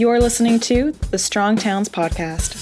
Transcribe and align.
You're 0.00 0.18
listening 0.18 0.58
to 0.60 0.92
the 1.10 1.18
Strong 1.18 1.56
Towns 1.56 1.90
Podcast. 1.90 2.56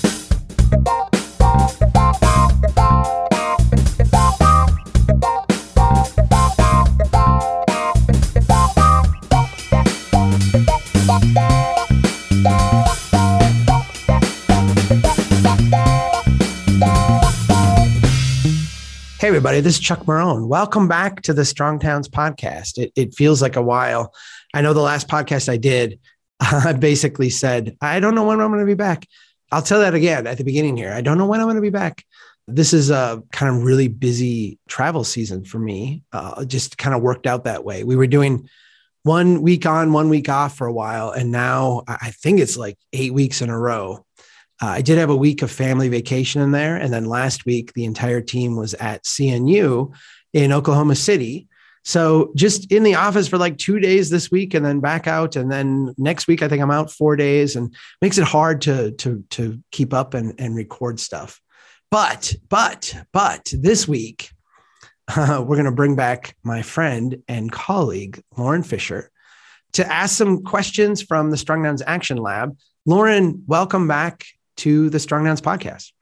Hey, 19.20 19.29
everybody, 19.29 19.61
this 19.61 19.75
is 19.75 19.80
Chuck 19.80 20.00
Marohn. 20.07 20.48
Welcome 20.48 20.89
back 20.89 21.23
to 21.23 21.32
the 21.32 21.45
Strong 21.45 21.79
Towns 21.79 22.09
podcast. 22.09 22.79
It, 22.79 22.91
it 22.96 23.14
feels 23.14 23.41
like 23.41 23.55
a 23.55 23.62
while. 23.62 24.12
I 24.52 24.61
know 24.61 24.73
the 24.73 24.80
last 24.80 25.07
podcast 25.07 25.48
I 25.48 25.57
did, 25.57 26.00
I 26.41 26.73
basically 26.73 27.30
said, 27.30 27.77
I 27.80 28.00
don't 28.00 28.14
know 28.14 28.25
when 28.25 28.40
I'm 28.40 28.49
going 28.49 28.61
to 28.61 28.67
be 28.67 28.75
back. 28.75 29.07
I'll 29.50 29.63
tell 29.63 29.81
that 29.81 29.94
again 29.94 30.26
at 30.26 30.39
the 30.39 30.44
beginning 30.44 30.76
here. 30.76 30.93
I 30.93 31.00
don't 31.00 31.18
know 31.18 31.26
when 31.26 31.40
I'm 31.40 31.46
going 31.46 31.57
to 31.57 31.63
be 31.63 31.71
back. 31.71 32.04
This 32.46 32.72
is 32.72 32.90
a 32.90 33.22
kind 33.32 33.54
of 33.54 33.62
really 33.62 33.88
busy 33.88 34.58
travel 34.68 35.04
season 35.04 35.44
for 35.44 35.58
me. 35.58 36.02
Uh, 36.12 36.44
just 36.44 36.78
kind 36.78 36.94
of 36.94 37.02
worked 37.02 37.27
out 37.27 37.44
that 37.44 37.64
way. 37.64 37.84
We 37.84 37.96
were 37.96 38.06
doing 38.06 38.48
one 39.02 39.42
week 39.42 39.66
on, 39.66 39.92
one 39.92 40.08
week 40.08 40.28
off 40.28 40.56
for 40.56 40.66
a 40.66 40.72
while. 40.72 41.10
And 41.10 41.30
now 41.30 41.82
I 41.86 42.10
think 42.10 42.41
it's 42.41 42.56
like 42.56 42.78
eight 42.92 43.12
weeks 43.12 43.42
in 43.42 43.50
a 43.50 43.58
row 43.58 44.05
uh, 44.60 44.66
I 44.66 44.82
did 44.82 44.98
have 44.98 45.10
a 45.10 45.16
week 45.16 45.42
of 45.42 45.50
family 45.50 45.88
vacation 45.88 46.42
in 46.42 46.50
there. 46.50 46.77
And 46.77 46.92
then 46.92 47.05
last 47.05 47.46
week, 47.46 47.72
the 47.74 47.84
entire 47.84 48.20
team 48.20 48.56
was 48.56 48.74
at 48.74 49.05
CNU 49.05 49.94
in 50.32 50.52
Oklahoma 50.52 50.96
City. 50.96 51.46
So 51.84 52.32
just 52.37 52.70
in 52.73 52.82
the 52.82 52.96
office 52.96 53.28
for 53.28 53.38
like 53.38 53.56
two 53.59 53.78
days 53.80 54.10
this 54.10 54.30
week 54.30 54.55
and 54.55 54.64
then 54.64 54.80
back 54.80 55.06
out. 55.06 55.36
And 55.36 55.50
then 55.50 55.95
next 55.96 56.27
week, 56.27 56.42
I 56.42 56.48
think 56.48 56.62
I'm 56.62 56.70
out 56.70 56.91
four 56.91 57.16
days 57.16 57.56
and 57.56 57.74
makes 58.02 58.19
it 58.19 58.24
hard 58.24 58.62
to, 58.62 58.92
to, 58.92 59.24
to 59.30 59.62
keep 59.70 59.95
up 59.95 60.14
and, 60.14 60.34
and 60.39 60.55
record 60.55 61.00
stuff. 61.00 61.41
But, 61.91 62.34
but, 62.48 62.94
but 63.12 63.52
this 63.52 63.89
week, 63.89 64.30
uh, 65.14 65.39
we're 65.47 65.56
going 65.56 65.64
to 65.64 65.72
bring 65.72 65.97
back 65.97 66.36
my 66.42 66.62
friend 66.62 67.22
and 67.28 67.50
colleague, 67.50 68.22
Lauren 68.36 68.62
Fisher, 68.62 69.11
to 69.72 69.91
ask 69.91 70.17
some 70.17 70.42
questions 70.42 71.02
from 71.02 71.30
the 71.30 71.36
Strong 71.36 71.64
Towns 71.64 71.83
Action 71.86 72.19
Lab. 72.19 72.56
Lauren, 72.86 73.45
welcome 73.47 73.86
back 73.86 74.24
to 74.58 74.91
the 74.91 74.98
Strong 74.98 75.24
Towns 75.24 75.41
podcast. 75.41 75.92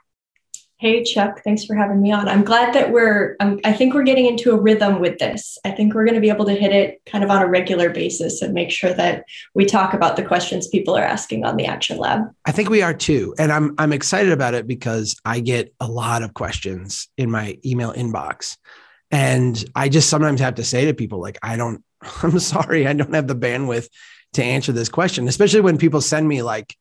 Hey, 0.79 1.03
Chuck, 1.05 1.43
thanks 1.43 1.65
for 1.65 1.75
having 1.75 2.03
me 2.03 2.13
on. 2.13 2.29
I'm 2.29 2.45
glad 2.45 2.75
that 2.75 2.93
we're, 2.93 3.37
um, 3.41 3.61
I 3.65 3.73
think 3.73 3.95
we're 3.95 4.03
getting 4.03 4.27
into 4.27 4.53
a 4.53 4.61
rhythm 4.61 5.01
with 5.01 5.19
this. 5.19 5.57
I 5.65 5.71
think 5.71 5.95
we're 5.95 6.05
going 6.05 6.17
to 6.17 6.21
be 6.21 6.29
able 6.29 6.45
to 6.45 6.55
hit 6.55 6.71
it 6.71 7.01
kind 7.07 7.25
of 7.25 7.31
on 7.31 7.43
a 7.43 7.47
regular 7.47 7.89
basis 7.89 8.43
and 8.43 8.53
make 8.53 8.71
sure 8.71 8.93
that 8.93 9.25
we 9.55 9.65
talk 9.65 9.95
about 9.95 10.17
the 10.17 10.23
questions 10.23 10.69
people 10.69 10.95
are 10.95 11.03
asking 11.03 11.47
on 11.47 11.57
the 11.57 11.65
Action 11.65 11.97
Lab. 11.97 12.31
I 12.45 12.53
think 12.53 12.69
we 12.69 12.83
are 12.83 12.93
too. 12.93 13.35
And 13.39 13.53
I'm, 13.53 13.75
I'm 13.79 13.91
excited 13.95 14.33
about 14.33 14.53
it 14.53 14.67
because 14.67 15.17
I 15.25 15.41
get 15.41 15.73
a 15.81 15.89
lot 15.89 16.23
of 16.23 16.35
questions 16.35 17.09
in 17.17 17.31
my 17.31 17.57
email 17.65 17.95
inbox. 17.95 18.59
And 19.11 19.65
I 19.75 19.89
just 19.89 20.11
sometimes 20.11 20.41
have 20.41 20.57
to 20.57 20.65
say 20.65 20.85
to 20.85 20.93
people, 20.95 21.23
like, 21.23 21.39
I 21.43 21.57
don't, 21.57 21.83
I'm 22.23 22.39
sorry, 22.39 22.87
I 22.87 22.93
don't 22.93 23.15
have 23.15 23.29
the 23.29 23.35
bandwidth 23.35 23.89
to 24.35 24.45
answer 24.45 24.73
this 24.73 24.91
question, 24.91 25.27
especially 25.27 25.63
when 25.63 25.79
people 25.79 26.03
send 26.03 26.29
me 26.29 26.43
like, 26.43 26.77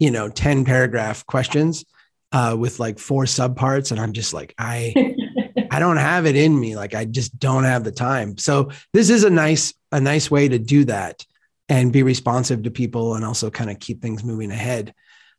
you 0.00 0.10
know 0.10 0.28
10 0.28 0.64
paragraph 0.64 1.24
questions 1.26 1.84
uh, 2.32 2.56
with 2.58 2.78
like 2.78 2.98
four 2.98 3.24
subparts 3.24 3.90
and 3.90 4.00
i'm 4.00 4.12
just 4.12 4.32
like 4.32 4.54
i 4.58 4.94
i 5.70 5.78
don't 5.78 5.96
have 5.96 6.26
it 6.26 6.36
in 6.36 6.58
me 6.58 6.76
like 6.76 6.94
i 6.94 7.04
just 7.04 7.38
don't 7.38 7.64
have 7.64 7.84
the 7.84 7.92
time. 7.92 8.38
So 8.38 8.70
this 8.92 9.10
is 9.10 9.24
a 9.24 9.30
nice 9.30 9.74
a 9.92 10.00
nice 10.00 10.30
way 10.30 10.48
to 10.48 10.58
do 10.58 10.84
that 10.84 11.24
and 11.68 11.92
be 11.92 12.02
responsive 12.02 12.62
to 12.64 12.70
people 12.70 13.14
and 13.14 13.24
also 13.24 13.50
kind 13.50 13.70
of 13.70 13.78
keep 13.78 14.02
things 14.02 14.24
moving 14.24 14.50
ahead. 14.50 14.94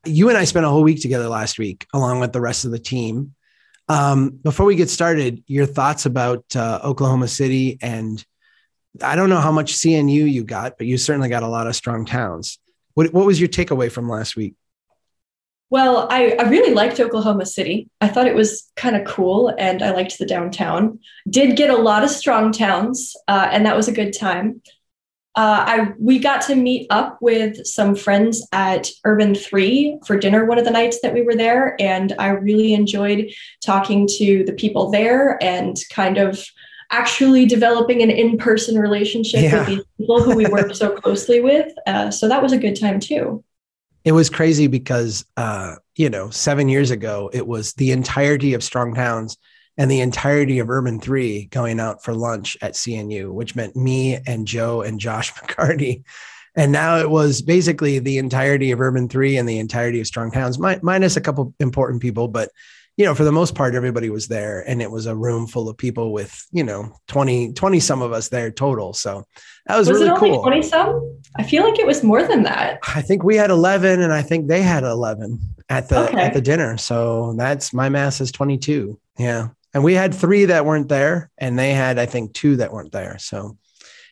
You 0.06 0.30
and 0.30 0.38
i 0.38 0.46
spent 0.46 0.66
a 0.66 0.70
whole 0.70 0.84
week 0.84 1.02
together 1.02 1.28
last 1.28 1.60
week 1.60 1.86
along 1.94 2.20
with 2.20 2.34
the 2.34 2.42
rest 2.42 2.66
of 2.66 2.72
the 2.72 2.80
team. 2.80 3.36
Um, 3.88 4.30
before 4.30 4.66
we 4.66 4.76
get 4.76 4.90
started 4.90 5.44
your 5.48 5.66
thoughts 5.66 6.06
about 6.06 6.56
uh, 6.56 6.80
oklahoma 6.84 7.28
city 7.28 7.78
and 7.82 8.24
i 9.04 9.16
don't 9.16 9.30
know 9.30 9.40
how 9.40 9.52
much 9.52 9.74
cnu 9.74 10.32
you 10.32 10.44
got 10.46 10.78
but 10.78 10.88
you 10.88 10.98
certainly 10.98 11.30
got 11.30 11.44
a 11.44 11.48
lot 11.48 11.68
of 11.68 11.76
strong 11.76 12.06
towns. 12.06 12.60
What, 12.94 13.14
what 13.14 13.26
was 13.26 13.40
your 13.40 13.50
takeaway 13.50 13.92
from 13.92 14.10
last 14.10 14.36
week? 14.36 14.56
Well, 15.72 16.08
I, 16.12 16.36
I 16.38 16.50
really 16.50 16.74
liked 16.74 17.00
Oklahoma 17.00 17.46
City. 17.46 17.90
I 18.02 18.10
thought 18.10 18.28
it 18.28 18.36
was 18.36 18.70
kind 18.76 18.98
of 18.98 19.08
cool 19.08 19.56
and 19.58 19.82
I 19.82 19.92
liked 19.92 20.20
the 20.20 20.26
downtown. 20.26 21.00
Did 21.30 21.56
get 21.56 21.70
a 21.70 21.78
lot 21.78 22.04
of 22.04 22.10
strong 22.10 22.52
towns, 22.52 23.16
uh, 23.30 23.48
and 23.52 23.66
that 23.66 23.78
was 23.78 23.88
a 23.88 23.94
good 23.94 24.12
time. 24.12 24.62
Uh, 25.34 25.64
I 25.66 25.94
we 25.98 26.20
got 26.20 26.42
to 26.48 26.56
meet 26.56 26.88
up 26.90 27.18
with 27.22 27.66
some 27.66 27.96
friends 27.96 28.46
at 28.52 28.90
Urban 29.06 29.34
Three 29.34 29.98
for 30.06 30.18
dinner 30.18 30.44
one 30.44 30.60
of 30.60 30.66
the 30.66 30.72
nights 30.72 31.00
that 31.04 31.14
we 31.14 31.22
were 31.22 31.38
there, 31.38 31.78
and 31.80 32.14
I 32.20 32.28
really 32.32 32.74
enjoyed 32.74 33.32
talking 33.66 34.08
to 34.18 34.44
the 34.44 34.52
people 34.52 34.92
there 34.92 35.42
and 35.42 35.78
kind 35.90 36.18
of 36.18 36.46
actually 36.92 37.46
developing 37.46 38.02
an 38.02 38.10
in-person 38.10 38.78
relationship 38.78 39.44
yeah. 39.44 39.60
with 39.60 39.68
these 39.68 39.84
people 39.98 40.22
who 40.22 40.36
we 40.36 40.48
work 40.48 40.76
so 40.76 40.92
closely 40.98 41.40
with. 41.40 41.72
Uh, 41.88 42.12
so 42.12 42.28
that 42.28 42.44
was 42.44 42.52
a 42.52 42.58
good 42.58 42.78
time 42.78 43.00
too. 43.00 43.42
It 44.04 44.14
was 44.14 44.30
crazy 44.30 44.68
because 44.68 45.26
uh, 45.38 45.76
you 45.96 46.10
know 46.10 46.30
seven 46.30 46.70
years 46.70 46.92
ago 46.92 47.30
it 47.34 47.46
was 47.46 47.74
the 47.74 47.92
entirety 47.92 48.54
of 48.54 48.64
Strong 48.64 48.96
Towns 48.96 49.38
and 49.78 49.90
the 49.90 50.02
entirety 50.02 50.60
of 50.60 50.70
Urban 50.70 51.00
Three 51.00 51.46
going 51.46 51.80
out 51.80 52.04
for 52.04 52.14
lunch 52.14 52.58
at 52.62 52.74
CNU, 52.74 53.32
which 53.32 53.56
meant 53.56 53.76
me 53.76 54.20
and 54.28 54.48
Joe 54.48 54.82
and 54.82 55.00
Josh 55.00 55.34
McCarty. 55.36 56.04
And 56.56 56.72
now 56.72 56.98
it 56.98 57.10
was 57.10 57.42
basically 57.42 58.00
the 58.00 58.18
entirety 58.18 58.72
of 58.72 58.82
Urban 58.82 59.08
Three 59.08 59.38
and 59.38 59.48
the 59.48 59.60
entirety 59.60 60.02
of 60.02 60.08
Strong 60.08 60.32
Towns, 60.32 60.60
minus 60.60 61.16
a 61.16 61.22
couple 61.22 61.54
important 61.60 62.02
people, 62.02 62.28
but 62.28 62.52
you 62.98 63.06
know, 63.06 63.16
for 63.16 63.24
the 63.24 63.32
most 63.32 63.56
part, 63.56 63.74
everybody 63.74 64.10
was 64.10 64.28
there 64.28 64.68
and 64.68 64.82
it 64.82 64.92
was 64.92 65.06
a 65.06 65.16
room 65.16 65.48
full 65.48 65.70
of 65.70 65.78
people 65.78 66.12
with, 66.12 66.46
you 66.52 66.64
know, 66.64 66.94
20, 67.08 67.54
20 67.54 67.80
some 67.80 68.02
of 68.02 68.12
us 68.12 68.30
there 68.30 68.52
total. 68.52 68.94
So 68.94 69.26
that 69.66 69.78
was, 69.78 69.90
was 69.90 70.02
really 70.02 70.20
cool. 70.20 70.42
20 70.42 70.62
some? 70.62 71.20
I 71.38 71.44
feel 71.44 71.64
like 71.64 71.80
it 71.80 71.88
was 71.88 72.04
more 72.04 72.28
than 72.28 72.44
that. 72.44 72.80
I 72.96 73.02
think 73.02 73.24
we 73.24 73.38
had 73.38 73.50
11 73.50 74.02
and 74.02 74.12
I 74.12 74.22
think 74.22 74.48
they 74.48 74.62
had 74.62 74.84
11 74.84 75.40
at 75.70 75.88
the, 75.88 76.10
okay. 76.10 76.22
at 76.22 76.34
the 76.34 76.42
dinner. 76.42 76.78
So 76.78 77.34
that's 77.38 77.74
my 77.74 77.88
mass 77.88 78.20
is 78.20 78.32
22. 78.32 79.00
Yeah. 79.18 79.50
And 79.74 79.84
we 79.84 79.94
had 79.94 80.14
three 80.14 80.46
that 80.46 80.66
weren't 80.66 80.90
there 80.90 81.32
and 81.38 81.58
they 81.58 81.74
had, 81.74 81.98
I 81.98 82.06
think 82.06 82.34
two 82.34 82.58
that 82.58 82.74
weren't 82.74 82.92
there. 82.92 83.18
So 83.20 83.58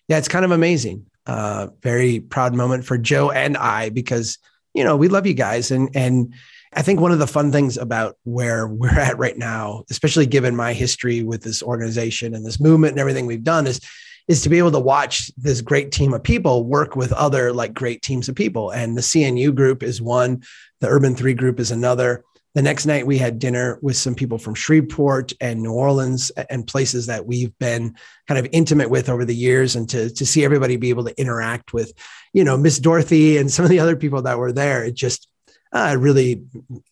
yeah, 0.07 0.17
it's 0.17 0.29
kind 0.29 0.45
of 0.45 0.51
amazing. 0.51 1.05
Uh, 1.25 1.67
very 1.83 2.21
proud 2.21 2.55
moment 2.55 2.85
for 2.85 2.97
Joe 2.97 3.29
and 3.29 3.57
I, 3.57 3.89
because, 3.89 4.37
you 4.73 4.83
know, 4.85 4.95
we 4.95 5.09
love 5.09 5.27
you 5.27 5.33
guys 5.33 5.69
and, 5.69 5.89
and, 5.93 6.33
I 6.73 6.83
think 6.83 6.99
one 6.99 7.11
of 7.11 7.19
the 7.19 7.27
fun 7.27 7.51
things 7.51 7.77
about 7.77 8.15
where 8.23 8.67
we're 8.67 8.99
at 8.99 9.17
right 9.17 9.37
now, 9.37 9.83
especially 9.89 10.25
given 10.25 10.55
my 10.55 10.73
history 10.73 11.23
with 11.23 11.41
this 11.41 11.63
organization 11.63 12.35
and 12.35 12.45
this 12.45 12.59
movement 12.59 12.91
and 12.91 12.99
everything 12.99 13.25
we've 13.25 13.43
done, 13.43 13.67
is 13.67 13.79
is 14.27 14.43
to 14.43 14.49
be 14.49 14.59
able 14.59 14.71
to 14.71 14.79
watch 14.79 15.31
this 15.37 15.59
great 15.59 15.91
team 15.91 16.13
of 16.13 16.21
people 16.21 16.63
work 16.63 16.95
with 16.95 17.11
other 17.13 17.51
like 17.51 17.73
great 17.73 18.03
teams 18.03 18.29
of 18.29 18.35
people. 18.35 18.69
And 18.69 18.95
the 18.95 19.01
CNU 19.01 19.55
group 19.55 19.81
is 19.81 20.03
one, 20.03 20.43
the 20.81 20.87
Urban 20.87 21.15
Three 21.15 21.33
group 21.33 21.59
is 21.59 21.71
another. 21.71 22.23
The 22.53 22.61
next 22.61 22.85
night 22.85 23.07
we 23.07 23.17
had 23.17 23.39
dinner 23.39 23.79
with 23.81 23.95
some 23.95 24.13
people 24.13 24.37
from 24.37 24.53
Shreveport 24.53 25.33
and 25.41 25.63
New 25.63 25.71
Orleans 25.71 26.29
and 26.49 26.67
places 26.67 27.07
that 27.07 27.25
we've 27.25 27.57
been 27.57 27.95
kind 28.27 28.37
of 28.37 28.47
intimate 28.51 28.89
with 28.89 29.09
over 29.09 29.23
the 29.25 29.35
years, 29.35 29.75
and 29.75 29.89
to 29.89 30.09
to 30.09 30.25
see 30.25 30.43
everybody 30.43 30.75
be 30.75 30.89
able 30.89 31.05
to 31.05 31.19
interact 31.19 31.73
with, 31.73 31.93
you 32.33 32.43
know, 32.43 32.57
Miss 32.57 32.77
Dorothy 32.77 33.37
and 33.37 33.51
some 33.51 33.65
of 33.65 33.71
the 33.71 33.79
other 33.79 33.95
people 33.95 34.23
that 34.23 34.37
were 34.37 34.51
there. 34.51 34.83
It 34.83 34.95
just 34.95 35.28
uh, 35.71 35.95
really, 35.99 36.43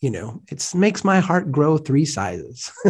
you 0.01 0.09
know, 0.09 0.41
it 0.49 0.71
makes 0.75 1.03
my 1.03 1.19
heart 1.19 1.51
grow 1.51 1.77
three 1.77 2.05
sizes. 2.05 2.71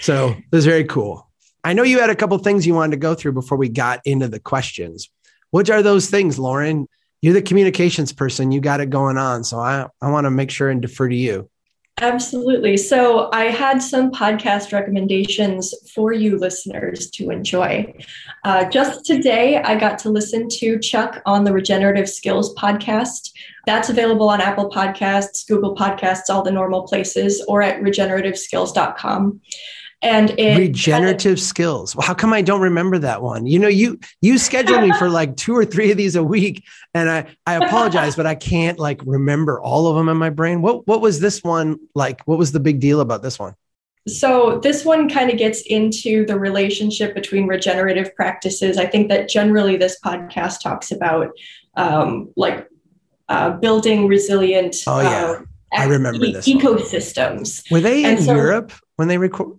so 0.00 0.28
it 0.30 0.52
was 0.52 0.66
very 0.66 0.84
cool. 0.84 1.28
I 1.62 1.72
know 1.74 1.82
you 1.82 2.00
had 2.00 2.10
a 2.10 2.16
couple 2.16 2.36
things 2.38 2.66
you 2.66 2.74
wanted 2.74 2.92
to 2.92 2.96
go 2.98 3.14
through 3.14 3.32
before 3.32 3.58
we 3.58 3.68
got 3.68 4.00
into 4.04 4.28
the 4.28 4.40
questions. 4.40 5.10
What 5.50 5.68
are 5.70 5.82
those 5.82 6.08
things, 6.08 6.38
Lauren? 6.38 6.88
You're 7.20 7.34
the 7.34 7.42
communications 7.42 8.12
person. 8.12 8.50
You 8.50 8.60
got 8.60 8.80
it 8.80 8.90
going 8.90 9.18
on. 9.18 9.44
So 9.44 9.58
I, 9.58 9.86
I 10.00 10.10
want 10.10 10.24
to 10.24 10.30
make 10.30 10.50
sure 10.50 10.70
and 10.70 10.80
defer 10.80 11.08
to 11.08 11.14
you. 11.14 11.50
Absolutely. 11.98 12.78
So 12.78 13.28
I 13.32 13.44
had 13.44 13.82
some 13.82 14.10
podcast 14.10 14.72
recommendations 14.72 15.74
for 15.94 16.12
you 16.12 16.38
listeners 16.38 17.10
to 17.10 17.30
enjoy. 17.30 17.92
Uh, 18.42 18.64
just 18.70 19.04
today, 19.04 19.58
I 19.58 19.78
got 19.78 19.98
to 20.00 20.08
listen 20.08 20.48
to 20.48 20.78
Chuck 20.78 21.20
on 21.26 21.44
the 21.44 21.52
Regenerative 21.52 22.08
Skills 22.08 22.54
podcast. 22.54 23.32
That's 23.66 23.90
available 23.90 24.30
on 24.30 24.40
Apple 24.40 24.70
Podcasts, 24.70 25.46
Google 25.46 25.76
Podcasts, 25.76 26.30
all 26.30 26.42
the 26.42 26.50
normal 26.50 26.84
places, 26.84 27.44
or 27.46 27.60
at 27.60 27.82
regenerativeskills.com 27.82 29.40
and 30.02 30.30
it 30.38 30.56
regenerative 30.56 31.38
skills 31.38 31.94
well, 31.94 32.06
how 32.06 32.14
come 32.14 32.32
i 32.32 32.40
don't 32.40 32.60
remember 32.62 32.98
that 32.98 33.20
one 33.22 33.46
you 33.46 33.58
know 33.58 33.68
you 33.68 33.98
you 34.22 34.38
schedule 34.38 34.80
me 34.80 34.90
for 34.92 35.10
like 35.20 35.36
two 35.36 35.54
or 35.54 35.64
three 35.64 35.90
of 35.90 35.96
these 35.96 36.16
a 36.16 36.24
week 36.24 36.64
and 36.94 37.10
i 37.10 37.26
i 37.46 37.54
apologize 37.54 38.16
but 38.16 38.24
i 38.26 38.34
can't 38.34 38.78
like 38.78 39.00
remember 39.04 39.60
all 39.60 39.86
of 39.88 39.96
them 39.96 40.08
in 40.08 40.16
my 40.16 40.30
brain 40.30 40.62
what 40.62 40.86
what 40.86 41.00
was 41.00 41.20
this 41.20 41.42
one 41.44 41.78
like 41.94 42.22
what 42.26 42.38
was 42.38 42.52
the 42.52 42.60
big 42.60 42.80
deal 42.80 43.00
about 43.00 43.22
this 43.22 43.38
one 43.38 43.54
so 44.08 44.58
this 44.62 44.84
one 44.86 45.08
kind 45.10 45.30
of 45.30 45.36
gets 45.36 45.60
into 45.62 46.24
the 46.24 46.38
relationship 46.38 47.14
between 47.14 47.46
regenerative 47.46 48.14
practices 48.14 48.78
i 48.78 48.86
think 48.86 49.08
that 49.10 49.28
generally 49.28 49.76
this 49.76 49.98
podcast 50.02 50.62
talks 50.62 50.90
about 50.90 51.28
um, 51.74 52.32
like 52.36 52.66
uh, 53.28 53.50
building 53.50 54.08
resilient. 54.08 54.74
Oh, 54.88 55.00
yeah. 55.00 55.36
uh, 55.38 55.42
I 55.72 55.84
remember 55.84 56.24
e- 56.24 56.32
this 56.32 56.48
one. 56.48 56.58
ecosystems. 56.58 57.70
Were 57.70 57.78
they 57.80 58.04
And 58.04 58.18
in 58.18 58.24
so- 58.24 58.34
Europe 58.34 58.72
when 58.96 59.06
they 59.06 59.18
record? 59.18 59.56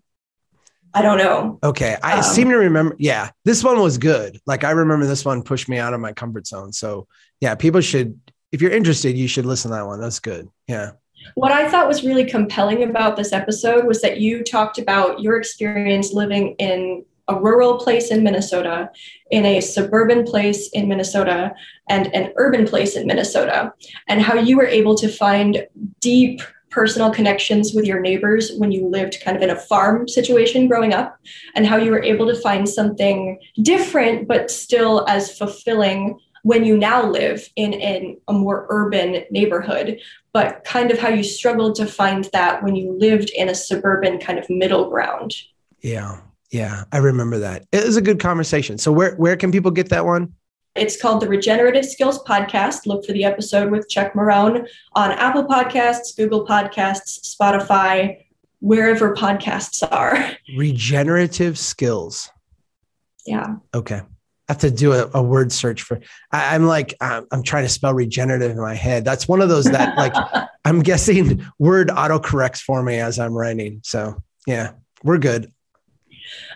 I 0.94 1.02
don't 1.02 1.18
know. 1.18 1.60
Okay. 1.64 1.96
I 2.04 2.18
Um, 2.18 2.24
seem 2.24 2.50
to 2.50 2.56
remember. 2.58 2.96
Yeah. 3.00 3.30
This 3.46 3.64
one 3.64 3.80
was 3.80 3.98
good. 3.98 4.40
Like 4.46 4.64
I 4.64 4.72
remember 4.72 5.06
this 5.06 5.24
one 5.24 5.42
pushed 5.42 5.70
me 5.70 5.78
out 5.78 5.94
of 5.94 6.00
my 6.00 6.12
comfort 6.14 6.48
zone. 6.48 6.74
So 6.74 7.08
yeah, 7.40 7.56
people 7.56 7.82
should, 7.82 8.20
if 8.52 8.62
you're 8.62 8.72
interested, 8.72 9.18
you 9.18 9.28
should 9.28 9.46
listen 9.46 9.72
to 9.72 9.78
that 9.78 9.86
one. 9.86 10.02
That's 10.02 10.20
good. 10.20 10.50
Yeah. 10.68 10.92
What 11.36 11.52
I 11.52 11.70
thought 11.70 11.88
was 11.88 12.04
really 12.04 12.26
compelling 12.26 12.84
about 12.84 13.16
this 13.16 13.32
episode 13.32 13.86
was 13.86 14.02
that 14.02 14.20
you 14.20 14.44
talked 14.44 14.80
about 14.80 15.20
your 15.22 15.38
experience 15.38 16.14
living 16.14 16.56
in 16.58 17.06
a 17.28 17.40
rural 17.40 17.78
place 17.78 18.10
in 18.12 18.24
Minnesota, 18.24 18.90
in 19.30 19.46
a 19.46 19.62
suburban 19.62 20.26
place 20.26 20.70
in 20.70 20.90
Minnesota, 20.90 21.54
and 21.88 22.14
an 22.14 22.34
urban 22.38 22.66
place 22.66 22.98
in 22.98 23.06
Minnesota, 23.08 23.72
and 24.10 24.22
how 24.22 24.34
you 24.34 24.58
were 24.58 24.66
able 24.66 24.96
to 24.96 25.08
find 25.08 25.66
deep 26.02 26.42
personal 26.72 27.12
connections 27.12 27.74
with 27.74 27.86
your 27.86 28.00
neighbors 28.00 28.54
when 28.58 28.72
you 28.72 28.88
lived 28.88 29.18
kind 29.24 29.38
of 29.38 29.44
in 29.44 29.52
a 29.52 29.60
farm 29.60 30.08
situation 30.08 30.68
growing 30.68 30.94
up, 30.94 31.18
and 31.56 31.68
how 31.68 31.78
you 31.78 31.92
were 31.92 32.04
able 32.04 32.28
to 32.28 32.42
find 32.42 32.68
something 32.68 33.38
different 33.62 34.28
but 34.28 34.50
still 34.50 35.06
as 35.08 35.38
fulfilling 35.38 36.18
when 36.44 36.66
you 36.66 36.76
now 36.76 37.06
live 37.06 37.48
in, 37.56 37.72
in 37.74 38.18
a 38.28 38.34
more 38.34 38.66
urban 38.70 39.24
neighborhood 39.30 40.00
but 40.34 40.64
kind 40.64 40.92
of 40.92 41.00
how 41.00 41.10
you 41.10 41.24
struggled 41.24 41.76
to 41.76 41.86
find 41.86 42.30
that 42.34 42.64
when 42.64 42.76
you 42.76 42.98
lived 42.98 43.30
in 43.32 43.50
a 43.50 43.56
suburban 43.56 44.18
kind 44.18 44.40
of 44.40 44.50
middle 44.50 44.90
ground. 44.90 45.34
Yeah. 45.82 46.22
Yeah. 46.52 46.86
I 46.92 46.98
remember 46.98 47.40
that. 47.40 47.66
It 47.72 47.86
was 47.86 47.98
a 47.98 48.02
good 48.02 48.20
conversation. 48.20 48.78
So 48.78 48.92
where, 48.92 49.16
where 49.16 49.36
can 49.36 49.52
people 49.52 49.72
get 49.72 49.90
that 49.90 50.06
one? 50.06 50.34
It's 50.76 51.02
called 51.02 51.22
the 51.22 51.28
Regenerative 51.28 51.86
Skills 51.86 52.24
Podcast. 52.24 52.86
Look 52.86 53.06
for 53.06 53.12
the 53.12 53.26
episode 53.26 53.72
with 53.72 53.90
Chuck 53.90 54.14
Marohn 54.14 54.68
on 54.94 55.12
Apple 55.12 55.44
Podcasts, 55.44 56.16
Google 56.16 56.46
Podcasts, 56.48 57.36
Spotify, 57.36 58.24
wherever 58.62 59.14
podcasts 59.14 59.84
are. 59.92 60.32
Regenerative 60.56 61.60
skills. 61.60 62.30
Yeah. 63.26 63.56
Okay. 63.74 63.96
I 63.96 64.54
have 64.54 64.60
to 64.60 64.72
do 64.72 64.94
a, 64.94 65.10
a 65.14 65.22
word 65.22 65.52
search 65.52 65.82
for, 65.82 66.00
I, 66.32 66.56
I'm 66.56 66.66
like, 66.66 66.94
I'm, 67.02 67.28
I'm 67.32 67.44
trying 67.44 67.64
to 67.64 67.70
spell 67.70 67.94
regenerative 67.94 68.52
in 68.52 68.60
my 68.60 68.74
head. 68.74 69.04
That's 69.04 69.28
one 69.28 69.42
of 69.42 69.50
those 69.50 69.66
that 69.66 69.98
like, 69.98 70.14
I'm 70.66 70.82
guessing 70.82 71.46
word 71.60 71.90
autocorrects 71.90 72.62
for 72.62 72.82
me 72.82 73.00
as 73.00 73.20
I'm 73.20 73.34
writing. 73.34 73.82
So 73.84 74.22
yeah, 74.48 74.72
we're 75.04 75.18
good. 75.18 75.52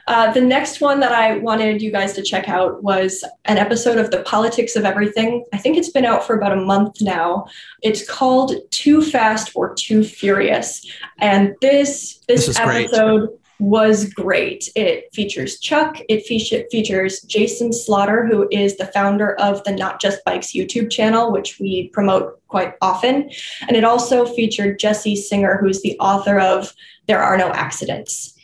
Uh, 0.08 0.32
the 0.34 0.42
next 0.42 0.82
one 0.82 1.00
that 1.00 1.12
I 1.12 1.38
wanted 1.38 1.82
you 1.82 1.92
guys 1.92 2.14
to 2.14 2.22
check 2.22 2.48
out 2.48 2.84
was 2.84 3.24
an 3.46 3.58
episode 3.58 3.98
of 3.98 4.12
The 4.12 4.22
Politics 4.24 4.76
of 4.76 4.86
Everything. 4.86 5.44
I 5.52 5.58
think 5.58 5.78
it's 5.78 5.90
been 5.90 6.06
out 6.06 6.26
for 6.26 6.36
about 6.36 6.52
a 6.52 6.62
month 6.62 7.02
now. 7.02 7.46
It's 7.82 8.08
called 8.08 8.54
Too 8.72 9.02
Fast 9.02 9.52
or 9.56 9.74
Too 9.74 10.04
Furious. 10.04 10.86
And 11.20 11.56
this 11.62 12.20
this, 12.28 12.46
This 12.46 12.50
is 12.50 12.58
great. 12.60 12.86
episode 12.86 13.30
was 13.60 14.14
great. 14.14 14.70
It 14.76 15.06
features 15.14 15.60
Chuck, 15.60 15.98
it 16.10 16.26
fe- 16.28 16.68
features 16.70 17.22
Jason 17.22 17.72
Slaughter, 17.72 18.26
who 18.26 18.48
is 18.52 18.76
the 18.76 18.88
founder 18.88 19.34
of 19.40 19.64
the 19.64 19.72
Not 19.72 20.02
Just 20.02 20.24
Bikes 20.26 20.48
YouTube 20.54 20.92
channel, 20.92 21.32
which 21.32 21.58
we 21.60 21.88
promote 21.90 22.40
quite 22.50 22.74
often. 22.82 23.30
And 23.68 23.78
it 23.78 23.86
also 23.86 24.26
featured 24.26 24.78
Jessie 24.78 25.16
Singer, 25.16 25.58
who's 25.62 25.82
the 25.82 25.98
author 26.00 26.38
of 26.40 26.74
There 27.08 27.24
Are 27.24 27.38
No 27.38 27.50
Accidents. 27.50 28.35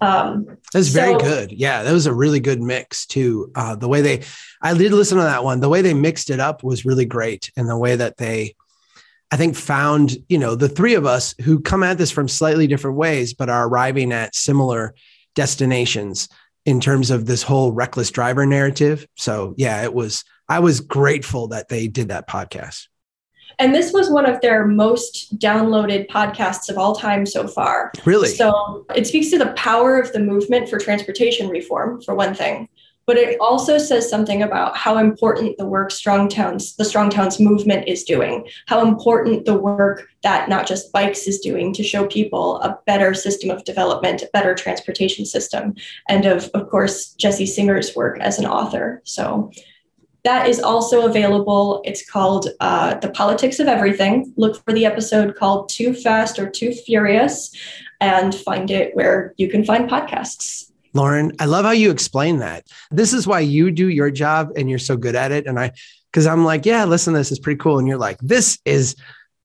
Um, 0.00 0.46
That's 0.72 0.88
very 0.88 1.12
So- 1.14 1.18
good. 1.20 1.52
Yeah, 1.52 1.82
that 1.82 1.92
was 1.92 2.06
a 2.06 2.14
really 2.14 2.40
good 2.40 2.60
mix 2.60 3.06
too. 3.06 3.50
Uh, 3.54 3.74
the 3.76 3.88
way 3.88 4.00
they, 4.00 4.22
I 4.62 4.72
did 4.74 4.92
listen 4.92 5.18
to 5.18 5.24
that 5.24 5.44
one. 5.44 5.60
The 5.60 5.68
way 5.68 5.82
they 5.82 5.94
mixed 5.94 6.30
it 6.30 6.40
up 6.40 6.62
was 6.62 6.84
really 6.84 7.04
great, 7.04 7.50
and 7.56 7.68
the 7.68 7.76
way 7.76 7.96
that 7.96 8.16
they, 8.16 8.54
I 9.30 9.36
think, 9.36 9.56
found 9.56 10.16
you 10.28 10.38
know 10.38 10.54
the 10.54 10.68
three 10.68 10.94
of 10.94 11.06
us 11.06 11.34
who 11.42 11.60
come 11.60 11.82
at 11.82 11.98
this 11.98 12.10
from 12.10 12.28
slightly 12.28 12.66
different 12.66 12.96
ways, 12.96 13.34
but 13.34 13.48
are 13.50 13.66
arriving 13.68 14.12
at 14.12 14.34
similar 14.34 14.94
destinations 15.34 16.28
in 16.66 16.80
terms 16.80 17.10
of 17.10 17.26
this 17.26 17.42
whole 17.42 17.72
reckless 17.72 18.10
driver 18.10 18.46
narrative. 18.46 19.06
So 19.16 19.54
yeah, 19.56 19.82
it 19.82 19.92
was. 19.94 20.24
I 20.48 20.58
was 20.58 20.80
grateful 20.80 21.48
that 21.48 21.68
they 21.68 21.86
did 21.88 22.08
that 22.08 22.28
podcast. 22.28 22.86
And 23.58 23.74
this 23.74 23.92
was 23.92 24.10
one 24.10 24.26
of 24.26 24.40
their 24.40 24.66
most 24.66 25.38
downloaded 25.38 26.08
podcasts 26.08 26.68
of 26.68 26.78
all 26.78 26.94
time 26.94 27.26
so 27.26 27.46
far. 27.46 27.92
Really, 28.04 28.28
So 28.28 28.86
it 28.94 29.06
speaks 29.06 29.30
to 29.30 29.38
the 29.38 29.52
power 29.52 29.98
of 29.98 30.12
the 30.12 30.20
movement 30.20 30.68
for 30.68 30.78
transportation 30.78 31.48
reform, 31.48 32.00
for 32.02 32.14
one 32.14 32.34
thing. 32.34 32.68
But 33.06 33.16
it 33.16 33.40
also 33.40 33.76
says 33.76 34.08
something 34.08 34.42
about 34.42 34.76
how 34.76 34.98
important 34.98 35.56
the 35.56 35.66
work 35.66 35.90
Strong 35.90 36.28
Towns, 36.28 36.76
the 36.76 36.84
Strong 36.84 37.10
Towns 37.10 37.40
movement 37.40 37.88
is 37.88 38.04
doing, 38.04 38.46
how 38.66 38.86
important 38.86 39.46
the 39.46 39.58
work 39.58 40.06
that 40.22 40.48
not 40.48 40.64
just 40.64 40.92
bikes 40.92 41.26
is 41.26 41.40
doing 41.40 41.72
to 41.74 41.82
show 41.82 42.06
people 42.06 42.60
a 42.60 42.78
better 42.86 43.12
system 43.14 43.50
of 43.50 43.64
development, 43.64 44.22
a 44.22 44.30
better 44.32 44.54
transportation 44.54 45.24
system, 45.26 45.74
and 46.08 46.24
of, 46.24 46.50
of 46.54 46.70
course, 46.70 47.12
Jessie 47.14 47.46
Singer's 47.46 47.96
work 47.96 48.20
as 48.20 48.38
an 48.38 48.46
author. 48.46 49.02
So 49.04 49.50
that 50.24 50.48
is 50.48 50.60
also 50.60 51.06
available. 51.06 51.80
It's 51.84 52.08
called 52.08 52.48
uh, 52.60 52.94
The 52.94 53.10
Politics 53.10 53.58
of 53.58 53.68
Everything. 53.68 54.32
Look 54.36 54.62
for 54.64 54.72
the 54.72 54.84
episode 54.84 55.36
called 55.36 55.68
Too 55.68 55.94
Fast 55.94 56.38
or 56.38 56.48
Too 56.48 56.72
Furious 56.72 57.54
and 58.00 58.34
find 58.34 58.70
it 58.70 58.94
where 58.94 59.34
you 59.36 59.48
can 59.48 59.64
find 59.64 59.88
podcasts. 59.88 60.70
Lauren, 60.92 61.32
I 61.38 61.46
love 61.46 61.64
how 61.64 61.70
you 61.70 61.90
explain 61.90 62.38
that. 62.38 62.66
This 62.90 63.12
is 63.12 63.26
why 63.26 63.40
you 63.40 63.70
do 63.70 63.88
your 63.88 64.10
job 64.10 64.50
and 64.56 64.68
you're 64.68 64.78
so 64.78 64.96
good 64.96 65.14
at 65.14 65.30
it. 65.30 65.46
And 65.46 65.58
I, 65.58 65.72
because 66.10 66.26
I'm 66.26 66.44
like, 66.44 66.66
yeah, 66.66 66.84
listen, 66.84 67.14
this 67.14 67.30
is 67.30 67.38
pretty 67.38 67.58
cool. 67.58 67.78
And 67.78 67.86
you're 67.86 67.96
like, 67.96 68.18
this 68.18 68.58
is 68.64 68.96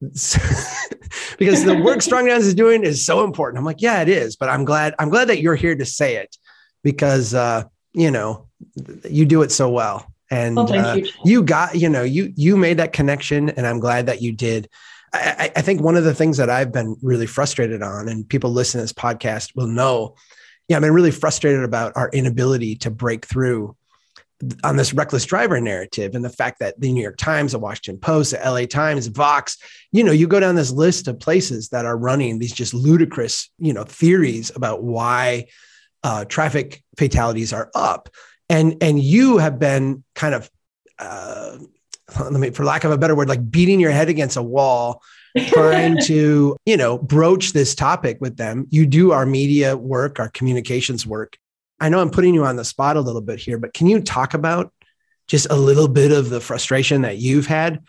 because 1.38 1.64
the 1.64 1.80
work 1.84 2.02
Strong 2.02 2.26
Towns 2.26 2.46
is 2.46 2.54
doing 2.54 2.84
is 2.84 3.04
so 3.04 3.24
important. 3.24 3.58
I'm 3.58 3.64
like, 3.64 3.80
yeah, 3.80 4.02
it 4.02 4.08
is. 4.08 4.36
But 4.36 4.48
I'm 4.48 4.64
glad, 4.64 4.94
I'm 4.98 5.08
glad 5.08 5.28
that 5.28 5.40
you're 5.40 5.54
here 5.54 5.76
to 5.76 5.86
say 5.86 6.16
it 6.16 6.36
because, 6.82 7.32
uh, 7.32 7.64
you 7.92 8.10
know, 8.10 8.48
you 9.08 9.24
do 9.24 9.42
it 9.42 9.52
so 9.52 9.70
well. 9.70 10.12
And 10.30 10.56
thank 10.56 10.84
uh, 10.84 10.94
you. 10.96 11.08
you 11.24 11.42
got, 11.42 11.76
you 11.76 11.88
know, 11.88 12.02
you 12.02 12.32
you 12.36 12.56
made 12.56 12.78
that 12.78 12.92
connection, 12.92 13.50
and 13.50 13.66
I'm 13.66 13.78
glad 13.78 14.06
that 14.06 14.22
you 14.22 14.32
did. 14.32 14.68
I, 15.12 15.36
I- 15.38 15.52
I 15.56 15.62
think 15.62 15.80
one 15.80 15.96
of 15.96 16.04
the 16.04 16.14
things 16.14 16.36
that 16.38 16.50
I've 16.50 16.72
been 16.72 16.96
really 17.02 17.26
frustrated 17.26 17.82
on, 17.82 18.08
and 18.08 18.28
people 18.28 18.50
listening 18.50 18.80
to 18.80 18.84
this 18.84 18.92
podcast 18.92 19.54
will 19.54 19.68
know, 19.68 20.16
yeah, 20.68 20.76
I've 20.76 20.82
been 20.82 20.92
really 20.92 21.12
frustrated 21.12 21.62
about 21.62 21.92
our 21.96 22.10
inability 22.10 22.76
to 22.76 22.90
break 22.90 23.24
through 23.26 23.76
on 24.64 24.76
this 24.76 24.92
reckless 24.92 25.24
driver 25.24 25.60
narrative 25.60 26.14
and 26.14 26.24
the 26.24 26.30
fact 26.30 26.58
that 26.58 26.78
the 26.78 26.92
New 26.92 27.02
York 27.02 27.16
Times, 27.16 27.52
the 27.52 27.58
Washington 27.58 27.98
Post, 27.98 28.32
the 28.32 28.38
LA 28.38 28.66
Times, 28.66 29.06
Vox, 29.06 29.56
you 29.92 30.04
know, 30.04 30.12
you 30.12 30.26
go 30.26 30.40
down 30.40 30.54
this 30.54 30.70
list 30.70 31.08
of 31.08 31.18
places 31.18 31.70
that 31.70 31.86
are 31.86 31.96
running 31.96 32.38
these 32.38 32.52
just 32.52 32.74
ludicrous, 32.74 33.50
you 33.58 33.72
know, 33.72 33.84
theories 33.84 34.52
about 34.54 34.82
why 34.82 35.46
uh, 36.04 36.24
traffic 36.26 36.82
fatalities 36.98 37.52
are 37.52 37.70
up. 37.74 38.10
And 38.48 38.76
and 38.82 39.00
you 39.00 39.38
have 39.38 39.58
been 39.58 40.04
kind 40.14 40.34
of 40.34 40.50
uh, 40.98 41.58
let 42.20 42.32
me, 42.32 42.50
for 42.50 42.64
lack 42.64 42.84
of 42.84 42.90
a 42.90 42.98
better 42.98 43.14
word, 43.14 43.28
like 43.28 43.50
beating 43.50 43.80
your 43.80 43.90
head 43.90 44.08
against 44.08 44.36
a 44.36 44.42
wall, 44.42 45.02
trying 45.48 46.00
to, 46.02 46.56
you 46.64 46.76
know, 46.76 46.98
broach 46.98 47.52
this 47.52 47.74
topic 47.74 48.18
with 48.20 48.36
them. 48.36 48.66
You 48.70 48.86
do 48.86 49.12
our 49.12 49.26
media 49.26 49.76
work, 49.76 50.18
our 50.18 50.28
communications 50.28 51.06
work. 51.06 51.36
I 51.80 51.88
know 51.88 52.00
I'm 52.00 52.10
putting 52.10 52.32
you 52.32 52.44
on 52.44 52.56
the 52.56 52.64
spot 52.64 52.96
a 52.96 53.00
little 53.00 53.20
bit 53.20 53.38
here, 53.38 53.58
but 53.58 53.74
can 53.74 53.86
you 53.86 54.00
talk 54.00 54.34
about 54.34 54.72
just 55.28 55.48
a 55.50 55.56
little 55.56 55.88
bit 55.88 56.12
of 56.12 56.30
the 56.30 56.40
frustration 56.40 57.02
that 57.02 57.18
you've 57.18 57.46
had? 57.46 57.82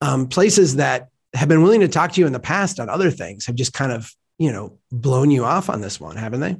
Um, 0.00 0.28
places 0.28 0.76
that 0.76 1.08
have 1.32 1.48
been 1.48 1.62
willing 1.62 1.80
to 1.80 1.88
talk 1.88 2.12
to 2.12 2.20
you 2.20 2.26
in 2.26 2.32
the 2.32 2.40
past 2.40 2.78
on 2.80 2.90
other 2.90 3.10
things 3.10 3.46
have 3.46 3.54
just 3.54 3.72
kind 3.72 3.92
of, 3.92 4.12
you 4.38 4.52
know, 4.52 4.78
blown 4.90 5.30
you 5.30 5.44
off 5.44 5.70
on 5.70 5.80
this 5.80 6.00
one, 6.00 6.16
haven't 6.16 6.40
they? 6.40 6.56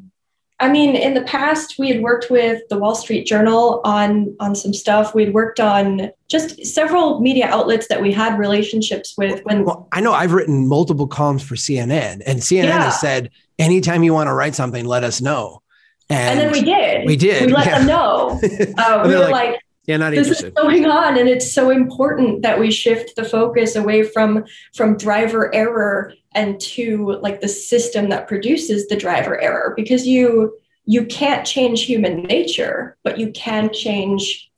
I 0.62 0.71
mean, 0.71 0.95
in 0.95 1.14
the 1.14 1.23
past, 1.23 1.76
we 1.76 1.88
had 1.88 2.02
worked 2.02 2.31
with 2.31 2.62
the 2.71 2.78
Wall 2.78 2.95
Street 2.95 3.26
Journal 3.26 3.81
on 3.85 4.35
on 4.38 4.54
some 4.54 4.73
stuff. 4.73 5.12
We'd 5.12 5.35
worked 5.35 5.59
on 5.59 6.11
just 6.28 6.64
several 6.64 7.21
media 7.21 7.47
outlets 7.49 7.88
that 7.88 8.00
we 8.00 8.12
had 8.12 8.38
relationships 8.38 9.14
with. 9.19 9.45
When 9.45 9.64
Well, 9.64 9.88
I 9.90 10.00
know 10.00 10.12
I've 10.12 10.33
written 10.33 10.69
multiple 10.69 11.09
columns 11.09 11.42
for 11.42 11.57
CNN, 11.57 12.23
and 12.26 12.38
CNN 12.40 12.64
Yeah. 12.69 12.85
has 12.85 13.00
said, 13.00 13.31
anytime 13.59 14.04
you 14.04 14.14
want 14.14 14.28
to 14.28 14.35
write 14.35 14.54
something, 14.54 14.85
let 14.85 15.02
us 15.02 15.21
know. 15.21 15.62
and 16.09 16.38
then 16.38 16.52
we 16.52 16.62
did, 16.62 17.07
we 17.07 17.16
did, 17.16 17.47
We 17.47 17.52
let 17.54 17.66
yeah. 17.66 17.78
them 17.78 17.87
know. 17.88 18.40
Uh, 18.78 19.02
we 19.07 19.14
were 19.14 19.21
like, 19.21 19.31
like, 19.33 19.61
yeah, 19.87 19.97
not 19.97 20.11
this 20.11 20.29
interested. 20.29 20.49
is 20.49 20.53
going 20.55 20.87
on 20.87 21.19
and 21.19 21.29
it's 21.29 21.53
so 21.53 21.71
important 21.71 22.43
that 22.43 22.59
we 22.59 22.71
shift 22.71 23.17
the 23.17 23.25
focus 23.25 23.75
away 23.75 24.03
from 24.03 24.45
from 24.75 24.97
driver 24.97 25.53
error 25.55 26.15
and 26.35 26.61
to 26.61 27.19
like 27.21 27.41
the 27.41 27.49
system 27.49 28.09
that 28.09 28.29
produces 28.29 28.87
the 28.89 28.97
driver 28.97 29.41
error 29.41 29.75
because 29.77 30.07
you 30.07 30.57
you 30.85 31.05
can't 31.07 31.47
change 31.47 31.83
human 31.85 32.23
nature 32.23 32.97
but 33.03 33.19
you 33.19 33.31
can 33.33 33.73
change 33.73 34.51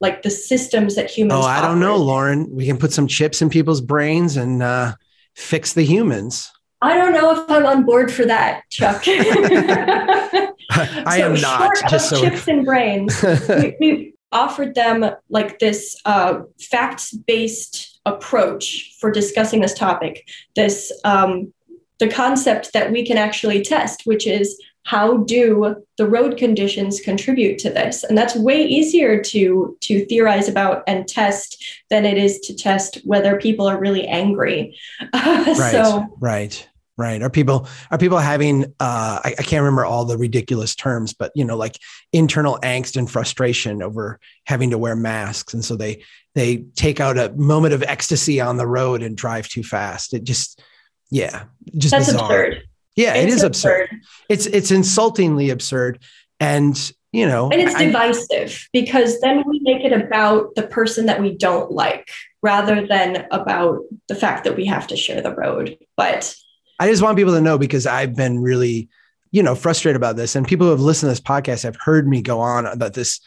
like 0.00 0.22
the 0.22 0.30
systems 0.30 0.96
that 0.96 1.08
humans 1.08 1.44
oh, 1.44 1.46
I 1.46 1.60
don't 1.60 1.78
know. 1.78 1.96
Lauren. 1.96 2.50
We 2.50 2.66
can 2.66 2.76
put 2.76 2.92
some 2.92 3.06
chips 3.06 3.40
in 3.40 3.48
people's 3.48 3.80
brains 3.80 4.36
and 4.36 4.60
uh, 4.60 4.94
fix 5.34 5.72
the 5.74 5.82
humans. 5.84 6.50
i 6.82 6.94
don't 6.94 7.12
know 7.12 7.30
if 7.32 7.50
i'm 7.50 7.64
on 7.64 7.84
board 7.84 8.12
for 8.12 8.26
that 8.26 8.64
chuck 8.70 9.02
I 11.06 11.18
am 11.20 11.34
not. 11.34 11.58
short 11.58 11.78
Just 11.90 12.12
of 12.12 12.18
so 12.18 12.28
chips 12.28 12.48
and 12.48 12.64
brains 12.64 13.22
we, 13.48 13.76
we, 13.80 14.11
offered 14.32 14.74
them 14.74 15.04
like 15.28 15.58
this 15.58 16.00
uh, 16.04 16.40
facts 16.60 17.12
based 17.12 18.00
approach 18.04 18.96
for 19.00 19.10
discussing 19.10 19.60
this 19.60 19.74
topic. 19.74 20.28
This 20.56 20.92
um, 21.04 21.52
the 21.98 22.08
concept 22.08 22.72
that 22.72 22.90
we 22.90 23.06
can 23.06 23.16
actually 23.16 23.62
test, 23.62 24.02
which 24.04 24.26
is 24.26 24.60
how 24.84 25.18
do 25.18 25.76
the 25.96 26.08
road 26.08 26.36
conditions 26.36 27.00
contribute 27.00 27.58
to 27.58 27.70
this? 27.70 28.02
And 28.02 28.18
that's 28.18 28.34
way 28.34 28.64
easier 28.64 29.22
to 29.22 29.76
to 29.80 30.04
theorize 30.06 30.48
about 30.48 30.82
and 30.86 31.06
test 31.06 31.64
than 31.90 32.04
it 32.04 32.18
is 32.18 32.40
to 32.40 32.56
test 32.56 32.98
whether 33.04 33.38
people 33.38 33.66
are 33.66 33.78
really 33.78 34.06
angry. 34.06 34.76
Right 35.12 35.72
so 35.72 36.06
right 36.18 36.68
right 37.02 37.22
are 37.22 37.30
people 37.30 37.66
are 37.90 37.98
people 37.98 38.18
having 38.18 38.64
uh 38.80 39.20
I, 39.24 39.34
I, 39.38 39.42
can't 39.42 39.62
remember 39.62 39.84
all 39.84 40.04
the 40.04 40.16
ridiculous 40.16 40.74
terms 40.74 41.12
but 41.12 41.32
you 41.34 41.44
know 41.44 41.56
like 41.56 41.78
internal 42.12 42.58
angst 42.62 42.96
and 42.96 43.10
frustration 43.10 43.82
over 43.82 44.20
having 44.46 44.70
to 44.70 44.78
wear 44.78 44.96
masks 44.96 45.52
and 45.52 45.64
so 45.64 45.76
they 45.76 46.02
they 46.34 46.58
take 46.76 47.00
out 47.00 47.18
a 47.18 47.32
moment 47.32 47.74
of 47.74 47.82
ecstasy 47.82 48.40
on 48.40 48.56
the 48.56 48.66
road 48.66 49.02
and 49.02 49.16
drive 49.16 49.48
too 49.48 49.62
fast 49.62 50.14
it 50.14 50.24
just 50.24 50.62
yeah 51.10 51.44
just 51.76 51.90
that's 51.90 52.06
bizarre. 52.06 52.44
absurd 52.44 52.62
yeah, 52.96 53.14
it's 53.14 53.32
it 53.32 53.36
is 53.36 53.42
absurd. 53.42 53.82
absurd. 53.84 54.00
It's 54.28 54.46
it's 54.46 54.70
insultingly 54.70 55.50
absurd. 55.50 56.02
And 56.40 56.76
you 57.12 57.26
know 57.26 57.50
and 57.50 57.60
it's 57.60 57.74
I, 57.74 57.86
divisive 57.86 58.68
because 58.72 59.20
then 59.20 59.44
we 59.46 59.60
make 59.62 59.84
it 59.84 59.92
about 59.92 60.54
the 60.54 60.62
person 60.62 61.06
that 61.06 61.20
we 61.20 61.36
don't 61.36 61.70
like 61.70 62.08
rather 62.42 62.86
than 62.86 63.26
about 63.30 63.80
the 64.08 64.14
fact 64.14 64.44
that 64.44 64.56
we 64.56 64.64
have 64.66 64.86
to 64.86 64.96
share 64.96 65.20
the 65.20 65.34
road 65.34 65.76
but 65.94 66.34
i 66.82 66.88
just 66.88 67.02
want 67.02 67.16
people 67.16 67.32
to 67.32 67.40
know 67.40 67.58
because 67.58 67.86
i've 67.86 68.14
been 68.14 68.40
really 68.40 68.88
you 69.30 69.42
know 69.42 69.54
frustrated 69.54 69.96
about 69.96 70.16
this 70.16 70.36
and 70.36 70.46
people 70.46 70.66
who 70.66 70.70
have 70.70 70.80
listened 70.80 71.08
to 71.08 71.12
this 71.12 71.20
podcast 71.20 71.62
have 71.62 71.76
heard 71.76 72.06
me 72.06 72.20
go 72.22 72.40
on 72.40 72.66
about 72.66 72.94
this 72.94 73.20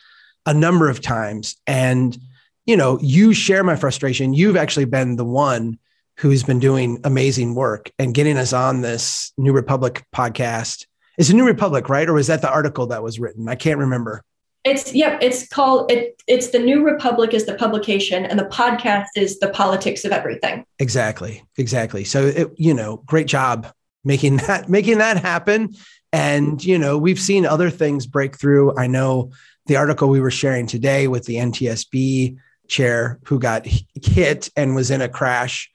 a 0.45 0.53
number 0.53 0.89
of 0.89 1.01
times 1.01 1.55
and 1.67 2.17
you 2.65 2.77
know 2.77 2.99
you 3.01 3.33
share 3.33 3.63
my 3.63 3.75
frustration 3.75 4.33
you've 4.33 4.57
actually 4.57 4.85
been 4.85 5.15
the 5.15 5.25
one 5.25 5.77
who's 6.17 6.43
been 6.43 6.59
doing 6.59 6.99
amazing 7.03 7.55
work 7.55 7.91
and 7.99 8.13
getting 8.13 8.37
us 8.37 8.53
on 8.53 8.81
this 8.81 9.33
New 9.37 9.51
Republic 9.51 10.05
podcast. 10.15 10.85
It's 11.17 11.29
a 11.29 11.35
New 11.35 11.45
Republic, 11.45 11.89
right? 11.89 12.07
Or 12.07 12.13
was 12.13 12.27
that 12.27 12.41
the 12.41 12.51
article 12.51 12.87
that 12.87 13.03
was 13.03 13.19
written? 13.19 13.49
I 13.49 13.55
can't 13.55 13.79
remember. 13.79 14.23
It's 14.65 14.93
yep. 14.93 15.19
It's 15.21 15.47
called 15.47 15.91
it. 15.91 16.21
It's 16.27 16.49
the 16.49 16.59
New 16.59 16.83
Republic 16.83 17.33
is 17.33 17.45
the 17.45 17.53
publication, 17.53 18.25
and 18.25 18.39
the 18.39 18.45
podcast 18.45 19.07
is 19.15 19.39
the 19.39 19.49
politics 19.49 20.03
of 20.03 20.11
everything. 20.11 20.65
Exactly, 20.79 21.43
exactly. 21.57 22.03
So 22.03 22.25
it, 22.25 22.51
you 22.57 22.73
know, 22.73 22.97
great 23.05 23.27
job 23.27 23.71
making 24.03 24.37
that 24.47 24.67
making 24.67 24.97
that 24.97 25.17
happen. 25.17 25.75
And 26.11 26.63
you 26.63 26.79
know, 26.79 26.97
we've 26.97 27.19
seen 27.19 27.45
other 27.45 27.69
things 27.69 28.07
break 28.07 28.37
through. 28.39 28.75
I 28.77 28.87
know 28.87 29.31
the 29.67 29.75
article 29.75 30.09
we 30.09 30.19
were 30.19 30.31
sharing 30.31 30.65
today 30.65 31.07
with 31.07 31.25
the 31.25 31.35
NTSB 31.35 32.37
chair 32.67 33.19
who 33.25 33.39
got 33.39 33.67
hit 33.67 34.49
and 34.55 34.75
was 34.75 34.89
in 34.89 35.01
a 35.01 35.09
crash 35.09 35.69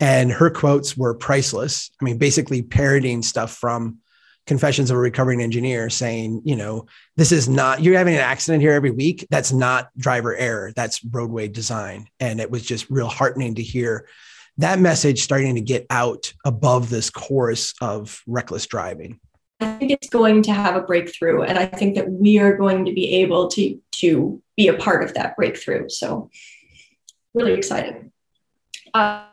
and 0.00 0.30
her 0.30 0.50
quotes 0.50 0.96
were 0.96 1.14
priceless. 1.14 1.90
I 2.00 2.04
mean, 2.04 2.18
basically 2.18 2.62
parroting 2.62 3.22
stuff 3.22 3.56
from 3.56 3.98
Confessions 4.48 4.90
of 4.90 4.96
a 4.96 5.00
Recovering 5.00 5.40
Engineer 5.40 5.90
saying, 5.90 6.42
you 6.44 6.56
know, 6.56 6.86
this 7.16 7.30
is 7.30 7.48
not, 7.48 7.82
you're 7.82 7.96
having 7.96 8.14
an 8.14 8.20
accident 8.20 8.62
here 8.62 8.72
every 8.72 8.90
week. 8.90 9.26
That's 9.30 9.52
not 9.52 9.90
driver 9.96 10.34
error, 10.34 10.72
that's 10.74 11.04
roadway 11.04 11.48
design. 11.48 12.08
And 12.18 12.40
it 12.40 12.50
was 12.50 12.62
just 12.62 12.90
real 12.90 13.08
heartening 13.08 13.56
to 13.56 13.62
hear 13.62 14.08
that 14.56 14.80
message 14.80 15.22
starting 15.22 15.54
to 15.54 15.60
get 15.60 15.86
out 15.90 16.32
above 16.44 16.90
this 16.90 17.10
chorus 17.10 17.74
of 17.80 18.22
reckless 18.26 18.66
driving. 18.66 19.20
I 19.60 19.74
think 19.74 19.92
it's 19.92 20.08
going 20.08 20.42
to 20.42 20.52
have 20.52 20.76
a 20.76 20.80
breakthrough. 20.80 21.42
And 21.42 21.58
I 21.58 21.66
think 21.66 21.94
that 21.96 22.10
we 22.10 22.38
are 22.38 22.56
going 22.56 22.86
to 22.86 22.92
be 22.92 23.16
able 23.16 23.48
to, 23.48 23.78
to 23.96 24.42
be 24.56 24.68
a 24.68 24.74
part 24.74 25.04
of 25.04 25.14
that 25.14 25.36
breakthrough. 25.36 25.88
So, 25.88 26.30
really 27.34 27.52
excited. 27.52 28.10
Uh, 28.94 29.24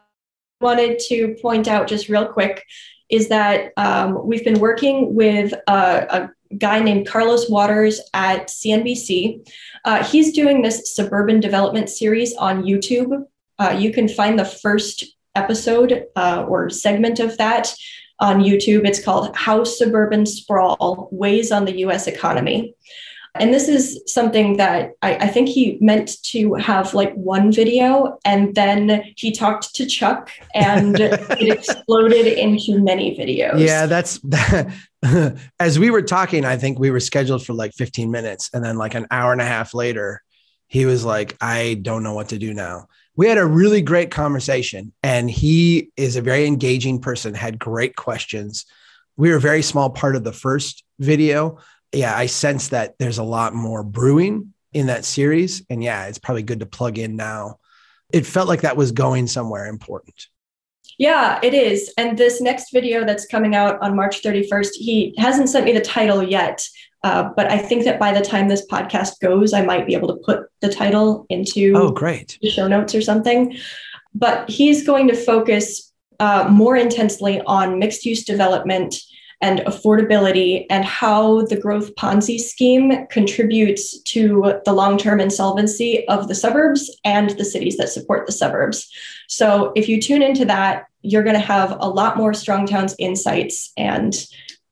wanted 0.62 1.00
to 1.08 1.36
point 1.42 1.68
out 1.68 1.88
just 1.88 2.10
real 2.10 2.28
quick 2.28 2.64
is 3.10 3.30
that 3.30 3.72
um, 3.78 4.26
we've 4.26 4.44
been 4.44 4.60
working 4.60 5.16
with 5.16 5.54
a, 5.68 5.72
a, 5.72 6.32
guy 6.60 6.80
named 6.80 7.06
Carlos 7.08 7.50
Waters 7.50 8.00
at 8.14 8.48
CNBC. 8.48 9.46
Uh, 9.84 10.04
he's 10.04 10.32
doing 10.32 10.62
this 10.62 10.96
suburban 10.96 11.40
development 11.42 11.90
series 11.90 12.34
on 12.36 12.64
YouTube. 12.64 13.26
Uh, 13.60 13.76
you 13.78 13.92
can 13.92 14.08
find 14.08 14.40
the 14.40 14.46
first 14.46 15.04
episode 15.34 16.06
uh, 16.16 16.46
or 16.48 16.70
segment 16.70 17.20
of 17.20 17.38
that 17.38 17.74
on 18.20 18.42
YouTube. 18.42 18.86
It's 18.86 19.04
called 19.04 19.36
How 19.36 19.64
Suburban 19.64 20.26
Sprawl 20.26 21.10
Weighs 21.12 21.52
on 21.52 21.66
the 21.66 21.80
US 21.80 22.08
Economy. 22.08 22.76
And 23.36 23.54
this 23.54 23.68
is 23.68 24.02
something 24.08 24.58
that 24.58 24.94
I, 25.02 25.16
I, 25.16 25.28
think 25.28 25.50
he 25.50 25.78
meant 25.82 26.24
to 26.24 26.54
have 26.54 26.94
like 26.94 27.14
one 27.16 27.52
video, 27.52 28.18
and 28.24 28.56
then 28.56 29.04
he 29.18 29.32
talked 29.32 29.76
to 29.76 29.86
Chuck, 29.86 30.32
and 30.54 30.98
it 31.00 31.58
exploded 31.58 32.28
into 32.28 32.80
many 32.80 33.18
videos. 33.18 33.60
Yeah, 33.60 33.88
that's 33.88 34.20
that. 34.20 34.72
As 35.60 35.78
we 35.78 35.90
were 35.90 36.02
talking, 36.02 36.46
I 36.46 36.56
think 36.56 36.80
we 36.80 36.92
were 36.92 37.02
scheduled 37.02 37.46
for 37.46 37.54
like 37.54 37.74
15 37.74 38.10
minutes, 38.10 38.50
and 38.54 38.64
then 38.64 38.78
like 38.78 38.96
an 38.96 39.06
hour 39.12 39.34
and 39.34 39.42
a 39.42 39.46
half 39.46 39.74
later, 39.74 40.24
he 40.68 40.86
was 40.86 41.04
like, 41.04 41.36
"I 41.42 41.80
don't 41.82 42.04
know 42.04 42.14
what 42.14 42.30
to 42.30 42.38
do 42.38 42.54
now." 42.54 42.88
We 43.18 43.28
had 43.28 43.38
a 43.38 43.46
really 43.46 43.82
great 43.82 44.12
conversation, 44.12 44.94
and 45.04 45.30
he 45.30 45.92
is 45.98 46.16
a 46.16 46.22
very 46.22 46.46
engaging 46.46 47.02
person. 47.02 47.34
Had 47.34 47.60
great 47.60 47.98
questions. 47.98 48.66
We 49.18 49.30
were 49.30 49.38
a 49.38 49.42
very 49.42 49.62
small 49.62 49.90
part 49.90 50.16
of 50.16 50.24
the 50.24 50.34
first 50.34 50.84
video 51.00 51.60
yeah, 51.92 52.16
I 52.16 52.26
sense 52.26 52.70
that 52.70 52.96
there's 53.00 53.18
a 53.18 53.24
lot 53.24 53.54
more 53.54 53.84
brewing 53.84 54.54
in 54.74 54.88
that 54.88 55.06
series. 55.06 55.64
And 55.70 55.84
yeah, 55.84 56.08
it's 56.08 56.18
probably 56.18 56.44
good 56.44 56.60
to 56.60 56.66
plug 56.66 56.98
in 56.98 57.16
now. 57.16 57.60
It 58.12 58.26
felt 58.26 58.48
like 58.48 58.62
that 58.62 58.78
was 58.78 58.92
going 58.92 59.28
somewhere 59.28 59.68
important. 59.68 60.28
Yeah, 60.98 61.40
it 61.44 61.54
is. 61.54 61.94
And 61.98 62.18
this 62.18 62.42
next 62.42 62.72
video 62.72 63.06
that's 63.06 63.26
coming 63.26 63.56
out 63.56 63.82
on 63.82 63.96
March 63.96 64.22
31st, 64.22 64.72
he 64.76 65.14
hasn't 65.18 65.50
sent 65.50 65.66
me 65.66 65.74
the 65.74 65.82
title 65.82 66.24
yet. 66.24 66.66
Uh, 67.04 67.30
but 67.36 67.52
I 67.52 67.58
think 67.58 67.84
that 67.86 68.00
by 68.00 68.12
the 68.12 68.22
time 68.22 68.48
this 68.48 68.66
podcast 68.68 69.20
goes, 69.22 69.54
I 69.54 69.62
might 69.62 69.86
be 69.86 69.94
able 69.94 70.08
to 70.08 70.22
put 70.26 70.48
the 70.62 70.70
title 70.70 71.26
into 71.30 71.74
oh, 71.76 71.92
great. 71.92 72.38
the 72.42 72.50
show 72.50 72.68
notes 72.68 72.96
or 72.96 73.02
something. 73.02 73.58
But 74.14 74.50
he's 74.50 74.86
going 74.86 75.08
to 75.10 75.16
focus 75.16 75.92
uh, 76.20 76.48
more 76.50 76.76
intensely 76.76 77.42
on 77.42 77.80
mixed 77.80 78.06
use 78.06 78.24
development 78.24 78.96
and 79.42 79.60
affordability 79.62 80.66
and 80.70 80.86
how 80.86 81.46
the 81.46 81.60
growth 81.60 81.94
Ponzi 81.96 82.40
scheme 82.40 83.06
contributes 83.08 84.02
to 84.04 84.62
the 84.66 84.74
long 84.74 84.98
term 84.98 85.20
insolvency 85.20 86.08
of 86.08 86.28
the 86.28 86.36
suburbs 86.36 86.96
and 87.04 87.32
the 87.32 87.46
cities 87.46 87.78
that 87.78 87.90
support 87.90 88.26
the 88.26 88.32
suburbs. 88.32 88.90
So, 89.28 89.72
if 89.76 89.90
you 89.90 90.02
tune 90.02 90.22
into 90.22 90.46
that, 90.46 90.86
you're 91.02 91.24
going 91.24 91.36
to 91.36 91.40
have 91.40 91.78
a 91.80 91.90
lot 91.90 92.18
more 92.18 92.34
Strong 92.34 92.68
Towns 92.68 92.96
insights. 92.98 93.72
And 93.78 94.16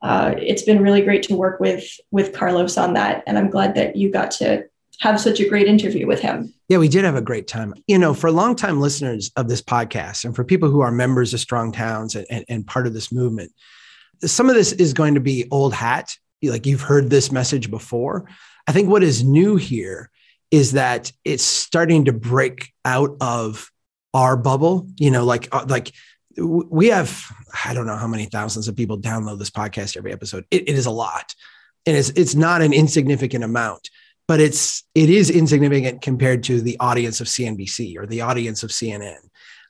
uh, 0.02 0.36
it's 0.38 0.64
been 0.64 0.82
really 0.82 1.02
great 1.02 1.24
to 1.24 1.36
work 1.36 1.60
with, 1.60 1.86
with 2.12 2.34
Carlos 2.34 2.78
on 2.78 2.94
that. 2.94 3.24
And 3.28 3.38
I'm 3.38 3.50
glad 3.50 3.76
that 3.76 3.96
you 3.96 4.12
got 4.12 4.32
to 4.32 4.66
have 5.00 5.20
such 5.20 5.40
a 5.40 5.48
great 5.48 5.68
interview 5.68 6.08
with 6.08 6.20
him. 6.20 6.54
Yeah, 6.70 6.78
we 6.78 6.88
did 6.88 7.04
have 7.04 7.16
a 7.16 7.22
great 7.22 7.48
time. 7.48 7.74
You 7.88 7.98
know, 7.98 8.14
for 8.14 8.32
longtime 8.32 8.80
listeners 8.80 9.32
of 9.36 9.50
this 9.50 9.62
podcast 9.62 10.26
and 10.26 10.36
for 10.36 10.44
people 10.44 10.70
who 10.70 10.82
are 10.82 10.92
members 10.92 11.34
of 11.34 11.40
Strong 11.40 11.74
Towns 11.74 12.16
and, 12.16 12.26
and, 12.30 12.46
and 12.48 12.68
part 12.68 12.88
of 12.88 12.94
this 12.94 13.12
movement, 13.12 13.52
some 14.26 14.50
of 14.50 14.56
this 14.56 14.72
is 14.72 14.94
going 14.94 15.16
to 15.16 15.20
be 15.20 15.48
old 15.52 15.74
hat. 15.74 16.16
Like 16.42 16.66
you've 16.66 16.82
heard 16.82 17.10
this 17.10 17.32
message 17.32 17.72
before. 17.72 18.30
I 18.68 18.72
think 18.72 18.90
what 18.90 19.04
is 19.04 19.24
new 19.24 19.56
here 19.56 20.10
is 20.52 20.74
that 20.74 21.12
it's 21.24 21.44
starting 21.44 22.06
to 22.06 22.14
break 22.14 22.74
out 22.86 23.18
of 23.22 23.72
our 24.14 24.36
bubble. 24.36 24.88
You 24.98 25.12
know, 25.12 25.24
like 25.26 25.48
uh, 25.52 25.66
like 25.68 25.92
we 26.38 26.88
have 26.88 27.24
I 27.66 27.74
don't 27.74 27.88
know 27.88 27.96
how 27.96 28.08
many 28.08 28.26
thousands 28.26 28.68
of 28.68 28.76
people 28.76 29.00
download 29.00 29.40
this 29.40 29.52
podcast 29.52 29.98
every 29.98 30.12
episode. 30.12 30.46
it, 30.52 30.68
it 30.68 30.76
is 30.76 30.86
a 30.86 30.92
lot, 30.92 31.34
and 31.86 31.96
it's 31.96 32.10
it's 32.10 32.36
not 32.36 32.62
an 32.62 32.74
insignificant 32.74 33.44
amount, 33.44 33.90
but 34.28 34.40
it's 34.40 34.84
it 34.96 35.10
is 35.10 35.30
insignificant 35.30 36.02
compared 36.02 36.44
to 36.44 36.62
the 36.62 36.78
audience 36.80 37.22
of 37.22 37.28
CNBC 37.28 37.98
or 37.98 38.06
the 38.06 38.22
audience 38.22 38.64
of 38.64 38.70
CNN 38.70 39.20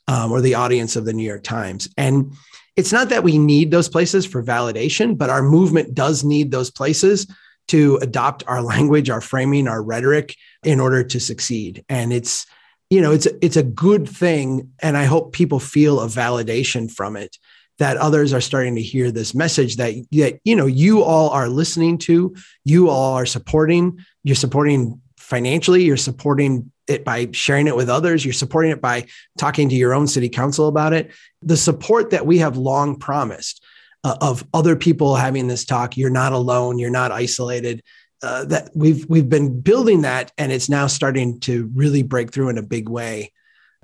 um, 0.08 0.32
or 0.32 0.42
the 0.42 0.56
audience 0.56 0.96
of 0.96 1.06
the 1.06 1.14
New 1.14 1.28
York 1.28 1.44
Times. 1.44 1.90
And 1.98 2.34
it's 2.76 2.92
not 2.92 3.10
that 3.10 3.24
we 3.24 3.38
need 3.38 3.72
those 3.72 3.90
places 3.90 4.26
for 4.26 4.44
validation, 4.44 5.18
but 5.18 5.30
our 5.30 5.44
movement 5.44 5.94
does 5.94 6.24
need 6.24 6.52
those 6.52 6.72
places 6.72 7.28
to 7.70 7.98
adopt 7.98 8.44
our 8.48 8.62
language, 8.74 9.10
our 9.10 9.22
framing, 9.22 9.68
our 9.68 9.82
rhetoric 9.82 10.36
in 10.64 10.80
order 10.80 11.04
to 11.04 11.20
succeed. 11.20 11.84
And 11.90 12.12
it's, 12.12 12.46
you 12.90 13.02
know, 13.02 13.12
it's 13.12 13.28
it's 13.42 13.58
a 13.58 13.64
good 13.64 14.08
thing, 14.08 14.70
and 14.80 14.96
I 14.98 15.06
hope 15.06 15.34
people 15.34 15.60
feel 15.60 16.00
a 16.00 16.08
validation 16.08 16.92
from 16.92 17.16
it 17.16 17.38
that 17.80 17.98
others 17.98 18.34
are 18.34 18.42
starting 18.42 18.76
to 18.76 18.82
hear 18.82 19.12
this 19.12 19.34
message 19.34 19.78
that 19.78 19.96
that 20.12 20.40
you 20.44 20.56
know 20.56 20.68
you 20.68 21.02
all 21.02 21.30
are 21.32 21.50
listening 21.50 21.98
to, 22.00 22.36
you 22.66 22.90
all 22.90 23.16
are 23.16 23.26
supporting. 23.26 23.98
You're 24.24 24.36
supporting 24.36 25.02
financially. 25.18 25.84
You're 25.84 25.98
supporting 25.98 26.72
it 26.88 27.04
by 27.06 27.30
sharing 27.32 27.68
it 27.68 27.76
with 27.76 27.90
others. 27.90 28.26
You're 28.26 28.34
supporting 28.34 28.72
it 28.72 28.82
by 28.82 29.06
talking 29.38 29.70
to 29.70 29.76
your 29.76 29.94
own 29.94 30.08
city 30.08 30.30
council 30.30 30.68
about 30.68 30.94
it. 30.94 31.12
The 31.42 31.58
support 31.58 32.10
that 32.10 32.26
we 32.26 32.40
have 32.40 32.58
long 32.58 32.98
promised 32.98 33.64
uh, 34.04 34.18
of 34.20 34.46
other 34.54 34.76
people 34.76 35.16
having 35.16 35.48
this 35.48 35.66
talk, 35.66 35.96
you're 35.96 36.10
not 36.10 36.34
alone, 36.34 36.80
you're 36.80 36.90
not 36.90 37.12
isolated. 37.12 37.84
uh, 38.24 38.46
that 38.46 38.70
we've 38.74 39.06
we've 39.10 39.28
been 39.28 39.60
building 39.60 40.02
that, 40.02 40.32
and 40.38 40.52
it's 40.52 40.70
now 40.70 40.88
starting 40.88 41.40
to 41.42 41.70
really 41.76 42.04
break 42.04 42.32
through 42.32 42.50
in 42.50 42.58
a 42.58 42.64
big 42.64 42.88
way 42.88 43.34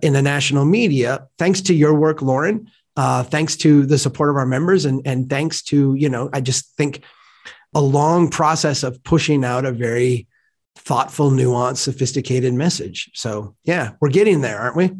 in 0.01 0.13
the 0.13 0.21
national 0.21 0.63
media. 0.63 1.27
Thanks 1.37 1.61
to 1.61 1.73
your 1.73 1.93
work, 1.93 2.21
Lauren. 2.21 2.71
Uh, 2.95 3.23
thanks 3.23 3.57
to 3.57 3.85
the 3.85 3.97
support 3.97 4.29
of 4.29 4.37
our 4.37 4.45
members, 4.45 4.85
and 4.85 5.01
and 5.05 5.29
thanks 5.29 5.61
to 5.63 5.93
you 5.93 6.07
know, 6.07 6.29
I 6.31 6.39
just 6.39 6.73
think 6.77 7.03
a 7.75 7.81
long 7.81 8.29
process 8.29 8.83
of 8.83 9.03
pushing 9.03 9.43
out 9.43 9.65
a 9.65 9.73
very 9.73 10.27
thoughtful, 10.79 11.31
nuanced, 11.31 11.77
sophisticated 11.77 12.53
message. 12.53 13.09
So 13.13 13.55
yeah, 13.63 13.91
we're 14.01 14.09
getting 14.09 14.41
there, 14.41 14.59
aren't 14.59 14.75
we? 14.75 14.91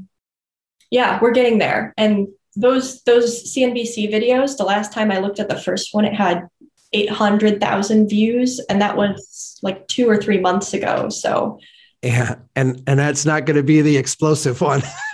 Yeah, 0.92 1.20
we're 1.22 1.32
getting 1.32 1.58
there. 1.58 1.94
And 1.98 2.28
those 2.56 3.02
those 3.04 3.54
CNBC 3.54 4.12
videos, 4.12 4.58
the 4.58 4.64
last 4.64 4.92
time 4.92 5.12
I 5.12 5.20
looked 5.20 5.40
at 5.40 5.50
the 5.50 5.60
first 5.60 5.94
one, 5.94 6.06
it 6.06 6.14
had 6.14 6.48
800,000 6.94 8.10
views 8.10 8.60
and 8.70 8.82
that 8.82 8.98
was 8.98 9.60
like 9.62 9.88
2 9.88 10.10
or 10.10 10.18
3 10.18 10.40
months 10.40 10.74
ago. 10.74 11.10
So 11.10 11.60
yeah, 12.02 12.36
and 12.56 12.82
and 12.88 12.98
that's 12.98 13.26
not 13.26 13.46
going 13.46 13.58
to 13.58 13.64
be 13.64 13.82
the 13.82 13.98
explosive 13.98 14.62
one. 14.62 14.82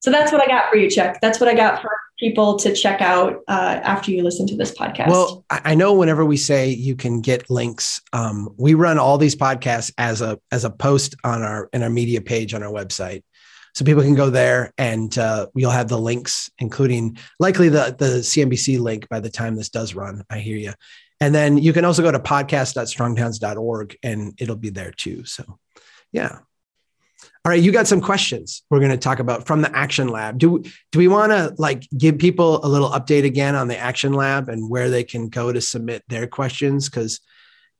so 0.00 0.10
that's 0.10 0.32
what 0.32 0.42
I 0.42 0.46
got 0.46 0.70
for 0.70 0.76
you, 0.76 0.88
Chuck. 0.90 1.18
That's 1.20 1.38
what 1.38 1.48
I 1.48 1.54
got 1.54 1.82
for 1.82 1.90
people 2.18 2.56
to 2.56 2.72
check 2.72 3.00
out 3.00 3.42
uh, 3.48 3.80
after 3.82 4.10
you 4.10 4.22
listen 4.22 4.46
to 4.46 4.56
this 4.56 4.72
podcast? 4.72 5.08
Well, 5.08 5.44
I 5.50 5.74
know 5.74 5.92
whenever 5.94 6.24
we 6.24 6.36
say 6.36 6.70
you 6.70 6.96
can 6.96 7.20
get 7.20 7.50
links, 7.50 8.00
um, 8.12 8.54
we 8.56 8.74
run 8.74 8.98
all 8.98 9.18
these 9.18 9.36
podcasts 9.36 9.92
as 9.98 10.22
a 10.22 10.38
as 10.50 10.64
a 10.64 10.70
post 10.70 11.14
on 11.24 11.42
our 11.42 11.68
in 11.72 11.82
our 11.82 11.90
media 11.90 12.20
page 12.20 12.54
on 12.54 12.62
our 12.62 12.72
website, 12.72 13.22
so 13.74 13.84
people 13.84 14.02
can 14.02 14.14
go 14.14 14.30
there 14.30 14.72
and 14.78 15.16
uh, 15.18 15.46
we'll 15.54 15.70
have 15.70 15.88
the 15.88 15.98
links, 15.98 16.50
including 16.58 17.18
likely 17.38 17.68
the 17.68 17.94
the 17.98 18.20
CNBC 18.20 18.80
link 18.80 19.08
by 19.08 19.20
the 19.20 19.30
time 19.30 19.56
this 19.56 19.68
does 19.68 19.94
run. 19.94 20.24
I 20.30 20.38
hear 20.38 20.56
you, 20.56 20.72
and 21.20 21.34
then 21.34 21.58
you 21.58 21.72
can 21.72 21.84
also 21.84 22.02
go 22.02 22.12
to 22.12 22.18
podcast.strongtowns.org 22.18 23.96
and 24.02 24.34
it'll 24.38 24.56
be 24.56 24.70
there 24.70 24.92
too. 24.92 25.24
So, 25.24 25.58
yeah. 26.12 26.40
All 27.46 27.50
right, 27.50 27.62
you 27.62 27.70
got 27.70 27.86
some 27.86 28.00
questions 28.00 28.64
we're 28.70 28.80
going 28.80 28.90
to 28.90 28.96
talk 28.96 29.20
about 29.20 29.46
from 29.46 29.62
the 29.62 29.72
Action 29.72 30.08
Lab. 30.08 30.36
Do 30.36 30.64
do 30.90 30.98
we 30.98 31.06
want 31.06 31.30
to 31.30 31.54
like 31.58 31.86
give 31.96 32.18
people 32.18 32.58
a 32.64 32.66
little 32.66 32.90
update 32.90 33.24
again 33.24 33.54
on 33.54 33.68
the 33.68 33.78
Action 33.78 34.14
Lab 34.14 34.48
and 34.48 34.68
where 34.68 34.90
they 34.90 35.04
can 35.04 35.28
go 35.28 35.52
to 35.52 35.60
submit 35.60 36.02
their 36.08 36.26
questions? 36.26 36.88
Because 36.88 37.20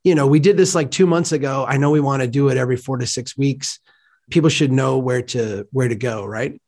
you 0.05 0.15
know 0.15 0.29
we 0.29 0.39
did 0.39 0.57
this 0.57 0.77
like 0.77 0.93
two 0.93 1.05
months 1.05 1.33
ago. 1.33 1.65
I 1.67 1.79
know 1.79 1.91
we 1.91 1.99
want 1.99 2.23
to 2.23 2.29
do 2.29 2.49
it 2.49 2.57
every 2.57 2.77
four 2.77 2.99
to 2.99 3.09
six 3.09 3.37
weeks. 3.37 3.81
People 4.31 4.51
should 4.51 4.71
know 4.71 4.99
where 4.99 5.23
to 5.23 5.67
where 5.73 5.89
to 5.89 5.97
go, 5.97 6.25
right? 6.25 6.63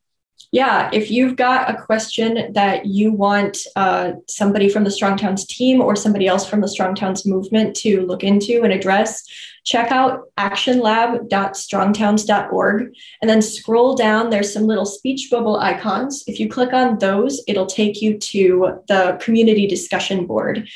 Yeah, 0.51 0.89
if 0.95 1.11
you've 1.11 1.37
got 1.37 1.71
a 1.71 1.77
question 1.77 2.55
that 2.55 2.87
you 2.87 3.13
want 3.13 3.59
uh, 3.77 4.13
somebody 4.29 4.71
from 4.71 4.85
the 4.85 4.91
Strong 4.91 5.19
Towns 5.19 5.47
team 5.47 5.83
or 5.83 5.95
somebody 5.95 6.27
else 6.27 6.49
from 6.49 6.63
the 6.63 6.69
Strong 6.69 6.95
Towns 6.95 7.27
movement 7.27 7.77
to 7.77 8.07
look 8.07 8.25
into 8.25 8.63
and 8.63 8.73
address, 8.73 9.27
check 9.65 9.93
out 9.93 10.23
actionlab.strongtowns.org 10.39 12.95
and 13.21 13.29
then 13.29 13.43
scroll 13.43 13.95
down. 13.95 14.31
There's 14.31 14.51
some 14.51 14.67
little 14.67 14.87
speech 14.87 15.29
bubble 15.31 15.59
icons. 15.59 16.25
If 16.27 16.41
you 16.41 16.49
click 16.49 16.73
on 16.73 16.99
those, 16.99 17.43
it'll 17.47 17.67
take 17.67 18.01
you 18.01 18.17
to 18.17 18.81
the 18.89 19.19
community 19.21 19.67
discussion 19.67 20.27
board. 20.27 20.67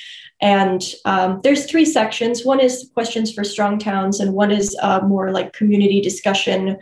And 0.43 0.85
um, 1.07 1.41
there's 1.43 1.65
three 1.65 1.87
sections. 1.87 2.45
One 2.45 2.61
is 2.61 2.91
questions 2.93 3.33
for 3.33 3.45
strong 3.45 3.79
towns, 3.79 4.21
and 4.21 4.35
one 4.35 4.51
is 4.51 4.77
uh, 4.83 5.01
more 5.01 5.31
like 5.31 5.55
community 5.55 6.03
discussion 6.03 6.77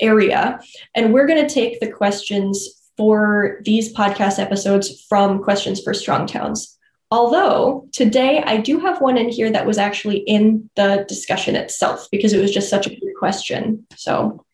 area. 0.00 0.60
And 0.94 1.12
we're 1.12 1.26
going 1.26 1.46
to 1.46 1.52
take 1.52 1.80
the 1.80 1.90
questions 1.90 2.68
for 2.96 3.60
these 3.64 3.92
podcast 3.94 4.38
episodes 4.38 5.04
from 5.08 5.42
Questions 5.42 5.80
for 5.80 5.92
Strong 5.94 6.26
Towns. 6.26 6.78
Although 7.10 7.88
today 7.92 8.42
I 8.42 8.58
do 8.58 8.78
have 8.80 9.00
one 9.00 9.16
in 9.16 9.30
here 9.30 9.50
that 9.50 9.66
was 9.66 9.78
actually 9.78 10.18
in 10.18 10.68
the 10.76 11.06
discussion 11.08 11.56
itself 11.56 12.06
because 12.10 12.34
it 12.34 12.40
was 12.40 12.52
just 12.52 12.68
such 12.68 12.86
a 12.86 12.90
good 12.90 13.14
question. 13.18 13.86
So 13.96 14.44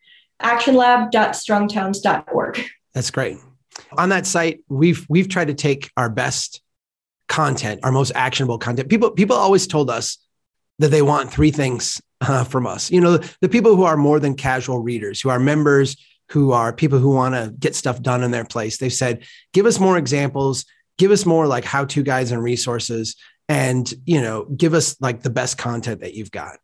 actionlab.strongtowns.org. 0.41 2.61
That's 2.93 3.11
great. 3.11 3.39
On 3.97 4.07
that 4.09 4.25
site, 4.25 4.61
we've 4.69 5.05
we've 5.09 5.27
tried 5.27 5.47
to 5.47 5.53
take 5.53 5.91
our 5.97 6.09
best 6.09 6.61
content, 7.27 7.81
our 7.83 7.91
most 7.91 8.13
actionable 8.15 8.57
content. 8.57 8.87
People 8.89 9.11
people 9.11 9.35
always 9.35 9.67
told 9.67 9.89
us 9.89 10.17
that 10.79 10.91
they 10.91 11.01
want 11.01 11.31
three 11.31 11.51
things 11.51 12.01
uh, 12.21 12.43
from 12.43 12.67
us. 12.67 12.91
You 12.91 13.01
know, 13.01 13.17
the 13.41 13.49
people 13.49 13.75
who 13.75 13.83
are 13.83 13.97
more 13.97 14.19
than 14.19 14.35
casual 14.35 14.79
readers, 14.79 15.21
who 15.21 15.29
are 15.29 15.39
members, 15.39 15.97
who 16.29 16.51
are 16.51 16.73
people 16.73 16.99
who 16.99 17.11
want 17.11 17.35
to 17.35 17.53
get 17.57 17.75
stuff 17.75 18.01
done 18.01 18.23
in 18.23 18.31
their 18.31 18.45
place. 18.45 18.77
They've 18.77 18.91
said, 18.91 19.23
give 19.53 19.65
us 19.65 19.79
more 19.79 19.97
examples, 19.97 20.65
give 20.97 21.11
us 21.11 21.25
more 21.25 21.47
like 21.47 21.65
how 21.65 21.85
to 21.85 22.03
guides 22.03 22.31
and 22.31 22.41
resources, 22.41 23.15
and 23.47 23.91
you 24.05 24.21
know, 24.21 24.45
give 24.45 24.73
us 24.73 24.99
like 24.99 25.21
the 25.21 25.29
best 25.29 25.57
content 25.57 26.01
that 26.01 26.15
you've 26.15 26.31
got. 26.31 26.57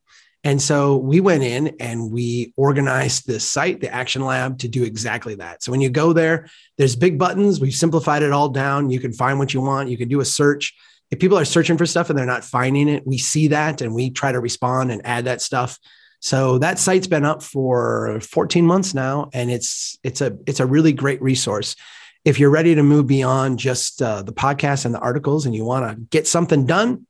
And 0.43 0.59
so 0.59 0.97
we 0.97 1.19
went 1.19 1.43
in 1.43 1.75
and 1.79 2.11
we 2.11 2.51
organized 2.57 3.27
this 3.27 3.47
site, 3.47 3.79
the 3.79 3.93
Action 3.93 4.25
Lab, 4.25 4.57
to 4.59 4.67
do 4.67 4.83
exactly 4.83 5.35
that. 5.35 5.61
So 5.61 5.71
when 5.71 5.81
you 5.81 5.91
go 5.91 6.13
there, 6.13 6.47
there's 6.79 6.95
big 6.95 7.19
buttons. 7.19 7.59
We've 7.59 7.75
simplified 7.75 8.23
it 8.23 8.31
all 8.31 8.49
down. 8.49 8.89
You 8.89 8.99
can 8.99 9.13
find 9.13 9.37
what 9.37 9.53
you 9.53 9.61
want. 9.61 9.89
You 9.89 9.97
can 9.97 10.09
do 10.09 10.19
a 10.19 10.25
search 10.25 10.73
if 11.11 11.19
people 11.19 11.37
are 11.37 11.45
searching 11.45 11.77
for 11.77 11.85
stuff 11.85 12.09
and 12.09 12.17
they're 12.17 12.25
not 12.25 12.43
finding 12.45 12.87
it, 12.87 13.05
we 13.05 13.17
see 13.17 13.49
that 13.49 13.81
and 13.81 13.93
we 13.93 14.09
try 14.09 14.31
to 14.31 14.39
respond 14.39 14.91
and 14.91 15.01
add 15.05 15.25
that 15.25 15.41
stuff. 15.41 15.77
So 16.21 16.57
that 16.59 16.79
site's 16.79 17.07
been 17.07 17.25
up 17.25 17.43
for 17.43 18.19
14 18.21 18.65
months 18.65 18.93
now, 18.93 19.29
and 19.33 19.51
it's 19.51 19.97
it's 20.03 20.21
a 20.21 20.37
it's 20.45 20.59
a 20.59 20.65
really 20.65 20.93
great 20.93 21.21
resource. 21.21 21.75
If 22.23 22.39
you're 22.39 22.51
ready 22.51 22.75
to 22.75 22.83
move 22.83 23.07
beyond 23.07 23.57
just 23.57 24.01
uh, 24.01 24.21
the 24.21 24.31
podcast 24.31 24.85
and 24.85 24.93
the 24.93 24.99
articles, 24.99 25.47
and 25.47 25.55
you 25.55 25.65
want 25.65 25.89
to 25.89 25.95
get 26.11 26.27
something 26.27 26.67
done, 26.67 27.07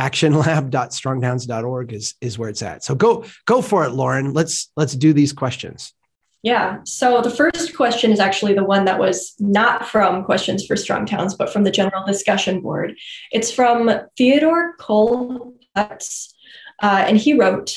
actionlab.strongtowns.org 0.00 1.92
is 1.92 2.14
is 2.20 2.38
where 2.38 2.48
it's 2.48 2.62
at. 2.62 2.84
So 2.84 2.94
go 2.94 3.24
go 3.46 3.60
for 3.60 3.84
it, 3.84 3.90
Lauren. 3.90 4.32
Let's 4.32 4.70
let's 4.76 4.94
do 4.94 5.12
these 5.12 5.32
questions. 5.32 5.92
Yeah. 6.42 6.78
So 6.84 7.22
the 7.22 7.30
first 7.30 7.76
question 7.76 8.12
is 8.12 8.20
actually 8.20 8.54
the 8.54 8.64
one 8.64 8.84
that 8.84 8.98
was 8.98 9.34
not 9.40 9.86
from 9.86 10.24
Questions 10.24 10.64
for 10.64 10.76
Strong 10.76 11.06
Towns, 11.06 11.34
but 11.34 11.52
from 11.52 11.64
the 11.64 11.70
general 11.70 12.06
discussion 12.06 12.60
board. 12.60 12.94
It's 13.32 13.50
from 13.50 13.90
Theodore 14.16 14.74
Cole 14.78 15.54
Putz, 15.76 16.32
uh, 16.82 17.04
and 17.08 17.16
he 17.16 17.34
wrote, 17.34 17.76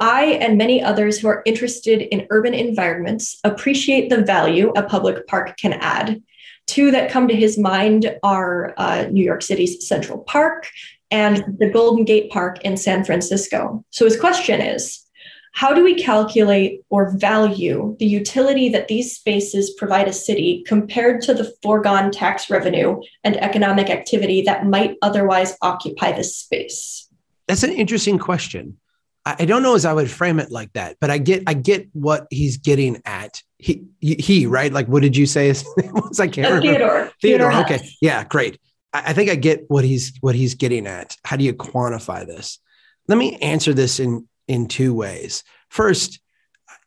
I 0.00 0.38
and 0.40 0.56
many 0.56 0.82
others 0.82 1.18
who 1.18 1.28
are 1.28 1.42
interested 1.44 2.02
in 2.02 2.26
urban 2.30 2.54
environments 2.54 3.38
appreciate 3.44 4.10
the 4.10 4.22
value 4.24 4.72
a 4.76 4.82
public 4.82 5.26
park 5.26 5.56
can 5.56 5.72
add. 5.74 6.22
Two 6.66 6.90
that 6.90 7.10
come 7.10 7.28
to 7.28 7.34
his 7.34 7.58
mind 7.58 8.14
are 8.22 8.74
uh, 8.76 9.06
New 9.10 9.24
York 9.24 9.42
City's 9.42 9.86
Central 9.88 10.18
Park 10.18 10.68
and 11.10 11.56
the 11.58 11.70
Golden 11.70 12.04
Gate 12.04 12.30
Park 12.30 12.62
in 12.62 12.76
San 12.76 13.04
Francisco. 13.04 13.84
So 13.90 14.04
his 14.04 14.18
question 14.18 14.60
is 14.60 15.07
how 15.54 15.74
do 15.74 15.82
we 15.82 15.94
calculate 15.94 16.82
or 16.90 17.10
value 17.16 17.96
the 17.98 18.06
utility 18.06 18.68
that 18.70 18.88
these 18.88 19.14
spaces 19.14 19.70
provide 19.70 20.08
a 20.08 20.12
city 20.12 20.62
compared 20.66 21.20
to 21.22 21.34
the 21.34 21.52
foregone 21.62 22.10
tax 22.10 22.50
revenue 22.50 23.00
and 23.24 23.36
economic 23.36 23.90
activity 23.90 24.42
that 24.42 24.66
might 24.66 24.96
otherwise 25.02 25.56
occupy 25.62 26.12
the 26.12 26.24
space? 26.24 27.08
That's 27.46 27.62
an 27.62 27.72
interesting 27.72 28.18
question. 28.18 28.78
I 29.24 29.44
don't 29.44 29.62
know 29.62 29.74
as 29.74 29.84
I 29.84 29.92
would 29.92 30.10
frame 30.10 30.40
it 30.40 30.50
like 30.50 30.72
that, 30.72 30.96
but 31.00 31.10
I 31.10 31.18
get 31.18 31.42
I 31.46 31.52
get 31.52 31.88
what 31.92 32.26
he's 32.30 32.56
getting 32.56 33.02
at. 33.04 33.42
He 33.58 33.84
he 34.00 34.46
right? 34.46 34.72
Like 34.72 34.86
what 34.86 35.02
did 35.02 35.16
you 35.16 35.26
say 35.26 35.48
his 35.48 35.66
name 35.76 35.92
was? 35.92 36.18
I 36.18 36.28
can't 36.28 36.46
uh, 36.46 36.54
remember. 36.54 36.78
Theodore. 36.78 37.12
Theodore. 37.20 37.50
Theodore 37.52 37.64
okay. 37.64 37.88
Yeah, 38.00 38.24
great. 38.24 38.58
I, 38.92 39.02
I 39.08 39.12
think 39.12 39.28
I 39.28 39.34
get 39.34 39.64
what 39.68 39.84
he's 39.84 40.16
what 40.20 40.34
he's 40.34 40.54
getting 40.54 40.86
at. 40.86 41.16
How 41.24 41.36
do 41.36 41.44
you 41.44 41.52
quantify 41.52 42.26
this? 42.26 42.58
Let 43.06 43.18
me 43.18 43.36
answer 43.36 43.74
this 43.74 44.00
in 44.00 44.26
in 44.48 44.66
two 44.66 44.94
ways. 44.94 45.44
First, 45.68 46.20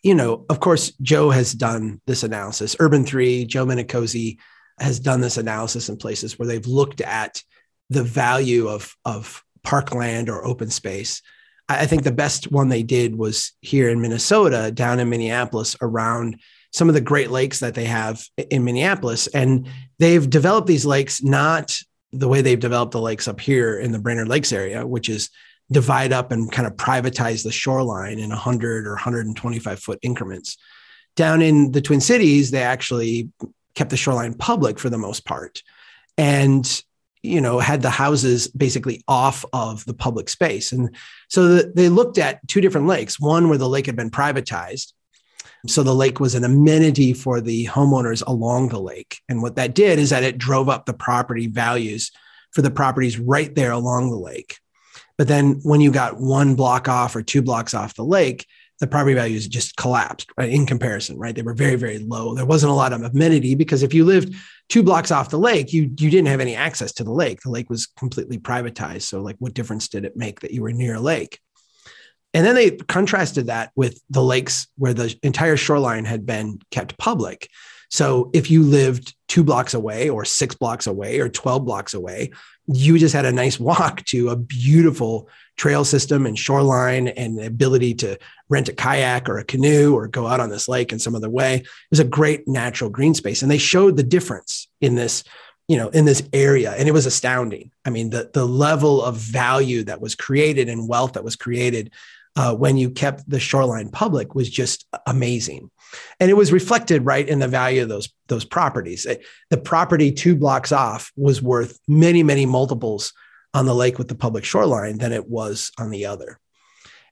you 0.04 0.16
know, 0.16 0.46
of 0.50 0.60
course, 0.60 0.92
Joe 1.02 1.30
has 1.30 1.54
done 1.54 2.02
this 2.08 2.24
analysis. 2.24 2.76
Urban 2.80 3.06
Three, 3.06 3.46
Joe 3.46 3.66
Minicozzi 3.66 4.38
has 4.80 5.00
done 5.00 5.22
this 5.22 5.38
analysis 5.38 5.90
in 5.90 5.98
places 5.98 6.38
where 6.38 6.48
they've 6.48 6.66
looked 6.66 7.02
at 7.02 7.44
the 7.90 8.04
value 8.04 8.68
of 8.68 8.96
of 9.06 9.44
parkland 9.64 10.30
or 10.30 10.46
open 10.46 10.70
space. 10.70 11.22
I 11.70 11.86
think 11.86 12.04
the 12.04 12.12
best 12.12 12.52
one 12.52 12.70
they 12.70 12.84
did 12.84 13.16
was 13.16 13.54
here 13.62 13.90
in 13.90 14.02
Minnesota, 14.02 14.72
down 14.72 15.00
in 15.00 15.10
Minneapolis, 15.10 15.76
around 15.82 16.42
some 16.74 16.90
of 16.90 16.96
the 16.96 17.02
Great 17.02 17.32
Lakes 17.32 17.60
that 17.60 17.76
they 17.76 17.86
have 17.86 18.24
in 18.50 18.64
Minneapolis. 18.64 19.28
And 19.28 19.68
they've 20.00 20.30
developed 20.30 20.68
these 20.68 20.86
lakes 20.86 21.24
not 21.24 21.78
the 22.12 22.28
way 22.28 22.42
they've 22.42 22.60
developed 22.60 22.92
the 22.92 23.02
lakes 23.02 23.28
up 23.28 23.40
here 23.40 23.80
in 23.80 23.92
the 23.92 24.00
Brainerd 24.00 24.28
Lakes 24.28 24.52
area, 24.52 24.86
which 24.86 25.08
is 25.08 25.30
divide 25.72 26.12
up 26.12 26.32
and 26.32 26.52
kind 26.52 26.68
of 26.68 26.76
privatize 26.76 27.44
the 27.44 27.52
shoreline 27.52 28.20
in 28.20 28.30
100 28.30 28.86
or 28.86 28.92
125 28.92 29.80
foot 29.80 30.00
increments. 30.02 30.58
Down 31.16 31.42
in 31.42 31.72
the 31.72 31.82
Twin 31.82 32.02
Cities, 32.02 32.52
they 32.52 32.62
actually 32.62 33.30
kept 33.76 33.90
the 33.90 33.98
shoreline 33.98 34.34
public 34.34 34.80
for 34.80 34.90
the 34.90 34.98
most 34.98 35.26
part. 35.26 35.64
And 36.18 36.84
you 37.24 37.40
know 37.40 37.60
had 37.60 37.82
the 37.82 37.90
houses 37.90 38.48
basically 38.48 39.04
off 39.08 39.46
of 39.54 39.86
the 39.86 39.94
public 39.94 40.30
space 40.30 40.72
and 40.72 40.96
so 41.30 41.48
the, 41.48 41.72
they 41.76 41.90
looked 41.90 42.18
at 42.18 42.46
two 42.48 42.62
different 42.62 42.88
lakes 42.88 43.20
one 43.20 43.48
where 43.48 43.58
the 43.58 43.70
lake 43.70 43.86
had 43.86 43.96
been 43.96 44.10
privatized 44.10 44.94
so 45.68 45.84
the 45.84 45.94
lake 45.94 46.20
was 46.20 46.34
an 46.34 46.44
amenity 46.44 47.14
for 47.14 47.40
the 47.40 47.68
homeowners 47.68 48.24
along 48.26 48.70
the 48.70 48.80
lake 48.80 49.20
and 49.30 49.42
what 49.42 49.56
that 49.56 49.76
did 49.76 50.00
is 50.00 50.10
that 50.10 50.24
it 50.24 50.38
drove 50.38 50.68
up 50.68 50.86
the 50.86 50.94
property 50.94 51.48
values 51.48 52.12
for 52.52 52.62
the 52.64 52.72
properties 52.72 53.20
right 53.20 53.54
there 53.54 53.72
along 53.72 54.10
the 54.10 54.18
lake 54.18 54.58
But 55.22 55.28
then 55.28 55.60
when 55.62 55.82
you 55.82 55.92
got 55.92 56.20
one 56.20 56.56
block 56.56 56.90
off 56.90 57.16
or 57.16 57.22
two 57.22 57.44
blocks 57.44 57.76
off 57.76 57.94
the 57.94 58.04
lake, 58.04 58.48
the 58.80 58.88
property 58.88 59.14
values 59.14 59.48
just 59.48 59.76
collapsed 59.76 60.32
right, 60.36 60.50
in 60.50 60.66
comparison, 60.66 61.20
right? 61.20 61.36
They 61.36 61.44
were 61.44 61.54
very, 61.54 61.76
very 61.76 62.00
low. 62.00 62.34
There 62.34 62.44
wasn't 62.44 62.72
a 62.72 62.76
lot 62.76 62.92
of 62.92 63.04
amenity 63.04 63.54
because 63.54 63.84
if 63.84 63.94
you 63.94 64.04
lived 64.04 64.34
two 64.68 64.82
blocks 64.82 65.12
off 65.12 65.30
the 65.30 65.38
lake, 65.38 65.74
you 65.74 65.84
you 66.00 66.10
didn't 66.10 66.26
have 66.26 66.40
any 66.40 66.56
access 66.56 66.92
to 66.94 67.04
the 67.04 67.12
lake. 67.12 67.40
The 67.42 67.52
lake 67.52 67.70
was 67.70 67.86
completely 67.86 68.40
privatized. 68.40 69.04
So, 69.04 69.22
like, 69.22 69.36
what 69.38 69.54
difference 69.54 69.90
did 69.90 70.06
it 70.06 70.18
make 70.18 70.40
that 70.40 70.54
you 70.54 70.64
were 70.64 70.72
near 70.72 70.96
a 70.96 71.00
lake? 71.00 71.40
And 72.34 72.44
then 72.44 72.56
they 72.56 72.72
contrasted 72.72 73.46
that 73.46 73.70
with 73.76 74.02
the 74.10 74.24
lakes 74.24 74.70
where 74.80 74.96
the 74.96 75.16
entire 75.22 75.56
shoreline 75.56 76.06
had 76.06 76.26
been 76.26 76.62
kept 76.72 76.98
public. 76.98 77.48
So 77.92 78.32
if 78.34 78.50
you 78.50 78.64
lived 78.64 79.14
two 79.28 79.44
blocks 79.44 79.74
away 79.74 80.10
or 80.10 80.24
six 80.24 80.56
blocks 80.56 80.88
away 80.88 81.20
or 81.20 81.28
12 81.28 81.66
blocks 81.66 81.94
away, 81.94 82.32
you 82.74 82.98
just 82.98 83.14
had 83.14 83.26
a 83.26 83.32
nice 83.32 83.60
walk 83.60 84.04
to 84.06 84.30
a 84.30 84.36
beautiful 84.36 85.30
trail 85.58 85.84
system 85.84 86.26
and 86.26 86.38
shoreline 86.38 87.10
and 87.10 87.38
the 87.38 87.46
ability 87.46 87.94
to 87.94 88.18
rent 88.50 88.70
a 88.70 88.74
kayak 88.74 89.30
or 89.30 89.38
a 89.38 89.44
canoe 89.44 89.94
or 89.94 90.08
go 90.08 90.28
out 90.28 90.40
on 90.40 90.50
this 90.50 90.68
lake 90.68 90.92
in 90.92 91.00
some 91.00 91.16
other 91.16 91.30
way. 91.30 91.56
It 91.56 91.68
was 91.90 92.00
a 92.00 92.06
great 92.06 92.48
natural 92.48 92.90
green 92.90 93.14
space. 93.14 93.42
And 93.42 93.52
they 93.52 93.58
showed 93.58 93.98
the 93.98 94.04
difference 94.04 94.68
in 94.80 94.96
this, 94.96 95.24
you 95.68 95.78
know, 95.78 95.90
in 95.90 96.06
this 96.06 96.24
area. 96.34 96.72
And 96.72 96.88
it 96.88 96.94
was 96.94 97.06
astounding. 97.06 97.72
I 97.86 97.90
mean, 97.90 98.10
the, 98.10 98.32
the 98.34 98.46
level 98.46 99.04
of 99.04 99.18
value 99.18 99.84
that 99.84 100.02
was 100.02 100.16
created 100.16 100.70
and 100.70 100.88
wealth 100.88 101.14
that 101.14 101.24
was 101.24 101.36
created 101.36 101.92
uh, 102.36 102.56
when 102.56 102.78
you 102.78 102.90
kept 102.90 103.30
the 103.30 103.40
shoreline 103.40 103.90
public 103.90 104.36
was 104.36 104.50
just 104.50 104.86
amazing. 105.06 105.70
And 106.20 106.30
it 106.30 106.36
was 106.36 106.54
reflected 106.54 107.06
right 107.06 107.28
in 107.28 107.40
the 107.40 107.48
value 107.48 107.84
of 107.84 107.90
those, 107.90 108.10
those 108.28 108.46
properties. 108.46 109.06
The 109.50 109.58
property 109.58 110.12
two 110.12 110.36
blocks 110.36 110.72
off 110.72 111.12
was 111.18 111.42
worth 111.42 111.78
many, 111.88 112.24
many 112.24 112.46
multiples 112.46 113.14
on 113.54 113.66
the 113.66 113.76
lake 113.76 113.98
with 113.98 114.08
the 114.08 114.16
public 114.16 114.46
shoreline 114.46 114.98
than 114.98 115.12
it 115.12 115.28
was 115.28 115.72
on 115.78 115.90
the 115.90 116.06
other. 116.06 116.40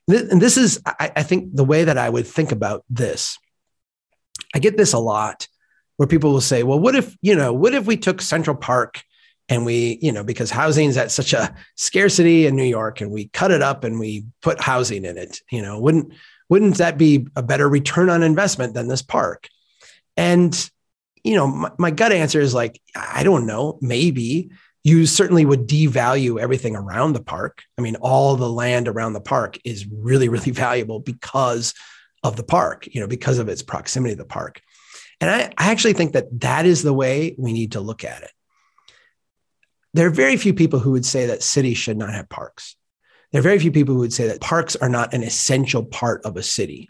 And 0.08 0.40
this 0.40 0.56
is, 0.56 0.80
I 0.98 1.22
think, 1.22 1.54
the 1.54 1.64
way 1.64 1.84
that 1.84 1.98
I 1.98 2.08
would 2.08 2.26
think 2.26 2.50
about 2.50 2.84
this. 2.88 3.38
I 4.54 4.58
get 4.58 4.76
this 4.76 4.94
a 4.94 4.98
lot 4.98 5.46
where 5.98 6.06
people 6.06 6.32
will 6.32 6.40
say, 6.40 6.62
well, 6.62 6.80
what 6.80 6.96
if, 6.96 7.14
you 7.20 7.36
know, 7.36 7.52
what 7.52 7.74
if 7.74 7.86
we 7.86 7.98
took 7.98 8.22
Central 8.22 8.56
Park 8.56 9.02
and 9.50 9.66
we 9.66 9.98
you 10.00 10.12
know 10.12 10.24
because 10.24 10.50
housing 10.50 10.88
is 10.88 10.96
at 10.96 11.10
such 11.10 11.34
a 11.34 11.54
scarcity 11.76 12.46
in 12.46 12.56
new 12.56 12.64
york 12.64 13.02
and 13.02 13.10
we 13.10 13.28
cut 13.28 13.50
it 13.50 13.60
up 13.60 13.84
and 13.84 14.00
we 14.00 14.24
put 14.40 14.60
housing 14.60 15.04
in 15.04 15.18
it 15.18 15.40
you 15.50 15.60
know 15.60 15.78
wouldn't 15.78 16.12
wouldn't 16.50 16.78
that 16.78 16.98
be 16.98 17.28
a 17.36 17.42
better 17.42 17.68
return 17.68 18.10
on 18.10 18.24
investment 18.24 18.74
than 18.74 18.88
this 18.88 19.02
park? 19.02 19.48
And 20.18 20.70
you 21.22 21.36
know 21.36 21.46
my, 21.46 21.70
my 21.78 21.90
gut 21.90 22.12
answer 22.12 22.40
is 22.40 22.54
like 22.54 22.80
i 22.96 23.22
don't 23.22 23.46
know 23.46 23.78
maybe 23.82 24.50
you 24.82 25.04
certainly 25.04 25.44
would 25.44 25.68
devalue 25.68 26.40
everything 26.40 26.74
around 26.74 27.12
the 27.12 27.22
park. 27.22 27.62
I 27.76 27.82
mean 27.82 27.96
all 27.96 28.36
the 28.36 28.48
land 28.48 28.88
around 28.88 29.12
the 29.12 29.20
park 29.20 29.58
is 29.64 29.86
really 29.86 30.28
really 30.28 30.50
valuable 30.66 30.98
because 30.98 31.74
of 32.22 32.36
the 32.36 32.42
park 32.42 32.88
you 32.90 33.00
know 33.00 33.06
because 33.06 33.38
of 33.38 33.48
its 33.48 33.62
proximity 33.62 34.14
to 34.14 34.22
the 34.22 34.24
park. 34.24 34.60
And 35.20 35.28
I, 35.28 35.52
I 35.58 35.70
actually 35.70 35.92
think 35.92 36.14
that 36.14 36.40
that 36.40 36.64
is 36.64 36.82
the 36.82 36.94
way 36.94 37.34
we 37.36 37.52
need 37.52 37.72
to 37.72 37.80
look 37.80 38.02
at 38.02 38.22
it 38.22 38.30
there 39.94 40.06
are 40.06 40.10
very 40.10 40.36
few 40.36 40.54
people 40.54 40.78
who 40.78 40.92
would 40.92 41.06
say 41.06 41.26
that 41.26 41.42
cities 41.42 41.78
should 41.78 41.96
not 41.96 42.12
have 42.12 42.28
parks. 42.28 42.76
There 43.32 43.40
are 43.40 43.42
very 43.42 43.58
few 43.58 43.72
people 43.72 43.94
who 43.94 44.00
would 44.00 44.12
say 44.12 44.26
that 44.28 44.40
parks 44.40 44.76
are 44.76 44.88
not 44.88 45.14
an 45.14 45.22
essential 45.22 45.84
part 45.84 46.24
of 46.24 46.36
a 46.36 46.42
city. 46.42 46.88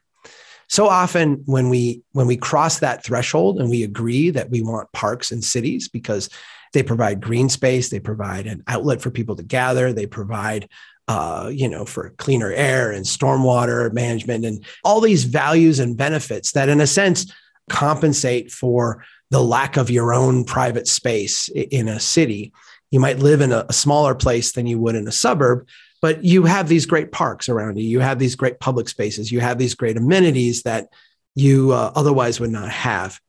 So 0.68 0.86
often 0.86 1.42
when 1.46 1.68
we 1.68 2.02
when 2.12 2.26
we 2.26 2.36
cross 2.36 2.78
that 2.78 3.04
threshold 3.04 3.58
and 3.58 3.68
we 3.68 3.82
agree 3.82 4.30
that 4.30 4.50
we 4.50 4.62
want 4.62 4.92
parks 4.92 5.32
in 5.32 5.42
cities 5.42 5.88
because 5.88 6.30
they 6.72 6.82
provide 6.82 7.20
green 7.20 7.48
space, 7.48 7.88
they 7.88 7.98
provide 7.98 8.46
an 8.46 8.62
outlet 8.68 9.02
for 9.02 9.10
people 9.10 9.34
to 9.36 9.42
gather, 9.42 9.92
they 9.92 10.06
provide 10.06 10.68
uh, 11.10 11.50
you 11.52 11.68
know, 11.68 11.84
for 11.84 12.10
cleaner 12.18 12.52
air 12.52 12.92
and 12.92 13.04
stormwater 13.04 13.92
management 13.92 14.44
and 14.44 14.64
all 14.84 15.00
these 15.00 15.24
values 15.24 15.80
and 15.80 15.96
benefits 15.96 16.52
that, 16.52 16.68
in 16.68 16.80
a 16.80 16.86
sense, 16.86 17.32
compensate 17.68 18.52
for 18.52 19.04
the 19.30 19.42
lack 19.42 19.76
of 19.76 19.90
your 19.90 20.14
own 20.14 20.44
private 20.44 20.86
space 20.86 21.48
in 21.48 21.88
a 21.88 21.98
city. 21.98 22.52
You 22.90 23.00
might 23.00 23.18
live 23.18 23.40
in 23.40 23.52
a, 23.52 23.66
a 23.68 23.72
smaller 23.72 24.14
place 24.14 24.52
than 24.52 24.66
you 24.66 24.78
would 24.80 24.94
in 24.94 25.06
a 25.06 25.12
suburb, 25.12 25.66
but 26.02 26.24
you 26.24 26.44
have 26.44 26.68
these 26.68 26.86
great 26.86 27.12
parks 27.12 27.48
around 27.48 27.78
you. 27.78 27.84
You 27.84 28.00
have 28.00 28.18
these 28.18 28.34
great 28.34 28.58
public 28.60 28.88
spaces. 28.88 29.30
You 29.30 29.40
have 29.40 29.58
these 29.58 29.74
great 29.74 29.96
amenities 29.96 30.62
that 30.62 30.88
you 31.34 31.72
uh, 31.72 31.92
otherwise 31.94 32.40
would 32.40 32.50
not 32.50 32.70
have. 32.70 33.20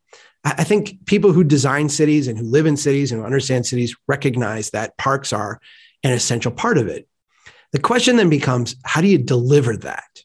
I 0.44 0.64
think 0.64 1.06
people 1.06 1.34
who 1.34 1.44
design 1.44 1.88
cities 1.90 2.28
and 2.28 2.38
who 2.38 2.46
live 2.46 2.66
in 2.66 2.76
cities 2.76 3.12
and 3.12 3.22
who 3.22 3.26
understand 3.26 3.68
cities 3.68 3.96
recognize 4.08 4.72
that 4.72 4.98
parks 4.98 5.32
are 5.32 5.60
an 6.04 6.12
essential 6.12 6.52
part 6.52 6.80
of 6.80 6.88
it. 6.88 7.08
The 7.74 7.80
question 7.80 8.16
then 8.16 8.30
becomes 8.30 8.76
how 8.84 9.02
do 9.02 9.08
you 9.08 9.20
deliver 9.20 9.78
that? 9.78 10.24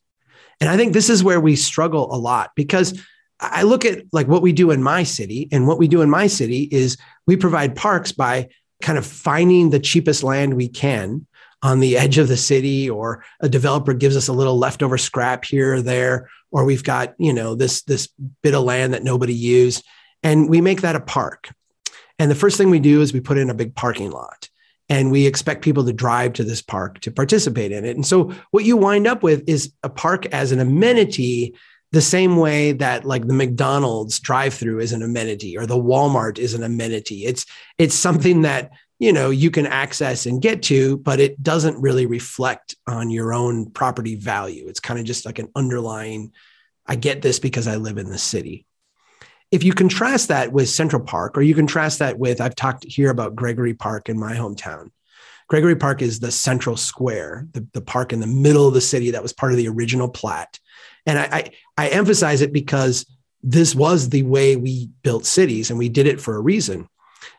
And 0.61 0.71
I 0.71 0.79
think 0.79 0.95
this 0.95 1.11
is 1.11 1.23
where 1.23 1.41
we 1.41 1.55
struggle 1.55 2.15
a 2.15 2.17
lot 2.17 2.53
because 2.57 2.99
I 3.39 3.65
look 3.65 3.85
at 3.85 4.05
like 4.13 4.27
what 4.27 4.41
we 4.41 4.53
do 4.53 4.71
in 4.71 4.83
my 4.83 5.03
city, 5.03 5.49
and 5.53 5.67
what 5.67 5.79
we 5.79 5.89
do 5.89 6.01
in 6.01 6.09
my 6.09 6.27
city 6.27 6.63
is 6.63 6.97
we 7.27 7.37
provide 7.37 7.77
parks 7.77 8.11
by 8.11 8.49
kind 8.83 8.99
of 8.99 9.07
finding 9.07 9.71
the 9.71 9.81
cheapest 9.81 10.23
land 10.23 10.55
we 10.55 10.69
can 10.69 11.27
on 11.63 11.81
the 11.81 11.97
edge 11.97 12.19
of 12.19 12.29
the 12.29 12.37
city 12.37 12.89
or 12.89 13.25
a 13.41 13.49
developer 13.49 13.95
gives 13.95 14.17
us 14.17 14.29
a 14.29 14.33
little 14.33 14.59
leftover 14.59 14.99
scrap 14.99 15.45
here 15.45 15.75
or 15.75 15.83
there 15.83 16.29
or 16.51 16.65
we've 16.65 16.85
got 16.85 17.15
you 17.19 17.33
know 17.33 17.55
this 17.55 17.83
this 17.83 18.09
bit 18.43 18.55
of 18.55 18.63
land 18.63 18.93
that 18.93 19.03
nobody 19.03 19.35
used 19.35 19.85
and 20.23 20.49
we 20.49 20.61
make 20.61 20.81
that 20.81 20.97
a 20.97 21.01
park. 21.01 21.51
And 22.19 22.31
the 22.31 22.35
first 22.35 22.57
thing 22.57 22.71
we 22.71 22.81
do 22.81 23.01
is 23.01 23.13
we 23.13 23.21
put 23.21 23.39
in 23.39 23.51
a 23.51 23.55
big 23.55 23.77
parking 23.77 24.11
lot 24.11 24.49
and 24.89 25.13
we 25.13 25.27
expect 25.27 25.63
people 25.63 25.85
to 25.85 25.93
drive 25.93 26.33
to 26.35 26.45
this 26.45 26.63
park 26.63 27.01
to 27.01 27.13
participate 27.13 27.71
in 27.71 27.85
it. 27.85 27.95
And 27.95 28.05
so 28.07 28.33
what 28.51 28.65
you 28.65 28.77
wind 28.77 29.07
up 29.07 29.23
with 29.23 29.49
is 29.49 29.73
a 29.85 29.89
park 29.89 30.27
as 30.27 30.51
an 30.53 30.59
amenity 30.59 31.55
the 31.97 32.03
same 32.03 32.37
way 32.37 32.73
that 32.73 33.07
like 33.07 33.27
the 33.27 33.33
McDonald's 33.33 34.21
drive-through 34.21 34.81
is 34.81 34.93
an 34.93 35.03
amenity 35.03 35.57
or 35.57 35.65
the 35.65 35.79
Walmart 35.79 36.37
is 36.37 36.53
an 36.53 36.63
amenity. 36.63 37.25
It's 37.25 37.47
it's 37.79 37.95
something 37.95 38.43
that 38.43 38.73
you 38.99 39.15
know 39.15 39.31
you 39.31 39.51
can 39.51 39.67
access 39.67 40.27
and 40.27 40.43
get 40.43 40.63
to, 40.65 40.99
but 40.99 41.21
it 41.21 41.43
doesn't 41.43 41.81
really 41.81 42.05
reflect 42.05 42.77
on 42.87 43.09
your 43.09 43.33
own 43.33 43.71
property 43.71 44.15
value. 44.15 44.69
It's 44.69 44.79
kind 44.79 45.01
of 45.01 45.07
just 45.07 45.25
like 45.25 45.39
an 45.39 45.49
underlying. 45.57 46.33
I 46.87 46.97
get 46.97 47.23
this 47.23 47.39
because 47.39 47.67
I 47.67 47.77
live 47.77 47.97
in 47.97 48.11
the 48.11 48.19
city. 48.19 48.67
If 49.51 49.65
you 49.65 49.73
contrast 49.73 50.29
that 50.29 50.53
with 50.53 50.69
Central 50.69 51.03
Park, 51.03 51.39
or 51.39 51.41
you 51.41 51.55
contrast 51.55 52.01
that 52.01 52.19
with, 52.19 52.43
I've 52.43 52.57
talked 52.57 52.85
here 52.85 53.09
about 53.09 53.37
Gregory 53.37 53.73
Park 53.73 54.11
in 54.11 54.21
my 54.21 54.35
hometown. 54.35 54.91
Gregory 55.49 55.77
Park 55.77 56.03
is 56.03 56.21
the 56.21 56.31
central 56.31 56.77
square, 56.77 57.47
the, 57.53 57.67
the 57.73 57.81
park 57.81 58.13
in 58.13 58.21
the 58.21 58.27
middle 58.27 58.69
of 58.69 58.75
the 58.75 58.83
city 58.83 59.13
that 59.13 59.23
was 59.23 59.33
part 59.33 59.53
of 59.53 59.57
the 59.57 59.69
original 59.69 60.11
plat. 60.11 60.59
And 61.07 61.19
I, 61.19 61.25
I, 61.25 61.51
I 61.79 61.89
emphasize 61.89 62.43
it 62.43 62.53
because 62.53 63.07
this 63.43 63.75
was 63.75 64.09
the 64.09 64.25
way 64.25 64.57
we 64.57 64.91
built 65.03 65.25
cities 65.25 65.71
and 65.71 65.79
we 65.79 65.89
did 65.89 66.07
it 66.07 66.21
for 66.21 66.37
a 66.37 66.41
reason. 66.41 66.89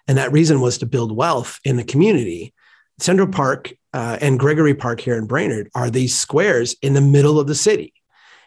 And 0.08 0.18
that 0.18 0.32
reason 0.32 0.62
was 0.62 0.78
to 0.78 0.86
build 0.86 1.16
wealth 1.16 1.60
in 1.64 1.76
the 1.76 1.84
community. 1.84 2.54
Central 3.00 3.28
Park 3.28 3.74
uh, 3.94 4.18
and 4.22 4.40
Gregory 4.40 4.74
Park 4.74 5.02
here 5.02 5.18
in 5.18 5.28
Brainerd 5.28 5.70
are 5.76 5.90
these 5.90 6.18
squares 6.18 6.76
in 6.82 6.94
the 6.94 7.02
middle 7.02 7.40
of 7.40 7.48
the 7.48 7.56
city. 7.56 7.94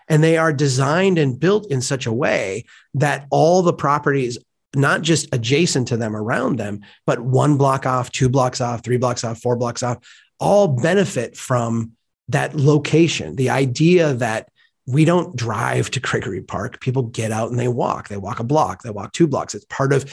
And 0.09 0.25
they 0.25 0.39
are 0.39 0.53
designed 0.53 1.19
and 1.19 1.39
built 1.39 1.71
in 1.71 1.81
such 1.83 2.07
a 2.07 2.13
way 2.13 2.65
that 2.95 3.27
all 3.31 3.63
the 3.63 3.73
properties, 3.73 4.39
not 4.75 5.03
just 5.03 5.33
adjacent 5.33 5.89
to 5.89 5.97
them, 5.97 6.17
around 6.17 6.59
them, 6.59 6.81
but 7.07 7.21
one 7.21 7.57
block 7.57 7.87
off, 7.87 8.11
two 8.11 8.29
blocks 8.29 8.61
off, 8.61 8.83
three 8.83 8.97
blocks 8.97 9.23
off, 9.23 9.41
four 9.41 9.55
blocks 9.55 9.83
off, 9.83 9.99
all 10.41 10.67
benefit 10.67 11.37
from 11.37 11.93
that 12.29 12.57
location. 12.57 13.37
The 13.37 13.51
idea 13.51 14.15
that 14.15 14.49
we 14.90 15.05
don't 15.05 15.37
drive 15.37 15.90
to 15.92 16.00
Gregory 16.00 16.42
Park. 16.42 16.81
People 16.81 17.05
get 17.05 17.33
out 17.33 17.50
and 17.50 17.59
they 17.59 17.68
walk. 17.68 18.09
They 18.09 18.16
walk 18.16 18.40
a 18.40 18.44
block, 18.44 18.83
they 18.83 18.90
walk 18.90 19.12
two 19.12 19.26
blocks. 19.26 19.55
It's 19.55 19.64
part 19.66 19.92
of, 19.92 20.05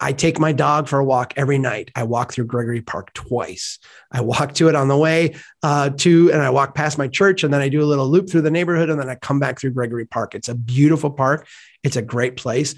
I 0.00 0.12
take 0.12 0.38
my 0.38 0.52
dog 0.52 0.86
for 0.86 1.00
a 1.00 1.04
walk 1.04 1.34
every 1.36 1.58
night. 1.58 1.90
I 1.96 2.04
walk 2.04 2.32
through 2.32 2.44
Gregory 2.44 2.80
Park 2.80 3.12
twice. 3.12 3.80
I 4.12 4.20
walk 4.20 4.54
to 4.54 4.68
it 4.68 4.76
on 4.76 4.86
the 4.86 4.96
way 4.96 5.34
uh, 5.64 5.90
to, 5.90 6.30
and 6.32 6.40
I 6.40 6.50
walk 6.50 6.76
past 6.76 6.96
my 6.96 7.08
church, 7.08 7.42
and 7.42 7.52
then 7.52 7.60
I 7.60 7.68
do 7.68 7.82
a 7.82 7.84
little 7.84 8.08
loop 8.08 8.30
through 8.30 8.42
the 8.42 8.52
neighborhood, 8.52 8.88
and 8.88 9.00
then 9.00 9.08
I 9.08 9.16
come 9.16 9.40
back 9.40 9.58
through 9.58 9.72
Gregory 9.72 10.06
Park. 10.06 10.36
It's 10.36 10.48
a 10.48 10.54
beautiful 10.54 11.10
park. 11.10 11.48
It's 11.82 11.96
a 11.96 12.02
great 12.02 12.36
place. 12.36 12.76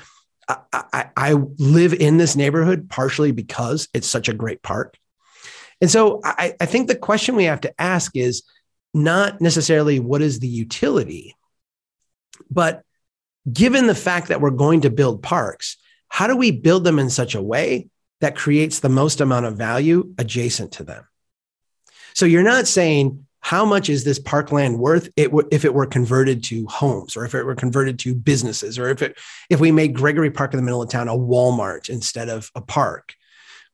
I, 0.49 0.57
I, 0.73 1.11
I 1.17 1.33
live 1.59 1.93
in 1.93 2.17
this 2.17 2.35
neighborhood 2.35 2.89
partially 2.89 3.31
because 3.31 3.89
it's 3.93 4.09
such 4.09 4.29
a 4.29 4.35
great 4.35 4.63
park. 4.63 4.97
And 5.83 5.91
so 5.91 6.21
I, 6.25 6.55
I 6.61 6.67
think 6.67 6.89
the 6.89 6.97
question 6.97 7.37
we 7.37 7.45
have 7.45 7.61
to 7.63 7.81
ask 7.81 8.17
is, 8.17 8.43
not 8.95 9.41
necessarily 9.41 10.01
what 10.01 10.23
is 10.23 10.39
the 10.39 10.49
utility, 10.49 11.35
but 12.51 12.83
given 13.51 13.87
the 13.87 13.95
fact 13.95 14.29
that 14.29 14.41
we're 14.41 14.51
going 14.51 14.83
to 14.83 14.91
build 14.91 15.23
parks, 15.23 15.77
how 16.09 16.27
do 16.27 16.37
we 16.37 16.51
build 16.51 16.85
them 16.85 16.99
in 16.99 17.11
such 17.11 17.35
a 17.35 17.43
way 17.43 17.89
that 18.21 18.37
creates 18.37 18.81
the 18.81 18.89
most 18.89 19.21
amount 19.21 19.47
of 19.47 19.57
value 19.57 20.15
adjacent 20.19 20.73
to 20.73 20.85
them? 20.85 21.07
So 22.15 22.27
you're 22.27 22.43
not 22.43 22.67
saying, 22.67 23.27
how 23.41 23.65
much 23.65 23.89
is 23.89 24.05
this 24.05 24.21
parkland 24.21 24.79
worth 24.79 25.09
if 25.17 25.65
it 25.65 25.75
were 25.75 25.87
converted 25.87 26.45
to 26.45 26.65
homes 26.69 27.17
or 27.17 27.25
if 27.25 27.35
it 27.35 27.43
were 27.43 27.57
converted 27.57 27.99
to 27.99 28.15
businesses 28.15 28.79
or 28.79 28.89
if 28.89 29.03
it 29.03 29.19
if 29.51 29.59
we 29.59 29.73
made 29.73 29.97
Gregory 29.97 30.31
Park 30.31 30.55
in 30.55 30.59
the 30.59 30.63
middle 30.63 30.81
of 30.81 30.89
town 30.89 31.09
a 31.09 31.13
Walmart 31.13 31.89
instead 31.89 32.29
of 32.29 32.53
a 32.55 32.61
park? 32.61 33.15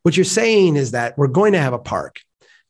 What 0.04 0.16
you're 0.16 0.24
saying 0.24 0.76
is 0.76 0.92
that 0.92 1.18
we're 1.18 1.26
going 1.26 1.52
to 1.52 1.58
have 1.58 1.74
a 1.74 1.78
park 1.78 2.20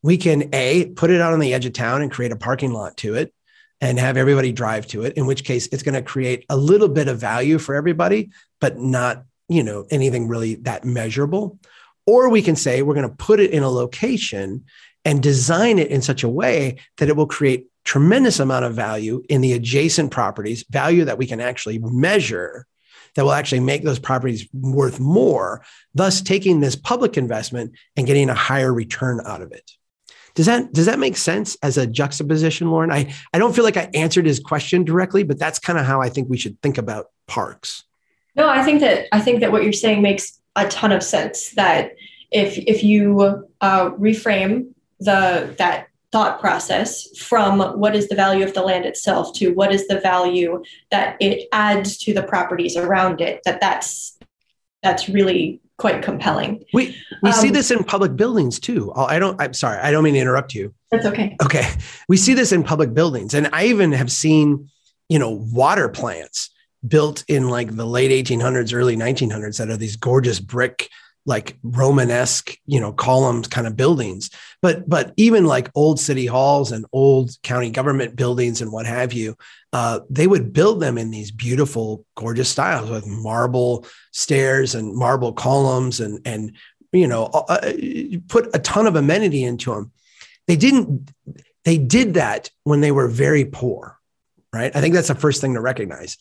we 0.03 0.17
can 0.17 0.49
a 0.55 0.87
put 0.87 1.11
it 1.11 1.21
out 1.21 1.33
on 1.33 1.41
the 1.41 1.55
edge 1.55 1.67
of 1.67 1.73
town 1.73 2.03
and 2.03 2.11
create 2.11 2.33
a 2.33 2.37
parking 2.37 2.73
lot 2.73 2.97
to 2.99 3.15
it 3.15 3.33
and 3.81 3.99
have 3.99 4.17
everybody 4.17 4.53
drive 4.53 4.87
to 4.89 5.05
it 5.05 5.17
in 5.17 5.27
which 5.27 5.45
case 5.45 5.69
it's 5.69 5.83
going 5.83 5.95
to 5.95 6.03
create 6.03 6.45
a 6.49 6.57
little 6.57 6.89
bit 6.89 7.09
of 7.09 7.19
value 7.19 7.59
for 7.59 7.75
everybody 7.75 8.31
but 8.61 8.79
not 8.79 9.25
you 9.49 9.63
know 9.63 9.87
anything 9.91 10.29
really 10.29 10.57
that 10.57 10.85
measurable. 10.85 11.59
Or 12.07 12.31
we 12.31 12.43
can 12.43 12.57
say 12.57 12.83
we're 12.83 12.95
going 12.95 13.09
to 13.09 13.15
put 13.15 13.41
it 13.41 13.51
in 13.51 13.63
a 13.63 13.69
location 13.69 14.65
and 15.05 15.23
design 15.23 15.79
it 15.79 15.89
in 15.89 16.03
such 16.03 16.23
a 16.23 16.29
way 16.29 16.77
that 16.99 17.09
it 17.09 17.17
will 17.17 17.27
create 17.27 17.67
tremendous 17.85 18.41
amount 18.41 18.65
of 18.65 18.75
value 18.75 19.23
in 19.29 19.41
the 19.41 19.55
adjacent 19.55 20.11
properties 20.11 20.65
value 20.71 21.05
that 21.07 21.19
we 21.19 21.27
can 21.27 21.41
actually 21.41 21.79
measure 21.79 22.67
that 23.15 23.25
will 23.25 23.33
actually 23.33 23.61
make 23.61 23.83
those 23.83 23.99
properties 23.99 24.47
worth 24.53 25.01
more 25.01 25.63
thus 25.95 26.21
taking 26.21 26.61
this 26.61 26.77
public 26.77 27.17
investment 27.17 27.73
and 27.97 28.07
getting 28.07 28.29
a 28.29 28.35
higher 28.35 28.73
return 28.73 29.21
out 29.25 29.41
of 29.41 29.53
it 29.53 29.71
does 30.35 30.47
that 30.47 30.73
does 30.73 30.87
that 30.87 30.99
make 30.99 31.17
sense 31.17 31.57
as 31.63 31.77
a 31.77 31.87
juxtaposition, 31.87 32.71
Lauren? 32.71 32.91
I, 32.91 33.15
I 33.33 33.39
don't 33.39 33.55
feel 33.55 33.65
like 33.65 33.77
I 33.77 33.89
answered 33.95 34.27
his 34.27 34.41
question 34.41 34.85
directly, 34.85 35.23
but 35.23 35.39
that's 35.39 35.59
kind 35.59 35.79
of 35.79 35.87
how 35.87 36.01
I 36.01 36.09
think 36.09 36.29
we 36.29 36.37
should 36.37 36.61
think 36.63 36.79
about 36.79 37.11
parks. 37.27 37.85
No, 38.37 38.49
I 38.49 38.63
think 38.63 38.81
that 38.81 39.07
I 39.13 39.21
think 39.21 39.41
that 39.41 39.53
what 39.53 39.65
you're 39.65 39.73
saying 39.73 40.03
makes 40.03 40.41
a 40.57 40.69
ton 40.69 40.93
of 40.93 41.03
sense. 41.03 41.51
That 41.51 41.93
if 42.31 42.59
if 42.59 42.85
you 42.85 43.47
uh, 43.61 43.91
reframe 43.91 44.75
the 45.01 45.55
that 45.59 45.89
thought 46.11 46.41
process 46.41 47.19
from 47.19 47.61
what 47.79 47.95
is 47.95 48.09
the 48.09 48.15
value 48.15 48.45
of 48.45 48.55
the 48.55 48.63
land 48.63 48.87
itself 48.87 49.35
to 49.35 49.53
what 49.53 49.73
is 49.73 49.87
the 49.89 50.01
value 50.01 50.63
that 50.91 51.17
it 51.21 51.47
adds 51.53 51.99
to 51.99 52.15
the 52.15 52.23
properties 52.23 52.77
around 52.77 53.21
it, 53.21 53.41
that 53.45 53.61
that's 53.61 54.19
that's 54.83 55.09
really 55.09 55.61
quite 55.79 56.03
compelling. 56.03 56.65
We 56.75 56.97
we 57.23 57.31
um, 57.31 57.37
see 57.37 57.51
this 57.51 57.71
in 57.71 57.83
public 57.85 58.17
buildings 58.17 58.61
too. 58.61 58.93
I 58.95 59.19
don't. 59.19 59.41
I'm 59.41 59.55
sorry. 59.55 59.79
I 59.79 59.91
don't 59.91 60.05
mean 60.05 60.15
to 60.15 60.21
interrupt 60.21 60.55
you. 60.55 60.75
That's 60.91 61.07
okay. 61.07 61.37
Okay, 61.43 61.67
we 62.09 62.17
see 62.17 62.35
this 62.35 62.53
in 62.53 62.63
public 62.63 62.93
buildings, 62.93 63.35
and 63.35 63.49
I 63.53 63.67
even 63.67 63.93
have 63.93 64.13
seen, 64.13 64.69
you 65.09 65.19
know, 65.19 65.31
water 65.31 65.89
plants 65.89 66.51
built 66.87 67.25
in 67.29 67.49
like 67.49 67.75
the 67.75 67.87
late 67.87 68.11
1800s, 68.27 68.73
early 68.73 68.97
1900s 68.97 69.59
that 69.59 69.69
are 69.69 69.77
these 69.77 69.97
gorgeous 69.97 70.39
brick 70.39 70.89
like 71.29 71.59
Romanesque, 71.63 72.57
you 72.65 72.81
know, 72.81 72.91
columns 72.91 73.49
kind 73.49 73.67
of 73.67 73.77
buildings. 73.77 74.31
But 74.63 74.89
but 74.89 75.13
even 75.19 75.45
like 75.45 75.71
old 75.75 76.01
city 76.01 76.25
halls 76.25 76.73
and 76.73 76.87
old 76.91 77.31
county 77.43 77.71
government 77.71 78.17
buildings 78.17 78.63
and 78.63 78.73
what 78.73 78.87
have 78.87 79.13
you, 79.13 79.37
uh, 79.75 80.01
they 80.09 80.27
would 80.27 80.55
build 80.55 80.81
them 80.81 80.97
in 80.97 81.11
these 81.11 81.31
beautiful, 81.31 82.07
gorgeous 82.17 82.49
styles 82.49 82.89
with 82.89 83.07
marble 83.07 83.85
stairs 84.11 84.75
and 84.75 84.97
marble 84.97 85.35
columns 85.35 86.01
and 86.01 86.27
and 86.27 86.57
you 86.93 87.07
know 87.07 87.27
uh, 87.27 87.59
uh 87.63 87.73
put 88.29 88.49
a 88.55 88.59
ton 88.59 88.87
of 88.87 88.97
amenity 88.97 89.45
into 89.45 89.75
them. 89.75 89.93
They 90.47 90.57
didn't. 90.57 91.13
They 91.67 91.77
did 91.77 92.15
that 92.15 92.51
when 92.65 92.81
they 92.81 92.91
were 92.91 93.07
very 93.07 93.45
poor, 93.45 93.99
right? 94.51 94.75
I 94.75 94.81
think 94.81 94.95
that's 94.95 95.09
the 95.09 95.15
first 95.15 95.43
thing 95.43 95.53
to 95.55 95.61
recognize 95.61 96.17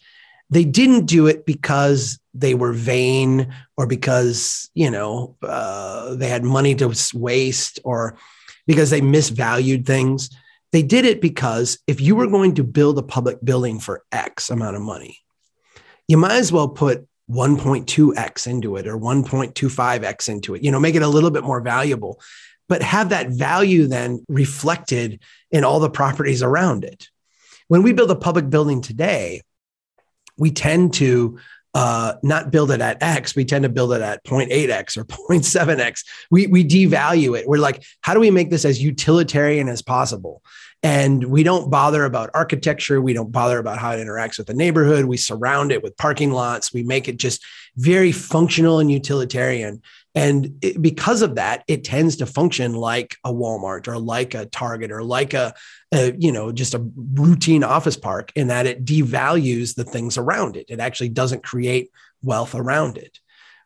they 0.49 0.63
didn't 0.63 1.05
do 1.05 1.27
it 1.27 1.45
because 1.45 2.19
they 2.39 2.53
were 2.53 2.73
vain 2.73 3.53
or 3.77 3.87
because 3.87 4.69
you 4.73 4.91
know 4.91 5.35
uh, 5.43 6.15
they 6.15 6.29
had 6.29 6.43
money 6.43 6.75
to 6.75 6.93
waste 7.13 7.79
or 7.83 8.17
because 8.65 8.89
they 8.89 9.01
misvalued 9.01 9.85
things. 9.85 10.29
They 10.73 10.83
did 10.83 11.05
it 11.05 11.21
because 11.21 11.79
if 11.87 12.01
you 12.01 12.15
were 12.15 12.27
going 12.27 12.55
to 12.55 12.63
build 12.63 12.99
a 12.99 13.03
public 13.03 13.43
building 13.43 13.79
for 13.79 14.03
x 14.11 14.49
amount 14.49 14.75
of 14.75 14.81
money 14.81 15.19
you 16.07 16.17
might 16.17 16.37
as 16.37 16.51
well 16.51 16.69
put 16.69 17.07
1.2x 17.29 18.47
into 18.47 18.77
it 18.77 18.87
or 18.87 18.97
1.25x 18.97 20.29
into 20.29 20.55
it 20.55 20.63
you 20.63 20.71
know 20.71 20.79
make 20.79 20.95
it 20.95 21.01
a 21.01 21.07
little 21.07 21.31
bit 21.31 21.43
more 21.43 21.61
valuable 21.61 22.21
but 22.69 22.81
have 22.81 23.09
that 23.09 23.29
value 23.29 23.87
then 23.87 24.25
reflected 24.27 25.21
in 25.51 25.63
all 25.63 25.79
the 25.79 25.89
properties 25.89 26.43
around 26.43 26.83
it. 26.83 27.07
When 27.69 27.81
we 27.81 27.93
build 27.93 28.11
a 28.11 28.15
public 28.15 28.49
building 28.49 28.81
today 28.81 29.41
we 30.37 30.51
tend 30.51 30.93
to 30.93 31.39
uh, 31.77 32.15
not 32.23 32.49
build 32.49 32.71
it 32.71 32.81
at 32.81 32.97
X, 33.03 33.35
we 33.35 33.45
tend 33.45 33.61
to 33.61 33.69
build 33.69 33.93
it 33.93 34.01
at 34.01 34.23
0.8X 34.23 34.97
or 34.97 35.05
0.7X. 35.29 36.03
We, 36.31 36.47
we 36.47 36.65
devalue 36.65 37.37
it. 37.37 37.47
We're 37.47 37.59
like, 37.59 37.83
how 38.01 38.15
do 38.15 38.19
we 38.19 38.31
make 38.31 38.49
this 38.49 38.65
as 38.65 38.81
utilitarian 38.81 39.69
as 39.69 39.83
possible? 39.83 40.41
And 40.83 41.23
we 41.25 41.41
don't 41.41 41.71
bother 41.71 42.05
about 42.05 42.29
architecture. 42.35 43.01
We 43.01 43.13
don't 43.13 43.31
bother 43.31 43.57
about 43.57 43.79
how 43.79 43.91
it 43.91 43.97
interacts 43.97 44.37
with 44.37 44.47
the 44.47 44.53
neighborhood. 44.53 45.05
We 45.05 45.17
surround 45.17 45.71
it 45.71 45.81
with 45.81 45.97
parking 45.97 46.31
lots. 46.31 46.71
We 46.71 46.83
make 46.83 47.07
it 47.07 47.17
just 47.17 47.43
very 47.75 48.11
functional 48.11 48.79
and 48.79 48.91
utilitarian. 48.91 49.81
And 50.13 50.57
it, 50.61 50.81
because 50.81 51.21
of 51.23 51.35
that, 51.35 51.63
it 51.67 51.83
tends 51.83 52.17
to 52.17 52.25
function 52.25 52.73
like 52.73 53.17
a 53.23 53.33
Walmart 53.33 53.87
or 53.87 53.97
like 53.97 54.33
a 54.35 54.45
Target 54.45 54.91
or 54.91 55.03
like 55.03 55.33
a, 55.33 55.53
a, 55.91 56.13
you 56.17 56.31
know, 56.31 56.51
just 56.51 56.75
a 56.75 56.87
routine 57.13 57.63
office 57.63 57.97
park 57.97 58.31
in 58.35 58.47
that 58.47 58.67
it 58.67 58.85
devalues 58.85 59.75
the 59.75 59.83
things 59.83 60.17
around 60.17 60.57
it. 60.57 60.67
It 60.69 60.79
actually 60.79 61.09
doesn't 61.09 61.43
create 61.43 61.91
wealth 62.21 62.53
around 62.53 62.97
it. 62.97 63.19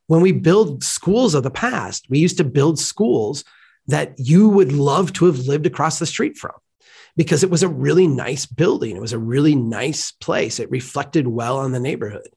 When 0.08 0.22
we 0.22 0.32
build 0.32 0.84
schools 0.84 1.36
of 1.36 1.44
the 1.44 1.52
past, 1.52 2.10
we 2.10 2.20
used 2.20 2.38
to 2.38 2.44
build 2.44 2.80
schools 2.80 3.44
that 3.88 4.14
you 4.18 4.48
would 4.50 4.72
love 4.72 5.14
to 5.14 5.26
have 5.26 5.40
lived 5.40 5.66
across 5.66 6.00
the 6.00 6.06
street 6.06 6.38
from 6.38 6.52
because 7.22 7.44
it 7.44 7.52
was 7.52 7.62
a 7.62 7.68
really 7.68 8.08
nice 8.08 8.48
building. 8.48 8.96
It 8.96 9.00
was 9.02 9.14
a 9.14 9.20
really 9.20 9.54
nice 9.54 10.12
place. 10.12 10.60
It 10.60 10.72
reflected 10.72 11.28
well 11.28 11.60
on 11.60 11.72
the 11.72 11.80
neighborhood. 11.80 12.28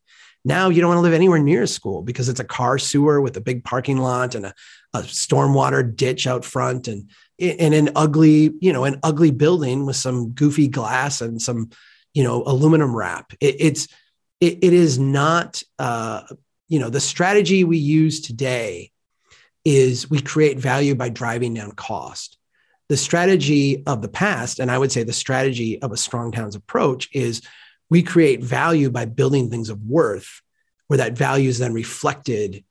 Now 0.44 0.68
you 0.68 0.82
don't 0.82 0.90
want 0.90 0.98
to 0.98 1.02
live 1.02 1.14
anywhere 1.14 1.38
near 1.38 1.62
a 1.62 1.66
school 1.66 2.02
because 2.02 2.28
it's 2.28 2.38
a 2.38 2.44
car 2.44 2.76
sewer 2.76 3.22
with 3.22 3.34
a 3.38 3.40
big 3.40 3.64
parking 3.64 3.96
lot 3.96 4.34
and 4.34 4.44
a, 4.44 4.54
a 4.92 4.98
stormwater 4.98 5.96
ditch 5.96 6.26
out 6.26 6.44
front 6.44 6.86
and 6.86 7.08
in 7.38 7.72
an 7.72 7.92
ugly, 7.96 8.52
you 8.60 8.74
know, 8.74 8.84
an 8.84 9.00
ugly 9.02 9.30
building 9.30 9.86
with 9.86 9.96
some 9.96 10.32
goofy 10.32 10.68
glass 10.68 11.22
and 11.22 11.40
some, 11.40 11.70
you 12.12 12.22
know, 12.22 12.42
aluminum 12.42 12.94
wrap. 12.94 13.32
It, 13.40 13.56
it's 13.60 13.88
it, 14.42 14.58
it 14.60 14.74
is 14.74 14.98
not, 14.98 15.62
uh, 15.78 16.24
you 16.68 16.78
know, 16.78 16.90
the 16.90 17.00
strategy 17.00 17.64
we 17.64 17.78
use 17.78 18.20
today 18.20 18.92
is 19.64 20.10
we 20.10 20.20
create 20.20 20.58
value 20.58 20.94
by 20.94 21.08
driving 21.08 21.54
down 21.54 21.72
cost. 21.72 22.36
The 22.94 22.98
strategy 22.98 23.82
of 23.88 24.02
the 24.02 24.08
past, 24.08 24.60
and 24.60 24.70
I 24.70 24.78
would 24.78 24.92
say 24.92 25.02
the 25.02 25.12
strategy 25.12 25.82
of 25.82 25.90
a 25.90 25.96
strong 25.96 26.30
towns 26.30 26.54
approach 26.54 27.08
is 27.12 27.42
we 27.90 28.04
create 28.04 28.40
value 28.40 28.88
by 28.88 29.04
building 29.04 29.50
things 29.50 29.68
of 29.68 29.82
worth 29.82 30.40
where 30.86 30.98
that 30.98 31.18
value 31.18 31.48
is 31.48 31.58
then 31.58 31.72
reflected 31.72 32.62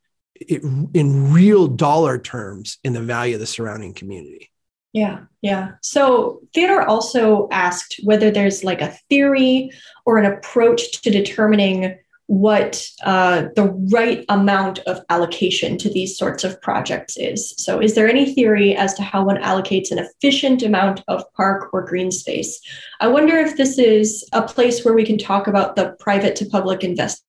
in 0.48 1.34
real 1.34 1.68
dollar 1.68 2.18
terms 2.18 2.78
in 2.86 2.94
the 2.94 3.02
value 3.02 3.34
of 3.34 3.42
the 3.42 3.46
surrounding 3.46 3.94
community. 3.94 4.50
Yeah 4.94 5.26
yeah. 5.42 5.72
So 5.82 6.40
theodore 6.56 6.88
also 6.88 7.50
asked 7.52 8.00
whether 8.04 8.32
there's 8.32 8.64
like 8.64 8.82
a 8.82 8.98
theory 9.10 9.72
or 10.06 10.18
an 10.18 10.26
approach 10.26 11.02
to 11.02 11.10
determining 11.12 12.00
what 12.28 12.86
uh, 13.04 13.46
the 13.56 13.70
right 13.92 14.24
amount 14.30 14.80
of 14.80 15.02
allocation 15.10 15.78
to 15.78 15.90
these 15.90 16.18
sorts 16.18 16.44
of 16.44 16.62
projects 16.62 17.18
is. 17.18 17.54
So, 17.58 17.82
is 17.82 17.96
there 17.96 18.08
any 18.08 18.34
theory 18.34 18.76
as 18.76 18.94
to 18.96 19.04
how 19.04 19.26
one 19.26 19.38
allocates 19.38 19.92
an 19.92 20.00
efficient 20.00 20.64
amount 20.64 21.04
of 21.08 21.24
park 21.34 21.70
or 21.74 21.86
green 21.86 22.12
space? 22.12 22.60
I 23.00 23.08
wonder 23.08 23.38
if 23.38 23.58
this 23.58 23.78
is 23.78 24.28
a 24.32 24.42
place 24.42 24.86
where 24.86 24.94
we 24.94 25.06
can 25.06 25.18
talk 25.18 25.48
about 25.48 25.76
the 25.76 25.96
private 26.00 26.36
to 26.38 26.46
public 26.46 26.84
investment 26.84 27.24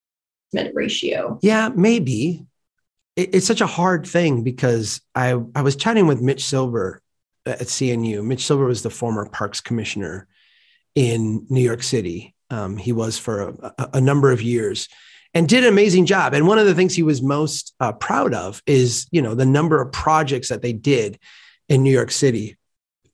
ratio. 0.75 1.39
Yeah, 1.43 1.71
maybe. 1.75 2.47
It's 3.17 3.47
such 3.47 3.61
a 3.61 3.67
hard 3.67 4.07
thing 4.07 4.43
because 4.43 5.01
I, 5.15 5.41
I 5.55 5.63
was 5.63 5.77
chatting 5.77 6.09
with 6.09 6.21
Mitch 6.21 6.45
Silver 6.45 7.01
at 7.47 7.61
CNU. 7.61 8.25
Mitch 8.25 8.45
Silver 8.45 8.65
was 8.65 8.83
the 8.83 8.91
former 8.91 9.29
parks 9.29 9.61
commissioner 9.61 10.27
in 10.97 11.47
New 11.49 11.61
York 11.61 11.85
City 11.85 12.34
um, 12.51 12.77
he 12.77 12.93
was 12.93 13.19
for 13.19 13.49
a, 13.49 13.89
a, 13.95 14.01
number 14.01 14.31
of 14.31 14.43
years 14.43 14.89
and 15.33 15.49
did 15.49 15.65
an 15.65 15.73
amazing 15.73 16.07
job. 16.07 16.35
And 16.35 16.47
one 16.47 16.59
of 16.59 16.67
the 16.67 16.75
things 16.75 16.95
he 16.95 17.03
was 17.03 17.23
most 17.23 17.75
uh, 17.81 17.93
proud 17.93 18.35
of 18.35 18.63
is, 18.67 19.07
you 19.11 19.23
know, 19.23 19.35
the 19.35 19.47
number 19.47 19.81
of 19.81 19.93
projects 19.93 20.49
that 20.49 20.63
they 20.63 20.73
did 20.73 21.19
in 21.69 21.83
New 21.83 21.93
York 21.93 22.11
City, 22.11 22.57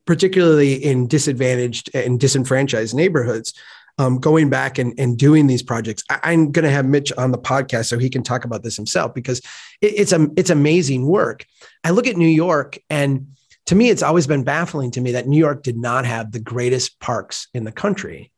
particularly 0.06 0.74
in 0.74 1.06
disadvantaged 1.06 1.94
and 1.94 2.18
disenfranchised 2.18 2.94
neighborhoods. 2.94 3.54
Um, 3.98 4.18
going 4.18 4.48
back 4.48 4.78
and, 4.78 4.98
and 4.98 5.18
doing 5.18 5.46
these 5.46 5.62
projects, 5.62 6.02
I, 6.08 6.32
am 6.32 6.52
going 6.52 6.64
to 6.64 6.70
have 6.70 6.86
Mitch 6.86 7.12
on 7.18 7.32
the 7.32 7.38
podcast 7.38 7.86
so 7.86 7.98
he 7.98 8.08
can 8.08 8.22
talk 8.22 8.46
about 8.46 8.62
this 8.62 8.76
himself 8.76 9.12
because 9.12 9.40
it, 9.82 9.92
it's 9.98 10.12
a, 10.12 10.26
it's 10.38 10.48
amazing 10.48 11.06
work. 11.06 11.44
I 11.84 11.90
look 11.90 12.06
at 12.06 12.16
New 12.16 12.28
York 12.28 12.78
and 12.88 13.36
to 13.66 13.74
me, 13.74 13.90
it's 13.90 14.02
always 14.02 14.26
been 14.26 14.42
baffling 14.42 14.90
to 14.92 15.00
me 15.00 15.12
that 15.12 15.28
New 15.28 15.38
York 15.38 15.62
did 15.62 15.76
not 15.76 16.04
have 16.04 16.32
the 16.32 16.40
greatest 16.40 16.98
parks 16.98 17.48
in 17.52 17.64
the 17.64 17.72
country 17.72 18.32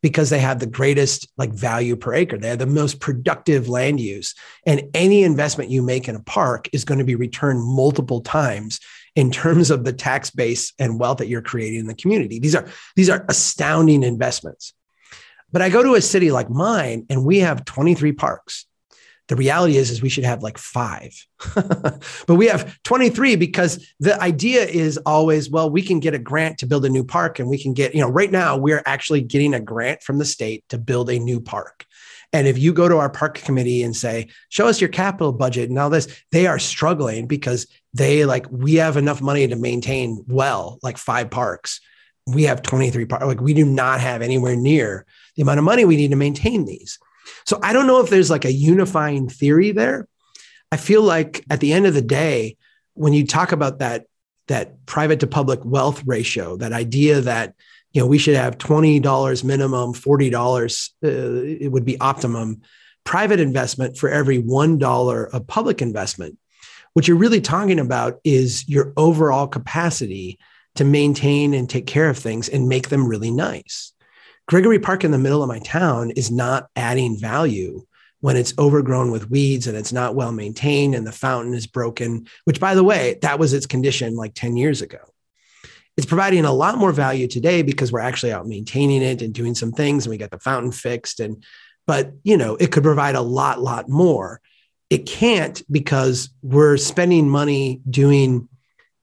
because 0.00 0.30
they 0.30 0.38
have 0.38 0.60
the 0.60 0.66
greatest 0.66 1.28
like 1.36 1.52
value 1.52 1.96
per 1.96 2.14
acre. 2.14 2.38
They 2.38 2.48
have 2.48 2.58
the 2.58 2.66
most 2.66 3.00
productive 3.00 3.68
land 3.68 4.00
use. 4.00 4.34
And 4.66 4.82
any 4.94 5.24
investment 5.24 5.70
you 5.70 5.82
make 5.82 6.08
in 6.08 6.14
a 6.14 6.22
park 6.22 6.68
is 6.72 6.84
going 6.84 6.98
to 6.98 7.04
be 7.04 7.16
returned 7.16 7.62
multiple 7.62 8.20
times 8.20 8.80
in 9.16 9.32
terms 9.32 9.70
of 9.72 9.84
the 9.84 9.92
tax 9.92 10.30
base 10.30 10.72
and 10.78 11.00
wealth 11.00 11.18
that 11.18 11.26
you're 11.26 11.42
creating 11.42 11.80
in 11.80 11.86
the 11.88 11.94
community. 11.94 12.38
These 12.38 12.54
are 12.54 12.68
these 12.94 13.10
are 13.10 13.24
astounding 13.28 14.04
investments. 14.04 14.74
But 15.50 15.62
I 15.62 15.70
go 15.70 15.82
to 15.82 15.96
a 15.96 16.00
city 16.00 16.30
like 16.30 16.48
mine 16.48 17.06
and 17.10 17.24
we 17.24 17.40
have 17.40 17.64
23 17.64 18.12
parks. 18.12 18.66
The 19.28 19.36
reality 19.36 19.76
is, 19.76 19.90
is 19.90 20.00
we 20.00 20.08
should 20.08 20.24
have 20.24 20.42
like 20.42 20.56
five, 20.56 21.14
but 21.54 22.34
we 22.34 22.46
have 22.46 22.80
23 22.84 23.36
because 23.36 23.86
the 24.00 24.20
idea 24.20 24.64
is 24.64 24.96
always, 25.04 25.50
well, 25.50 25.68
we 25.68 25.82
can 25.82 26.00
get 26.00 26.14
a 26.14 26.18
grant 26.18 26.58
to 26.58 26.66
build 26.66 26.86
a 26.86 26.88
new 26.88 27.04
park 27.04 27.38
and 27.38 27.48
we 27.48 27.58
can 27.58 27.74
get, 27.74 27.94
you 27.94 28.00
know, 28.00 28.08
right 28.08 28.32
now 28.32 28.56
we're 28.56 28.82
actually 28.86 29.20
getting 29.20 29.52
a 29.52 29.60
grant 29.60 30.02
from 30.02 30.16
the 30.16 30.24
state 30.24 30.64
to 30.70 30.78
build 30.78 31.10
a 31.10 31.18
new 31.18 31.40
park. 31.40 31.84
And 32.32 32.46
if 32.46 32.58
you 32.58 32.72
go 32.72 32.88
to 32.88 32.98
our 32.98 33.08
park 33.08 33.36
committee 33.36 33.82
and 33.82 33.96
say, 33.96 34.28
show 34.48 34.66
us 34.66 34.80
your 34.80 34.88
capital 34.90 35.32
budget 35.32 35.70
and 35.70 35.78
all 35.78 35.90
this, 35.90 36.08
they 36.30 36.46
are 36.46 36.58
struggling 36.58 37.26
because 37.26 37.66
they 37.94 38.24
like, 38.24 38.46
we 38.50 38.74
have 38.74 38.96
enough 38.96 39.22
money 39.22 39.46
to 39.46 39.56
maintain 39.56 40.24
well, 40.26 40.78
like 40.82 40.98
five 40.98 41.30
parks. 41.30 41.80
We 42.26 42.44
have 42.44 42.62
23 42.62 43.06
parks. 43.06 43.24
Like 43.24 43.40
we 43.40 43.54
do 43.54 43.64
not 43.64 44.00
have 44.00 44.20
anywhere 44.20 44.56
near 44.56 45.06
the 45.36 45.42
amount 45.42 45.58
of 45.58 45.64
money 45.64 45.84
we 45.84 45.96
need 45.96 46.10
to 46.10 46.16
maintain 46.16 46.66
these. 46.66 46.98
So 47.46 47.58
I 47.62 47.72
don't 47.72 47.86
know 47.86 48.00
if 48.00 48.10
there's 48.10 48.30
like 48.30 48.44
a 48.44 48.52
unifying 48.52 49.28
theory 49.28 49.72
there. 49.72 50.06
I 50.70 50.76
feel 50.76 51.02
like 51.02 51.44
at 51.50 51.60
the 51.60 51.72
end 51.72 51.86
of 51.86 51.94
the 51.94 52.02
day, 52.02 52.56
when 52.94 53.12
you 53.12 53.26
talk 53.26 53.52
about 53.52 53.78
that, 53.78 54.06
that 54.48 54.84
private 54.86 55.20
to 55.20 55.26
public 55.26 55.64
wealth 55.64 56.02
ratio, 56.04 56.56
that 56.56 56.72
idea 56.72 57.20
that 57.22 57.54
you 57.92 58.00
know 58.00 58.06
we 58.06 58.18
should 58.18 58.36
have 58.36 58.58
$20 58.58 59.44
minimum, 59.44 59.94
$40 59.94 60.90
uh, 61.02 61.64
it 61.64 61.72
would 61.72 61.84
be 61.84 62.00
optimum 62.00 62.62
private 63.08 63.40
investment 63.40 63.96
for 63.96 64.10
every 64.10 64.42
$1 64.42 65.30
of 65.32 65.46
public 65.46 65.80
investment. 65.80 66.36
What 66.92 67.08
you're 67.08 67.16
really 67.16 67.40
talking 67.40 67.80
about 67.80 68.18
is 68.22 68.68
your 68.68 68.92
overall 68.98 69.46
capacity 69.46 70.38
to 70.74 70.84
maintain 70.84 71.54
and 71.54 71.70
take 71.70 71.86
care 71.86 72.10
of 72.10 72.18
things 72.18 72.50
and 72.50 72.68
make 72.68 72.90
them 72.90 73.08
really 73.08 73.30
nice. 73.30 73.94
Gregory 74.48 74.78
Park 74.78 75.04
in 75.04 75.10
the 75.10 75.18
middle 75.18 75.42
of 75.42 75.48
my 75.48 75.58
town 75.58 76.10
is 76.12 76.30
not 76.30 76.68
adding 76.74 77.18
value 77.20 77.84
when 78.20 78.34
it's 78.34 78.54
overgrown 78.58 79.10
with 79.10 79.30
weeds 79.30 79.66
and 79.66 79.76
it's 79.76 79.92
not 79.92 80.14
well 80.14 80.32
maintained 80.32 80.94
and 80.94 81.06
the 81.06 81.12
fountain 81.12 81.52
is 81.52 81.66
broken, 81.66 82.26
which, 82.44 82.58
by 82.58 82.74
the 82.74 82.82
way, 82.82 83.18
that 83.20 83.38
was 83.38 83.52
its 83.52 83.66
condition 83.66 84.16
like 84.16 84.32
10 84.34 84.56
years 84.56 84.80
ago. 84.80 84.98
It's 85.98 86.06
providing 86.06 86.46
a 86.46 86.52
lot 86.52 86.78
more 86.78 86.92
value 86.92 87.28
today 87.28 87.60
because 87.60 87.92
we're 87.92 88.00
actually 88.00 88.32
out 88.32 88.46
maintaining 88.46 89.02
it 89.02 89.20
and 89.20 89.34
doing 89.34 89.54
some 89.54 89.70
things 89.70 90.06
and 90.06 90.10
we 90.10 90.16
got 90.16 90.30
the 90.30 90.38
fountain 90.38 90.72
fixed. 90.72 91.20
And, 91.20 91.44
but, 91.86 92.12
you 92.22 92.38
know, 92.38 92.56
it 92.56 92.72
could 92.72 92.82
provide 92.82 93.16
a 93.16 93.20
lot, 93.20 93.60
lot 93.60 93.88
more. 93.90 94.40
It 94.88 95.04
can't 95.04 95.62
because 95.70 96.30
we're 96.40 96.78
spending 96.78 97.28
money 97.28 97.82
doing 97.88 98.47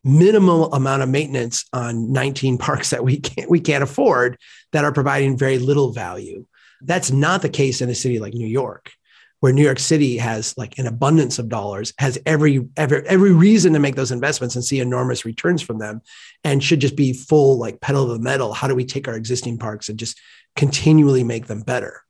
minimal 0.05 0.71
amount 0.71 1.01
of 1.01 1.09
maintenance 1.09 1.65
on 1.73 2.13
19 2.13 2.57
parks 2.59 2.91
that 2.91 3.03
we 3.03 3.17
can't 3.19 3.49
we 3.49 3.59
can't 3.59 3.83
afford 3.83 4.37
that 4.71 4.85
are 4.85 4.93
providing 4.93 5.37
very 5.37 5.57
little 5.57 5.91
value. 5.91 6.45
That's 6.81 7.11
not 7.11 7.41
the 7.41 7.49
case 7.49 7.81
in 7.81 7.89
a 7.89 7.95
city 7.95 8.19
like 8.19 8.33
New 8.33 8.47
York, 8.47 8.91
where 9.39 9.51
New 9.51 9.63
York 9.63 9.79
City 9.79 10.17
has 10.17 10.55
like 10.57 10.77
an 10.77 10.85
abundance 10.85 11.39
of 11.39 11.49
dollars, 11.49 11.91
has 11.97 12.19
every 12.25 12.67
every 12.77 13.05
every 13.07 13.33
reason 13.33 13.73
to 13.73 13.79
make 13.79 13.95
those 13.95 14.11
investments 14.11 14.55
and 14.55 14.63
see 14.63 14.79
enormous 14.79 15.25
returns 15.25 15.63
from 15.63 15.79
them, 15.79 16.01
and 16.43 16.63
should 16.63 16.81
just 16.81 16.95
be 16.95 17.11
full 17.11 17.57
like 17.57 17.81
pedal 17.81 18.05
to 18.07 18.13
the 18.13 18.19
metal. 18.19 18.53
How 18.53 18.67
do 18.67 18.75
we 18.75 18.85
take 18.85 19.07
our 19.07 19.15
existing 19.15 19.57
parks 19.57 19.89
and 19.89 19.97
just 19.97 20.19
continually 20.55 21.23
make 21.23 21.47
them 21.47 21.61
better? 21.61 22.03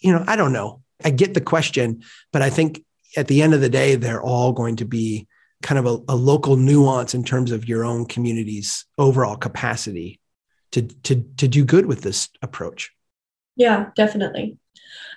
You 0.00 0.12
know, 0.12 0.24
I 0.26 0.34
don't 0.34 0.52
know. 0.52 0.82
I 1.04 1.10
get 1.10 1.34
the 1.34 1.40
question, 1.40 2.02
but 2.32 2.42
I 2.42 2.50
think 2.50 2.84
at 3.16 3.28
the 3.28 3.42
end 3.42 3.54
of 3.54 3.60
the 3.60 3.68
day, 3.68 3.94
they're 3.94 4.22
all 4.22 4.52
going 4.52 4.76
to 4.76 4.84
be 4.84 5.28
kind 5.62 5.78
of 5.78 5.86
a, 5.86 6.12
a, 6.12 6.16
local 6.16 6.56
nuance 6.56 7.14
in 7.14 7.24
terms 7.24 7.50
of 7.50 7.68
your 7.68 7.84
own 7.84 8.06
community's 8.06 8.84
overall 8.96 9.36
capacity 9.36 10.20
to, 10.72 10.82
to, 10.82 11.22
to 11.36 11.48
do 11.48 11.64
good 11.64 11.86
with 11.86 12.02
this 12.02 12.28
approach. 12.42 12.92
Yeah, 13.56 13.86
definitely. 13.96 14.56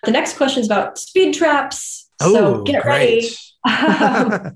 The 0.04 0.12
next 0.12 0.38
question 0.38 0.62
is 0.62 0.68
about 0.68 0.98
speed 0.98 1.34
traps. 1.34 2.10
Oh, 2.20 2.34
so 2.34 2.64
get 2.64 2.84
great. 2.84 3.32
ready. 3.66 4.56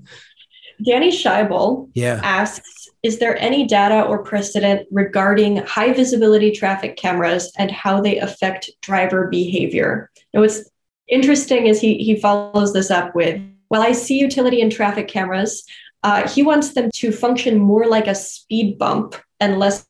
Danny 0.84 1.10
Scheibel 1.10 1.90
yeah. 1.94 2.20
asks 2.22 2.88
Is 3.02 3.18
there 3.18 3.38
any 3.38 3.66
data 3.66 4.02
or 4.02 4.22
precedent 4.22 4.86
regarding 4.90 5.58
high 5.58 5.92
visibility 5.92 6.50
traffic 6.50 6.96
cameras 6.96 7.52
and 7.56 7.70
how 7.70 8.00
they 8.00 8.18
affect 8.18 8.70
driver 8.82 9.28
behavior? 9.28 10.10
And 10.34 10.42
what's 10.42 10.68
interesting 11.08 11.66
is 11.66 11.80
he, 11.80 11.98
he 11.98 12.16
follows 12.16 12.72
this 12.72 12.90
up 12.90 13.14
with 13.14 13.40
while 13.68 13.82
I 13.82 13.92
see 13.92 14.18
utility 14.18 14.60
in 14.60 14.70
traffic 14.70 15.08
cameras, 15.08 15.64
uh, 16.02 16.28
he 16.28 16.42
wants 16.42 16.74
them 16.74 16.90
to 16.94 17.10
function 17.10 17.58
more 17.58 17.86
like 17.86 18.06
a 18.06 18.14
speed 18.14 18.78
bump 18.78 19.16
and 19.40 19.58
less 19.58 19.86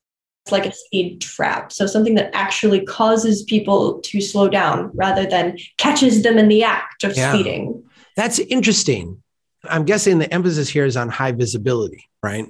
like 0.50 0.66
a 0.66 0.72
speed 0.72 1.20
trap. 1.20 1.72
So 1.72 1.86
something 1.86 2.14
that 2.14 2.30
actually 2.34 2.84
causes 2.84 3.42
people 3.42 4.00
to 4.00 4.20
slow 4.20 4.48
down 4.48 4.90
rather 4.94 5.26
than 5.26 5.58
catches 5.76 6.22
them 6.22 6.38
in 6.38 6.48
the 6.48 6.62
act 6.62 7.04
of 7.04 7.16
yeah. 7.16 7.32
speeding. 7.32 7.82
That's 8.16 8.38
interesting. 8.38 9.22
I'm 9.68 9.84
guessing 9.84 10.18
the 10.18 10.32
emphasis 10.32 10.68
here 10.68 10.84
is 10.84 10.96
on 10.96 11.08
high 11.08 11.32
visibility, 11.32 12.08
right? 12.22 12.46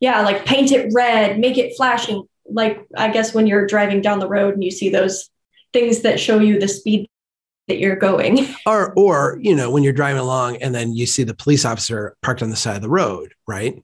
Yeah, 0.00 0.22
like 0.22 0.44
paint 0.44 0.72
it 0.72 0.92
red, 0.94 1.38
make 1.38 1.58
it 1.58 1.76
flashing. 1.76 2.28
Like 2.48 2.86
I 2.96 3.10
guess 3.10 3.34
when 3.34 3.46
you're 3.46 3.66
driving 3.66 4.00
down 4.00 4.20
the 4.20 4.28
road 4.28 4.54
and 4.54 4.62
you 4.62 4.70
see 4.70 4.88
those 4.88 5.28
things 5.72 6.02
that 6.02 6.20
show 6.20 6.38
you 6.38 6.60
the 6.60 6.68
speed 6.68 7.08
that 7.68 7.78
you're 7.78 7.96
going. 7.96 8.46
Or, 8.66 8.92
or, 8.94 9.38
you 9.40 9.54
know, 9.54 9.70
when 9.70 9.84
you're 9.84 9.92
driving 9.92 10.20
along 10.20 10.56
and 10.56 10.74
then 10.74 10.92
you 10.92 11.06
see 11.06 11.22
the 11.22 11.34
police 11.34 11.64
officer 11.64 12.16
parked 12.20 12.42
on 12.42 12.50
the 12.50 12.56
side 12.56 12.74
of 12.76 12.82
the 12.82 12.88
road, 12.88 13.32
right? 13.46 13.80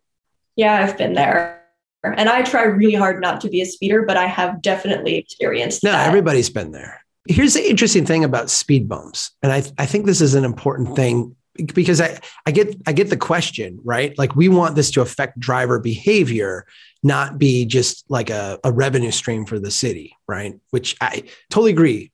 Yeah, 0.57 0.83
I've 0.83 0.99
been 0.99 1.15
there. 1.15 1.63
And 2.03 2.29
I 2.29 2.43
try 2.43 2.65
really 2.65 2.95
hard 2.95 3.21
not 3.21 3.41
to 3.43 3.49
be 3.49 3.61
a 3.61 3.67
speeder, 3.67 4.03
but 4.03 4.17
I 4.17 4.27
have 4.27 4.61
definitely 4.61 5.17
experienced 5.17 5.85
no, 5.85 5.93
that. 5.93 6.09
everybody's 6.09 6.51
been 6.51 6.73
there. 6.73 7.01
Here's 7.29 7.55
the 7.55 7.69
interesting 7.69 8.05
thing 8.05 8.25
about 8.25 8.51
speed 8.51 8.89
bumps. 8.89 9.31
And 9.41 9.53
I, 9.53 9.63
I 9.79 9.87
think 9.87 10.07
this 10.07 10.21
is 10.21 10.35
an 10.35 10.45
important 10.45 10.97
thing 10.97 11.37
because 11.75 12.01
I, 12.01 12.19
I 12.47 12.51
get 12.51 12.75
I 12.87 12.93
get 12.93 13.11
the 13.11 13.17
question, 13.17 13.79
right? 13.85 14.17
Like 14.19 14.35
we 14.35 14.49
want 14.49 14.75
this 14.75 14.91
to 14.93 15.01
affect 15.01 15.39
driver 15.39 15.79
behavior, 15.79 16.67
not 17.03 17.39
be 17.39 17.67
just 17.67 18.05
like 18.09 18.31
a, 18.31 18.59
a 18.65 18.73
revenue 18.73 19.11
stream 19.11 19.47
for 19.47 19.61
the 19.61 19.71
city, 19.71 20.17
right? 20.27 20.59
Which 20.71 20.97
I 21.01 21.25
totally 21.51 21.73
agree. 21.73 22.11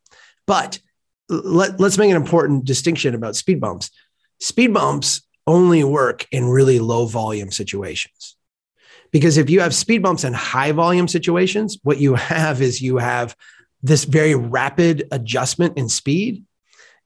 But 0.46 0.80
let, 1.28 1.78
let's 1.80 1.98
make 1.98 2.10
an 2.10 2.16
important 2.16 2.64
distinction 2.64 3.14
about 3.14 3.36
speed 3.36 3.60
bumps. 3.60 3.90
Speed 4.40 4.72
bumps 4.72 5.22
only 5.46 5.84
work 5.84 6.26
in 6.30 6.48
really 6.48 6.78
low 6.78 7.06
volume 7.06 7.50
situations. 7.50 8.36
Because 9.10 9.38
if 9.38 9.48
you 9.48 9.60
have 9.60 9.74
speed 9.74 10.02
bumps 10.02 10.24
in 10.24 10.34
high 10.34 10.72
volume 10.72 11.08
situations, 11.08 11.78
what 11.82 11.98
you 11.98 12.14
have 12.14 12.60
is 12.60 12.82
you 12.82 12.98
have 12.98 13.34
this 13.82 14.04
very 14.04 14.34
rapid 14.34 15.08
adjustment 15.10 15.78
in 15.78 15.88
speed 15.88 16.44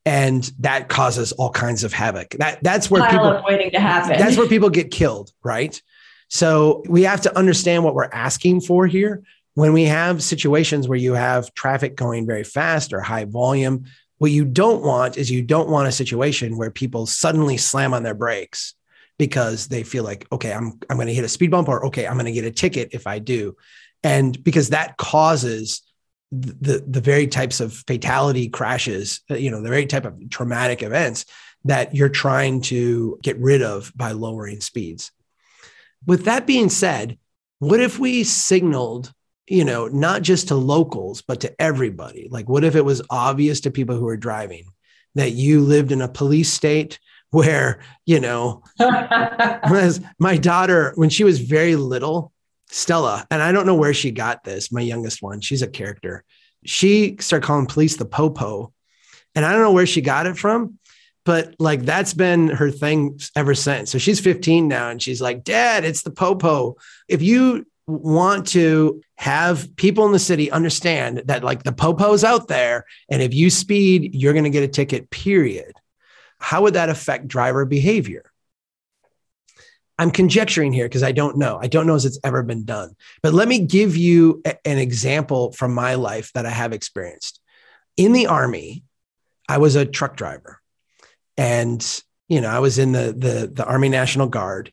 and 0.05 0.51
that 0.59 0.89
causes 0.89 1.33
all 1.33 1.51
kinds 1.51 1.85
of 1.85 1.93
havoc. 1.93 2.31
That 2.31 2.63
that's 2.63 2.91
where 2.91 3.09
people 3.09 3.43
waiting 3.47 3.71
to 3.71 3.81
happen. 3.81 4.19
That's 4.19 4.37
where 4.37 4.49
people 4.49 4.71
get 4.71 4.91
killed, 4.91 5.31
right? 5.45 5.81
So 6.29 6.83
we 6.89 7.03
have 7.03 7.21
to 7.23 7.39
understand 7.39 7.85
what 7.85 7.95
we're 7.95 8.11
asking 8.13 8.63
for 8.63 8.87
here. 8.87 9.23
When 9.55 9.75
we 9.75 9.85
have 9.85 10.23
situations 10.23 10.89
where 10.89 10.99
you 10.99 11.13
have 11.13 11.53
traffic 11.55 11.95
going 11.95 12.27
very 12.27 12.43
fast 12.43 12.93
or 12.93 13.01
high 13.01 13.27
volume, 13.27 13.85
what 14.23 14.31
you 14.31 14.45
don't 14.45 14.85
want 14.85 15.17
is 15.17 15.33
you 15.33 15.43
don't 15.43 15.69
want 15.69 15.89
a 15.89 15.91
situation 15.91 16.57
where 16.57 16.71
people 16.71 17.07
suddenly 17.07 17.57
slam 17.57 17.93
on 17.93 18.05
their 18.05 18.15
brakes 18.15 18.75
because 19.19 19.67
they 19.67 19.83
feel 19.83 20.05
like, 20.05 20.29
okay, 20.31 20.53
I'm, 20.53 20.79
I'm 20.89 20.97
going 20.97 21.09
to 21.09 21.13
hit 21.13 21.25
a 21.25 21.29
speed 21.29 21.51
bump 21.51 21.69
or 21.69 21.87
okay, 21.87 22.07
I'm 22.07 22.15
going 22.15 22.27
to 22.27 22.31
get 22.33 22.45
a 22.45 22.53
ticket 22.53 22.91
if 22.93 23.09
I 23.09 23.19
do. 23.19 23.57
And 24.05 24.41
because 24.45 24.69
that 24.69 24.97
causes 24.97 25.83
the, 26.31 26.85
the 26.87 27.01
very 27.01 27.27
types 27.27 27.59
of 27.59 27.73
fatality 27.73 28.49
crashes, 28.49 29.23
uh, 29.29 29.35
you 29.35 29.51
know, 29.51 29.61
the 29.61 29.69
very 29.69 29.87
type 29.87 30.05
of 30.05 30.31
traumatic 30.31 30.85
events 30.85 31.25
that 31.65 31.93
you're 31.93 32.09
trying 32.09 32.61
to 32.61 33.19
get 33.25 33.41
rid 33.41 33.61
of 33.61 33.91
by 33.97 34.13
lowering 34.13 34.61
speeds. 34.61 35.11
With 36.07 36.27
that 36.27 36.47
being 36.47 36.69
said, 36.69 37.19
what 37.59 37.81
if 37.81 37.99
we 37.99 38.23
signaled 38.23 39.13
you 39.47 39.65
know, 39.65 39.89
not 39.89 40.23
just 40.23 40.49
to 40.49 40.55
locals, 40.55 41.23
but 41.23 41.41
to 41.41 41.61
everybody. 41.61 42.29
Like, 42.31 42.49
what 42.49 42.65
if 42.65 42.77
it 42.77 42.85
was 42.85 43.03
obvious 43.11 43.61
to 43.63 43.71
people 43.71 43.97
who 43.97 44.09
are 44.09 44.17
driving 44.17 44.67
that 45.15 45.33
you 45.33 45.61
lived 45.61 45.93
in 45.93 46.01
a 46.01 46.09
police 46.09 46.53
state 46.53 46.99
where, 47.31 47.81
you 48.05 48.21
know, 48.21 48.63
my 48.79 50.37
daughter, 50.37 50.93
when 50.97 51.09
she 51.09 51.25
was 51.25 51.41
very 51.41 51.77
little, 51.77 52.31
Stella, 52.69 53.27
and 53.31 53.43
I 53.43 53.53
don't 53.53 53.67
know 53.67 53.75
where 53.75 53.95
she 53.95 54.11
got 54.11 54.45
this, 54.45 54.71
my 54.71 54.81
youngest 54.83 55.23
one, 55.23 55.41
she's 55.41 55.63
a 55.63 55.69
character. 55.69 56.25
She 56.65 57.17
started 57.21 57.47
calling 57.47 57.67
police 57.67 57.97
the 57.97 58.05
popo. 58.05 58.73
And 59.35 59.45
I 59.45 59.53
don't 59.53 59.63
know 59.63 59.73
where 59.73 59.87
she 59.87 60.03
got 60.03 60.27
it 60.27 60.37
from, 60.37 60.79
but 61.25 61.55
like 61.59 61.83
that's 61.83 62.13
been 62.15 62.49
her 62.49 62.71
thing 62.71 63.19
ever 63.35 63.55
since. 63.55 63.91
So 63.91 63.99
she's 63.99 64.21
15 64.21 64.69
now 64.69 64.91
and 64.91 65.01
she's 65.01 65.21
like, 65.21 65.43
Dad, 65.45 65.85
it's 65.85 66.03
the 66.03 66.11
popo. 66.11 66.77
If 67.09 67.23
you 67.23 67.67
want 67.87 68.47
to 68.49 69.01
have 69.17 69.75
people 69.77 70.07
in 70.07 70.13
the 70.13 70.19
city 70.19 70.51
understand 70.51 71.23
that 71.27 71.43
like 71.45 71.63
the 71.63 71.73
popo's 71.73 72.25
out 72.25 72.49
there 72.49 72.85
and 73.11 73.21
if 73.23 73.35
you 73.35 73.51
speed 73.51 74.15
you're 74.15 74.33
going 74.33 74.45
to 74.45 74.51
get 74.51 74.63
a 74.63 74.69
ticket 74.69 75.11
period. 75.11 75.75
How 76.39 76.63
would 76.63 76.75
that 76.75 76.89
affect 76.89 77.29
driver 77.29 77.65
behavior? 77.65 78.31
I'm 79.99 80.11
conjecturing 80.11 80.73
here 80.73 80.87
because 80.87 81.03
i 81.03 81.13
don't 81.13 81.37
know. 81.37 81.59
I 81.61 81.69
don't 81.69 81.87
know 81.87 81.95
if 81.95 82.05
it's 82.05 82.19
ever 82.25 82.43
been 82.43 82.65
done. 82.65 82.97
But 83.23 83.35
let 83.35 83.47
me 83.47 83.61
give 83.61 83.97
you 83.97 84.41
a, 84.45 84.57
an 84.67 84.79
example 84.79 85.53
from 85.53 85.75
my 85.75 85.95
life 85.95 86.33
that 86.33 86.47
i 86.47 86.51
have 86.51 86.73
experienced. 86.73 87.41
In 87.97 88.13
the 88.13 88.27
army 88.27 88.85
i 89.49 89.59
was 89.59 89.77
a 89.77 89.85
truck 89.85 90.17
driver 90.17 90.61
And, 91.37 92.03
you 92.29 92.41
know, 92.41 92.49
I 92.49 92.59
was 92.59 92.79
in 92.79 92.93
the, 92.93 93.15
the, 93.17 93.51
the 93.53 93.65
Army 93.65 93.89
National 93.89 94.29
Guard. 94.29 94.73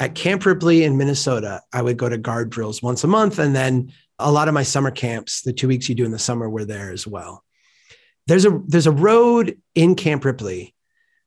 At 0.00 0.14
Camp 0.14 0.46
Ripley 0.46 0.84
in 0.84 0.96
Minnesota, 0.96 1.62
I 1.72 1.82
would 1.82 1.96
go 1.96 2.08
to 2.08 2.18
guard 2.18 2.50
drills 2.50 2.82
once 2.82 3.04
a 3.04 3.08
month. 3.08 3.38
And 3.38 3.54
then 3.54 3.92
a 4.18 4.30
lot 4.30 4.48
of 4.48 4.54
my 4.54 4.62
summer 4.62 4.90
camps, 4.90 5.42
the 5.42 5.52
two 5.52 5.68
weeks 5.68 5.88
you 5.88 5.94
do 5.94 6.04
in 6.04 6.10
the 6.10 6.18
summer, 6.18 6.48
were 6.48 6.64
there 6.64 6.92
as 6.92 7.06
well. 7.06 7.44
There's 8.26 8.44
a 8.44 8.60
there's 8.66 8.86
a 8.86 8.92
road 8.92 9.58
in 9.74 9.94
Camp 9.94 10.24
Ripley 10.24 10.74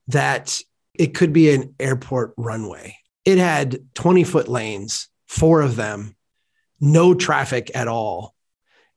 that 0.08 0.62
it 0.94 1.14
could 1.14 1.34
be 1.34 1.52
an 1.52 1.76
airport 1.80 2.34
runway. 2.38 2.98
It 3.26 3.38
had 3.38 3.80
20 3.96 4.24
foot 4.24 4.48
lanes, 4.48 5.08
four 5.28 5.62
of 5.62 5.76
them, 5.76 6.16
no 6.80 7.14
traffic 7.14 7.72
at 7.74 7.88
all. 7.88 8.36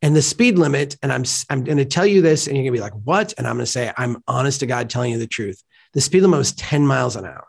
And 0.03 0.14
the 0.14 0.22
speed 0.22 0.59
limit, 0.59 0.97
and 1.03 1.12
I'm 1.12 1.25
I'm 1.49 1.64
going 1.64 1.79
to 1.79 1.85
tell 1.87 2.07
you 2.07 2.20
this, 2.20 2.47
and 2.47 2.57
you're 2.57 2.64
going 2.64 2.75
to 2.75 2.79
be 2.79 2.83
like, 2.83 3.01
"What?" 3.05 3.33
And 3.39 3.47
I'm 3.47 3.57
going 3.57 3.64
to 3.64 3.70
say, 3.70 3.91
"I'm 3.97 4.22
honest 4.29 4.61
to 4.61 4.66
God 4.66 4.91
telling 4.91 5.12
you 5.12 5.18
the 5.18 5.27
truth." 5.27 5.62
The 5.95 6.01
speed 6.01 6.22
limit 6.22 6.39
was 6.39 6.53
10 6.53 6.87
miles 6.87 7.16
an 7.16 7.25
hour. 7.25 7.47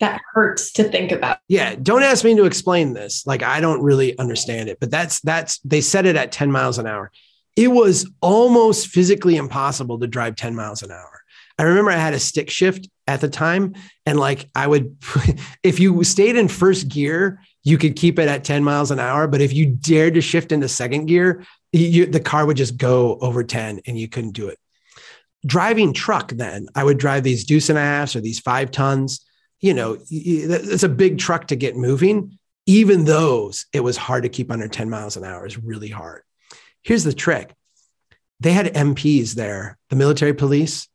That 0.00 0.20
hurts 0.32 0.72
to 0.72 0.84
think 0.84 1.12
about. 1.12 1.38
Yeah, 1.46 1.74
don't 1.74 2.02
ask 2.02 2.24
me 2.24 2.34
to 2.36 2.44
explain 2.44 2.94
this. 2.94 3.26
Like 3.26 3.42
I 3.42 3.60
don't 3.60 3.82
really 3.82 4.18
understand 4.18 4.68
it, 4.68 4.80
but 4.80 4.90
that's 4.90 5.20
that's 5.20 5.58
they 5.60 5.80
set 5.80 6.06
it 6.06 6.16
at 6.16 6.32
10 6.32 6.50
miles 6.50 6.78
an 6.78 6.86
hour. 6.86 7.12
It 7.56 7.68
was 7.68 8.10
almost 8.22 8.88
physically 8.88 9.36
impossible 9.36 9.98
to 9.98 10.06
drive 10.06 10.36
10 10.36 10.54
miles 10.54 10.82
an 10.82 10.90
hour. 10.90 11.20
I 11.58 11.64
remember 11.64 11.90
I 11.90 11.96
had 11.96 12.14
a 12.14 12.18
stick 12.18 12.48
shift 12.48 12.88
at 13.06 13.20
the 13.20 13.28
time, 13.28 13.74
and 14.06 14.18
like 14.18 14.48
I 14.54 14.66
would, 14.66 14.96
if 15.62 15.78
you 15.78 16.02
stayed 16.04 16.36
in 16.36 16.48
first 16.48 16.88
gear, 16.88 17.40
you 17.62 17.76
could 17.76 17.96
keep 17.96 18.18
it 18.18 18.28
at 18.28 18.44
10 18.44 18.64
miles 18.64 18.90
an 18.90 18.98
hour. 18.98 19.26
But 19.26 19.42
if 19.42 19.52
you 19.52 19.66
dared 19.66 20.14
to 20.14 20.22
shift 20.22 20.52
into 20.52 20.68
second 20.68 21.06
gear, 21.06 21.44
you, 21.72 22.06
the 22.06 22.20
car 22.20 22.46
would 22.46 22.56
just 22.56 22.78
go 22.78 23.18
over 23.20 23.44
10 23.44 23.82
and 23.86 23.98
you 23.98 24.08
couldn't 24.08 24.32
do 24.32 24.48
it. 24.48 24.58
Driving 25.44 25.92
truck, 25.92 26.30
then 26.32 26.68
I 26.74 26.84
would 26.84 26.98
drive 26.98 27.22
these 27.22 27.44
deuce 27.44 27.68
and 27.68 27.78
a 27.78 27.82
halfs 27.82 28.16
or 28.16 28.20
these 28.20 28.40
five 28.40 28.70
tons. 28.70 29.24
You 29.60 29.74
know, 29.74 29.98
it's 30.10 30.82
a 30.82 30.88
big 30.88 31.18
truck 31.18 31.48
to 31.48 31.56
get 31.56 31.76
moving. 31.76 32.38
Even 32.66 33.04
those, 33.04 33.66
it 33.72 33.80
was 33.80 33.96
hard 33.96 34.22
to 34.22 34.28
keep 34.28 34.50
under 34.50 34.68
10 34.68 34.88
miles 34.88 35.16
an 35.16 35.24
hour, 35.24 35.46
is 35.46 35.58
really 35.58 35.88
hard. 35.88 36.22
Here's 36.82 37.04
the 37.04 37.12
trick 37.12 37.54
they 38.38 38.52
had 38.52 38.72
MPs 38.72 39.34
there, 39.34 39.76
the 39.90 39.96
military 39.96 40.32
police, 40.32 40.88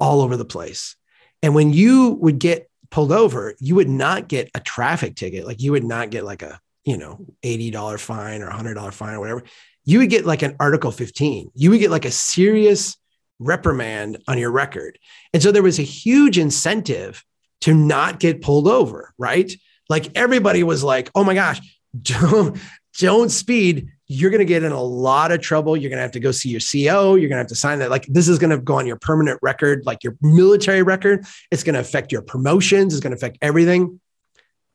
all 0.00 0.20
over 0.20 0.36
the 0.36 0.44
place. 0.44 0.96
And 1.42 1.54
when 1.54 1.72
you 1.72 2.10
would 2.20 2.40
get 2.40 2.68
pulled 2.90 3.12
over, 3.12 3.54
you 3.60 3.76
would 3.76 3.88
not 3.88 4.26
get 4.26 4.50
a 4.54 4.60
traffic 4.60 5.14
ticket. 5.14 5.46
Like 5.46 5.62
you 5.62 5.72
would 5.72 5.84
not 5.84 6.10
get 6.10 6.24
like 6.24 6.42
a, 6.42 6.58
you 6.84 6.96
know, 6.96 7.24
$80 7.44 8.00
fine 8.00 8.42
or 8.42 8.50
$100 8.50 8.92
fine 8.92 9.14
or 9.14 9.20
whatever 9.20 9.44
you 9.88 10.00
would 10.00 10.10
get 10.10 10.26
like 10.26 10.42
an 10.42 10.54
Article 10.60 10.90
15. 10.90 11.50
You 11.54 11.70
would 11.70 11.80
get 11.80 11.90
like 11.90 12.04
a 12.04 12.10
serious 12.10 12.98
reprimand 13.38 14.22
on 14.28 14.36
your 14.36 14.50
record. 14.50 14.98
And 15.32 15.42
so 15.42 15.50
there 15.50 15.62
was 15.62 15.78
a 15.78 15.82
huge 15.82 16.36
incentive 16.36 17.24
to 17.62 17.74
not 17.74 18.20
get 18.20 18.42
pulled 18.42 18.68
over, 18.68 19.12
right? 19.18 19.52
Like 19.88 20.16
everybody 20.16 20.62
was 20.62 20.84
like, 20.84 21.10
oh 21.14 21.24
my 21.24 21.34
gosh, 21.34 21.60
don't, 22.00 22.58
don't 22.98 23.30
speed. 23.30 23.88
You're 24.06 24.30
going 24.30 24.40
to 24.40 24.46
get 24.46 24.62
in 24.62 24.72
a 24.72 24.82
lot 24.82 25.32
of 25.32 25.40
trouble. 25.40 25.76
You're 25.76 25.90
going 25.90 25.98
to 25.98 26.02
have 26.02 26.12
to 26.12 26.20
go 26.20 26.30
see 26.30 26.48
your 26.48 26.60
CO. 26.60 27.14
You're 27.14 27.28
going 27.28 27.36
to 27.36 27.38
have 27.38 27.48
to 27.48 27.54
sign 27.54 27.80
that. 27.80 27.90
Like 27.90 28.06
this 28.06 28.28
is 28.28 28.38
going 28.38 28.50
to 28.50 28.58
go 28.58 28.78
on 28.78 28.86
your 28.86 28.96
permanent 28.96 29.38
record, 29.42 29.84
like 29.84 30.02
your 30.02 30.16
military 30.22 30.82
record. 30.82 31.26
It's 31.50 31.62
going 31.62 31.74
to 31.74 31.80
affect 31.80 32.12
your 32.12 32.22
promotions. 32.22 32.94
It's 32.94 33.02
going 33.02 33.10
to 33.12 33.16
affect 33.16 33.38
everything. 33.42 34.00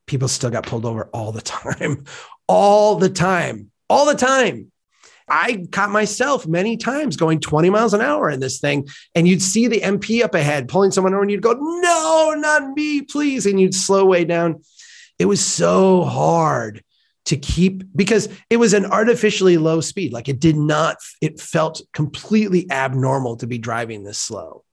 People 0.05 0.27
still 0.27 0.49
got 0.49 0.65
pulled 0.65 0.85
over 0.85 1.05
all 1.13 1.31
the 1.31 1.41
time, 1.41 2.03
all 2.47 2.95
the 2.95 3.09
time, 3.09 3.71
all 3.89 4.05
the 4.05 4.15
time. 4.15 4.71
I 5.29 5.65
caught 5.71 5.89
myself 5.89 6.47
many 6.47 6.77
times 6.77 7.17
going 7.17 7.39
20 7.39 7.69
miles 7.69 7.93
an 7.93 8.01
hour 8.01 8.29
in 8.29 8.39
this 8.39 8.59
thing. 8.59 8.87
And 9.15 9.27
you'd 9.27 9.41
see 9.41 9.67
the 9.67 9.81
MP 9.81 10.23
up 10.23 10.35
ahead 10.35 10.67
pulling 10.67 10.91
someone 10.91 11.13
over 11.13 11.21
and 11.21 11.31
you'd 11.31 11.41
go, 11.41 11.53
no, 11.53 12.33
not 12.37 12.71
me, 12.75 13.01
please. 13.01 13.45
And 13.45 13.59
you'd 13.59 13.75
slow 13.75 14.05
way 14.05 14.25
down. 14.25 14.61
It 15.19 15.25
was 15.25 15.43
so 15.43 16.03
hard 16.03 16.83
to 17.25 17.37
keep 17.37 17.83
because 17.95 18.27
it 18.49 18.57
was 18.57 18.73
an 18.73 18.85
artificially 18.85 19.57
low 19.57 19.81
speed. 19.81 20.11
Like 20.11 20.27
it 20.27 20.39
did 20.39 20.57
not, 20.57 20.97
it 21.21 21.39
felt 21.39 21.81
completely 21.93 22.69
abnormal 22.69 23.37
to 23.37 23.47
be 23.47 23.57
driving 23.57 24.03
this 24.03 24.17
slow. 24.17 24.63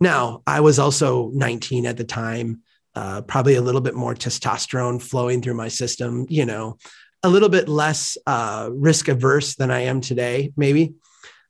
Now, 0.00 0.42
I 0.46 0.60
was 0.60 0.78
also 0.78 1.30
19 1.34 1.86
at 1.86 1.96
the 1.96 2.04
time, 2.04 2.62
uh, 2.94 3.22
probably 3.22 3.54
a 3.54 3.62
little 3.62 3.80
bit 3.80 3.94
more 3.94 4.14
testosterone 4.14 5.02
flowing 5.02 5.42
through 5.42 5.54
my 5.54 5.68
system, 5.68 6.26
you 6.28 6.46
know, 6.46 6.78
a 7.26 7.28
little 7.28 7.48
bit 7.48 7.68
less 7.68 8.16
uh, 8.26 8.70
risk 8.72 9.08
averse 9.08 9.56
than 9.56 9.70
I 9.70 9.80
am 9.80 10.00
today, 10.00 10.52
maybe. 10.56 10.94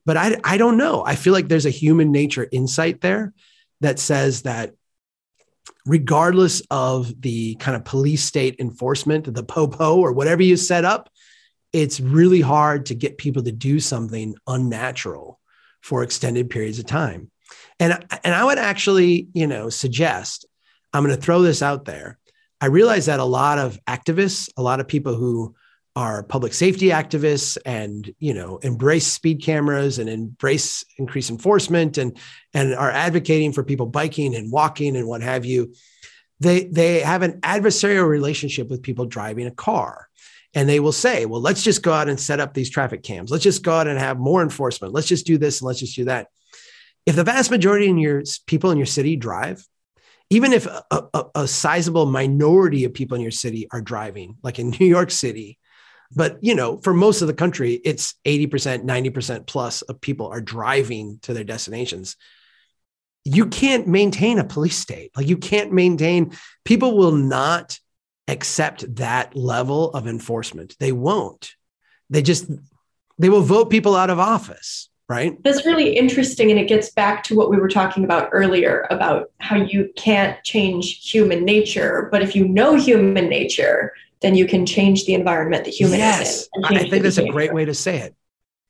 But 0.06 0.16
I, 0.16 0.40
I 0.42 0.56
don't 0.56 0.78
know. 0.78 1.04
I 1.04 1.16
feel 1.16 1.32
like 1.32 1.48
there's 1.48 1.66
a 1.66 1.70
human 1.70 2.12
nature 2.12 2.48
insight 2.50 3.00
there 3.00 3.34
that 3.80 3.98
says 3.98 4.42
that 4.42 4.72
regardless 5.84 6.62
of 6.70 7.20
the 7.20 7.56
kind 7.56 7.76
of 7.76 7.84
police 7.84 8.24
state 8.24 8.56
enforcement, 8.58 9.32
the 9.32 9.44
POPO 9.44 9.96
or 9.96 10.12
whatever 10.12 10.42
you 10.42 10.56
set 10.56 10.84
up, 10.84 11.10
it's 11.72 12.00
really 12.00 12.40
hard 12.40 12.86
to 12.86 12.94
get 12.94 13.18
people 13.18 13.42
to 13.42 13.52
do 13.52 13.78
something 13.80 14.34
unnatural 14.46 15.38
for 15.82 16.02
extended 16.02 16.48
periods 16.48 16.78
of 16.78 16.86
time. 16.86 17.30
And, 17.78 18.04
and 18.24 18.34
I 18.34 18.44
would 18.44 18.58
actually, 18.58 19.28
you 19.34 19.46
know, 19.46 19.68
suggest, 19.68 20.46
I'm 20.92 21.04
going 21.04 21.14
to 21.14 21.20
throw 21.20 21.42
this 21.42 21.62
out 21.62 21.84
there. 21.84 22.18
I 22.60 22.66
realize 22.66 23.06
that 23.06 23.20
a 23.20 23.24
lot 23.24 23.58
of 23.58 23.78
activists, 23.86 24.48
a 24.56 24.62
lot 24.62 24.80
of 24.80 24.88
people 24.88 25.14
who 25.14 25.54
are 25.97 26.22
public 26.22 26.53
safety 26.53 26.88
activists 26.88 27.57
and 27.64 28.14
you 28.18 28.34
know 28.34 28.59
embrace 28.59 29.07
speed 29.07 29.42
cameras 29.42 29.99
and 29.99 30.11
embrace 30.11 30.84
increased 30.99 31.30
enforcement 31.30 31.97
and 31.97 32.18
and 32.53 32.74
are 32.74 32.90
advocating 32.90 33.51
for 33.51 33.64
people 33.64 33.86
biking 33.86 34.34
and 34.34 34.53
walking 34.53 34.94
and 34.94 35.09
what 35.09 35.22
have 35.22 35.47
you 35.47 35.72
they 36.38 36.64
they 36.64 37.01
have 37.01 37.22
an 37.22 37.40
adversarial 37.40 38.07
relationship 38.07 38.68
with 38.68 38.82
people 38.82 39.07
driving 39.07 39.47
a 39.47 39.51
car. 39.51 40.09
And 40.55 40.68
they 40.68 40.80
will 40.80 40.92
say 40.92 41.26
well 41.26 41.40
let's 41.40 41.62
just 41.62 41.82
go 41.82 41.92
out 41.92 42.09
and 42.09 42.20
set 42.20 42.40
up 42.40 42.55
these 42.55 42.70
traffic 42.70 43.03
cams. 43.03 43.30
Let's 43.30 43.44
just 43.44 43.62
go 43.64 43.72
out 43.72 43.88
and 43.88 43.99
have 43.99 44.18
more 44.18 44.42
enforcement. 44.42 44.94
Let's 44.94 45.09
just 45.09 45.26
do 45.26 45.38
this 45.38 45.61
and 45.61 45.66
let's 45.66 45.80
just 45.80 45.97
do 45.97 46.05
that. 46.05 46.28
If 47.07 47.16
the 47.16 47.24
vast 47.24 47.51
majority 47.51 47.90
of 47.90 47.99
your 47.99 48.22
people 48.47 48.70
in 48.70 48.76
your 48.76 48.86
city 48.86 49.16
drive 49.16 49.66
even 50.28 50.53
if 50.53 50.66
a, 50.66 50.82
a, 50.90 51.24
a 51.36 51.47
sizable 51.47 52.05
minority 52.05 52.82
of 52.82 52.92
people 52.92 53.14
in 53.14 53.22
your 53.22 53.30
city 53.30 53.68
are 53.70 53.80
driving 53.80 54.36
like 54.42 54.59
in 54.59 54.70
new 54.80 54.86
york 54.86 55.09
city 55.09 55.57
but 56.14 56.38
you 56.42 56.54
know, 56.54 56.78
for 56.78 56.94
most 56.94 57.22
of 57.22 57.28
the 57.28 57.34
country, 57.34 57.74
it's 57.84 58.14
80%, 58.24 58.84
90% 58.84 59.46
plus 59.46 59.82
of 59.82 60.00
people 60.00 60.28
are 60.28 60.40
driving 60.40 61.18
to 61.22 61.34
their 61.34 61.44
destinations. 61.44 62.16
You 63.24 63.46
can't 63.46 63.88
maintain 63.88 64.38
a 64.38 64.44
police 64.44 64.78
state. 64.78 65.11
Like 65.16 65.28
you 65.28 65.36
can't 65.36 65.72
maintain, 65.72 66.32
people 66.64 66.96
will 66.96 67.12
not 67.12 67.78
accept 68.28 68.96
that 68.96 69.36
level 69.36 69.90
of 69.90 70.07
enforcement. 70.07 70.76
They 70.78 70.92
won't. 70.92 71.54
They 72.11 72.22
just 72.22 72.50
they 73.18 73.28
will 73.28 73.42
vote 73.42 73.70
people 73.70 73.96
out 73.96 74.11
of 74.11 74.18
office 74.18 74.90
right? 75.09 75.40
That's 75.44 75.64
really 75.64 75.96
interesting. 75.96 76.50
And 76.50 76.59
it 76.59 76.68
gets 76.68 76.90
back 76.90 77.22
to 77.24 77.36
what 77.36 77.50
we 77.50 77.59
were 77.59 77.68
talking 77.68 78.04
about 78.04 78.28
earlier 78.32 78.86
about 78.90 79.30
how 79.38 79.57
you 79.57 79.90
can't 79.96 80.42
change 80.42 81.11
human 81.11 81.44
nature. 81.44 82.09
But 82.11 82.22
if 82.22 82.34
you 82.34 82.48
know 82.48 82.74
human 82.74 83.28
nature, 83.28 83.92
then 84.22 84.34
you 84.34 84.46
can 84.46 84.66
change 84.66 85.04
the 85.04 85.14
environment 85.14 85.64
that 85.64 85.74
human 85.74 85.98
yes, 85.98 86.42
is 86.42 86.48
in. 86.54 86.64
I 86.64 86.88
think 86.88 87.02
that's 87.02 87.16
behavior. 87.16 87.30
a 87.30 87.32
great 87.32 87.54
way 87.54 87.64
to 87.64 87.74
say 87.74 87.98
it. 87.98 88.14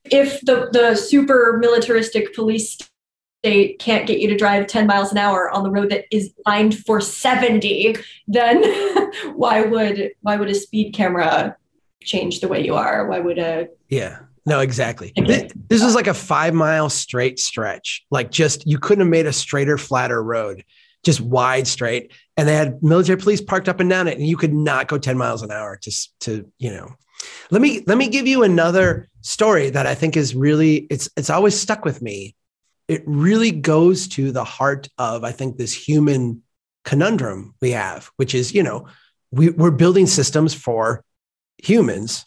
If 0.05 0.41
the, 0.41 0.69
the 0.71 0.95
super 0.95 1.57
militaristic 1.59 2.33
police 2.33 2.77
state 3.43 3.79
can't 3.79 4.07
get 4.07 4.19
you 4.19 4.27
to 4.29 4.37
drive 4.37 4.67
10 4.67 4.87
miles 4.87 5.11
an 5.11 5.17
hour 5.17 5.49
on 5.49 5.63
the 5.63 5.69
road 5.69 5.89
that 5.89 6.05
is 6.11 6.33
lined 6.45 6.77
for 6.85 6.99
70, 6.99 7.97
then 8.27 9.11
why 9.35 9.61
would 9.61 10.11
why 10.21 10.37
would 10.37 10.49
a 10.49 10.55
speed 10.55 10.91
camera 10.93 11.55
change 12.01 12.39
the 12.39 12.47
way 12.47 12.63
you 12.63 12.75
are? 12.75 13.07
Why 13.07 13.19
would 13.19 13.37
a 13.37 13.69
Yeah. 13.89 14.19
No, 14.45 14.61
exactly. 14.61 15.11
This, 15.17 15.51
this 15.67 15.83
is 15.83 15.93
like 15.93 16.07
a 16.07 16.13
five 16.13 16.53
mile 16.53 16.89
straight 16.89 17.37
stretch. 17.37 18.05
Like 18.11 18.31
just 18.31 18.65
you 18.65 18.79
couldn't 18.79 19.01
have 19.01 19.09
made 19.09 19.25
a 19.25 19.33
straighter, 19.33 19.77
flatter 19.77 20.23
road 20.23 20.63
just 21.03 21.21
wide 21.21 21.67
straight. 21.67 22.11
And 22.35 22.47
they 22.47 22.55
had 22.55 22.81
military 22.83 23.17
police 23.17 23.41
parked 23.41 23.69
up 23.69 23.79
and 23.79 23.89
down 23.89 24.07
it, 24.07 24.17
and 24.17 24.27
you 24.27 24.37
could 24.37 24.53
not 24.53 24.87
go 24.87 24.97
10 24.97 25.17
miles 25.17 25.41
an 25.41 25.51
hour 25.51 25.77
to, 25.77 26.07
to, 26.21 26.51
you 26.59 26.71
know. 26.71 26.89
Let 27.49 27.61
me 27.61 27.83
let 27.87 27.97
me 27.97 28.09
give 28.09 28.27
you 28.27 28.43
another 28.43 29.09
story 29.21 29.71
that 29.71 29.87
I 29.87 29.95
think 29.95 30.15
is 30.15 30.35
really 30.35 30.75
it's 30.91 31.09
it's 31.17 31.31
always 31.31 31.59
stuck 31.59 31.83
with 31.83 32.01
me. 32.01 32.35
It 32.87 33.03
really 33.05 33.51
goes 33.51 34.07
to 34.09 34.31
the 34.31 34.43
heart 34.43 34.87
of 34.97 35.23
I 35.23 35.31
think 35.31 35.57
this 35.57 35.73
human 35.73 36.43
conundrum 36.85 37.55
we 37.61 37.71
have, 37.71 38.11
which 38.15 38.33
is, 38.35 38.53
you 38.53 38.63
know, 38.63 38.87
we, 39.31 39.49
we're 39.49 39.71
building 39.71 40.07
systems 40.07 40.53
for 40.53 41.03
humans, 41.57 42.25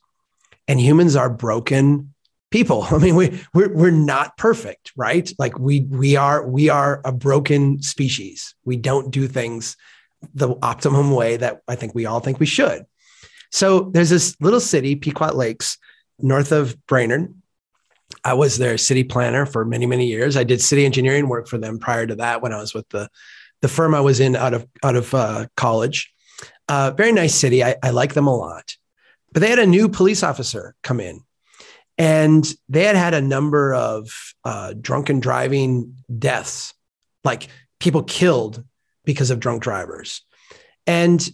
and 0.69 0.81
humans 0.81 1.17
are 1.17 1.31
broken 1.31 2.15
people. 2.51 2.83
I 2.91 2.99
mean, 2.99 3.17
we 3.17 3.41
we're, 3.55 3.73
we're 3.73 3.91
not 3.91 4.37
perfect, 4.37 4.93
right? 4.97 5.31
Like 5.39 5.59
we 5.59 5.81
we 5.81 6.17
are 6.17 6.47
we 6.47 6.69
are 6.69 7.01
a 7.05 7.13
broken 7.13 7.83
species. 7.83 8.55
We 8.65 8.77
don't 8.77 9.11
do 9.11 9.27
things 9.27 9.77
the 10.35 10.55
optimum 10.63 11.13
way 11.13 11.37
that 11.39 11.63
I 11.67 11.77
think 11.77 11.95
we 11.95 12.07
all 12.07 12.21
think 12.21 12.39
we 12.39 12.47
should. 12.47 12.85
So 13.51 13.91
there's 13.93 14.11
this 14.11 14.37
little 14.41 14.61
city, 14.61 14.95
Pequot 14.95 15.35
Lakes, 15.35 15.79
north 16.19 16.53
of 16.53 16.77
Brainerd. 16.87 17.35
I 18.25 18.35
was 18.35 18.59
their 18.59 18.77
city 18.77 19.05
planner 19.05 19.47
for 19.47 19.65
many, 19.65 19.87
many 19.87 20.07
years. 20.07 20.37
I 20.37 20.45
did 20.45 20.61
city 20.61 20.85
engineering 20.85 21.29
work 21.29 21.49
for 21.49 21.59
them 21.59 21.79
prior 21.79 22.07
to 22.07 22.17
that 22.17 22.43
when 22.43 22.53
I 22.53 22.61
was 22.61 22.75
with 22.75 22.89
the 22.91 23.09
the 23.63 23.69
firm 23.69 23.95
I 23.95 24.01
was 24.01 24.21
in 24.21 24.37
out 24.37 24.55
of 24.55 24.67
out 24.83 24.97
of 24.97 25.15
uh, 25.15 25.47
college. 25.57 26.13
Uh, 26.69 26.93
very 26.93 27.13
nice 27.13 27.35
city. 27.35 27.65
I, 27.65 27.77
I 27.83 27.91
like 27.91 28.15
them 28.15 28.27
a 28.27 28.37
lot. 28.37 28.77
But 29.33 29.41
they 29.41 29.51
had 29.51 29.59
a 29.59 29.67
new 29.67 29.89
police 29.89 30.23
officer 30.23 30.75
come 30.83 31.01
in, 31.01 31.21
and 32.01 32.51
they 32.71 32.85
had 32.85 32.97
had 32.97 33.13
a 33.13 33.21
number 33.21 33.75
of 33.75 34.33
uh, 34.43 34.73
drunken 34.73 35.21
driving 35.21 35.97
deaths, 36.19 36.73
like 37.25 37.49
people 37.79 38.03
killed 38.03 38.65
because 39.05 39.31
of 39.31 39.39
drunk 39.39 39.63
drivers. 39.63 40.23
And 40.87 41.29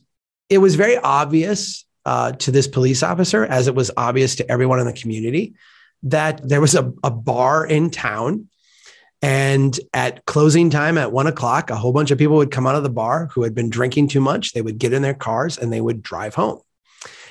it 0.50 0.58
was 0.58 0.74
very 0.74 0.96
obvious 0.96 1.84
uh, 2.04 2.32
to 2.32 2.50
this 2.50 2.66
police 2.66 3.04
officer, 3.04 3.44
as 3.44 3.68
it 3.68 3.76
was 3.76 3.92
obvious 3.96 4.34
to 4.36 4.50
everyone 4.50 4.80
in 4.80 4.86
the 4.86 4.92
community, 4.92 5.54
that 6.02 6.40
there 6.42 6.60
was 6.60 6.74
a, 6.74 6.92
a 7.04 7.12
bar 7.12 7.64
in 7.64 7.90
town. 7.90 8.48
And 9.22 9.78
at 9.94 10.24
closing 10.26 10.68
time 10.68 10.98
at 10.98 11.12
one 11.12 11.28
o'clock, 11.28 11.70
a 11.70 11.76
whole 11.76 11.92
bunch 11.92 12.10
of 12.10 12.18
people 12.18 12.38
would 12.38 12.50
come 12.50 12.66
out 12.66 12.74
of 12.74 12.82
the 12.82 12.90
bar 12.90 13.26
who 13.32 13.44
had 13.44 13.54
been 13.54 13.70
drinking 13.70 14.08
too 14.08 14.20
much. 14.20 14.52
They 14.52 14.62
would 14.62 14.78
get 14.78 14.92
in 14.92 15.02
their 15.02 15.14
cars 15.14 15.58
and 15.58 15.72
they 15.72 15.80
would 15.80 16.02
drive 16.02 16.34
home. 16.34 16.60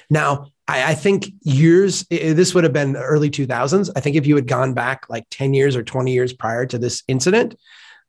Now, 0.09 0.51
I, 0.67 0.91
I 0.91 0.95
think 0.95 1.31
years, 1.41 2.05
this 2.09 2.53
would 2.53 2.63
have 2.63 2.73
been 2.73 2.95
early 2.95 3.29
2000s. 3.29 3.89
I 3.95 3.99
think 3.99 4.15
if 4.15 4.25
you 4.25 4.35
had 4.35 4.47
gone 4.47 4.73
back 4.73 5.09
like 5.09 5.25
10 5.29 5.53
years 5.53 5.75
or 5.75 5.83
20 5.83 6.11
years 6.11 6.33
prior 6.33 6.65
to 6.65 6.77
this 6.77 7.03
incident, 7.07 7.55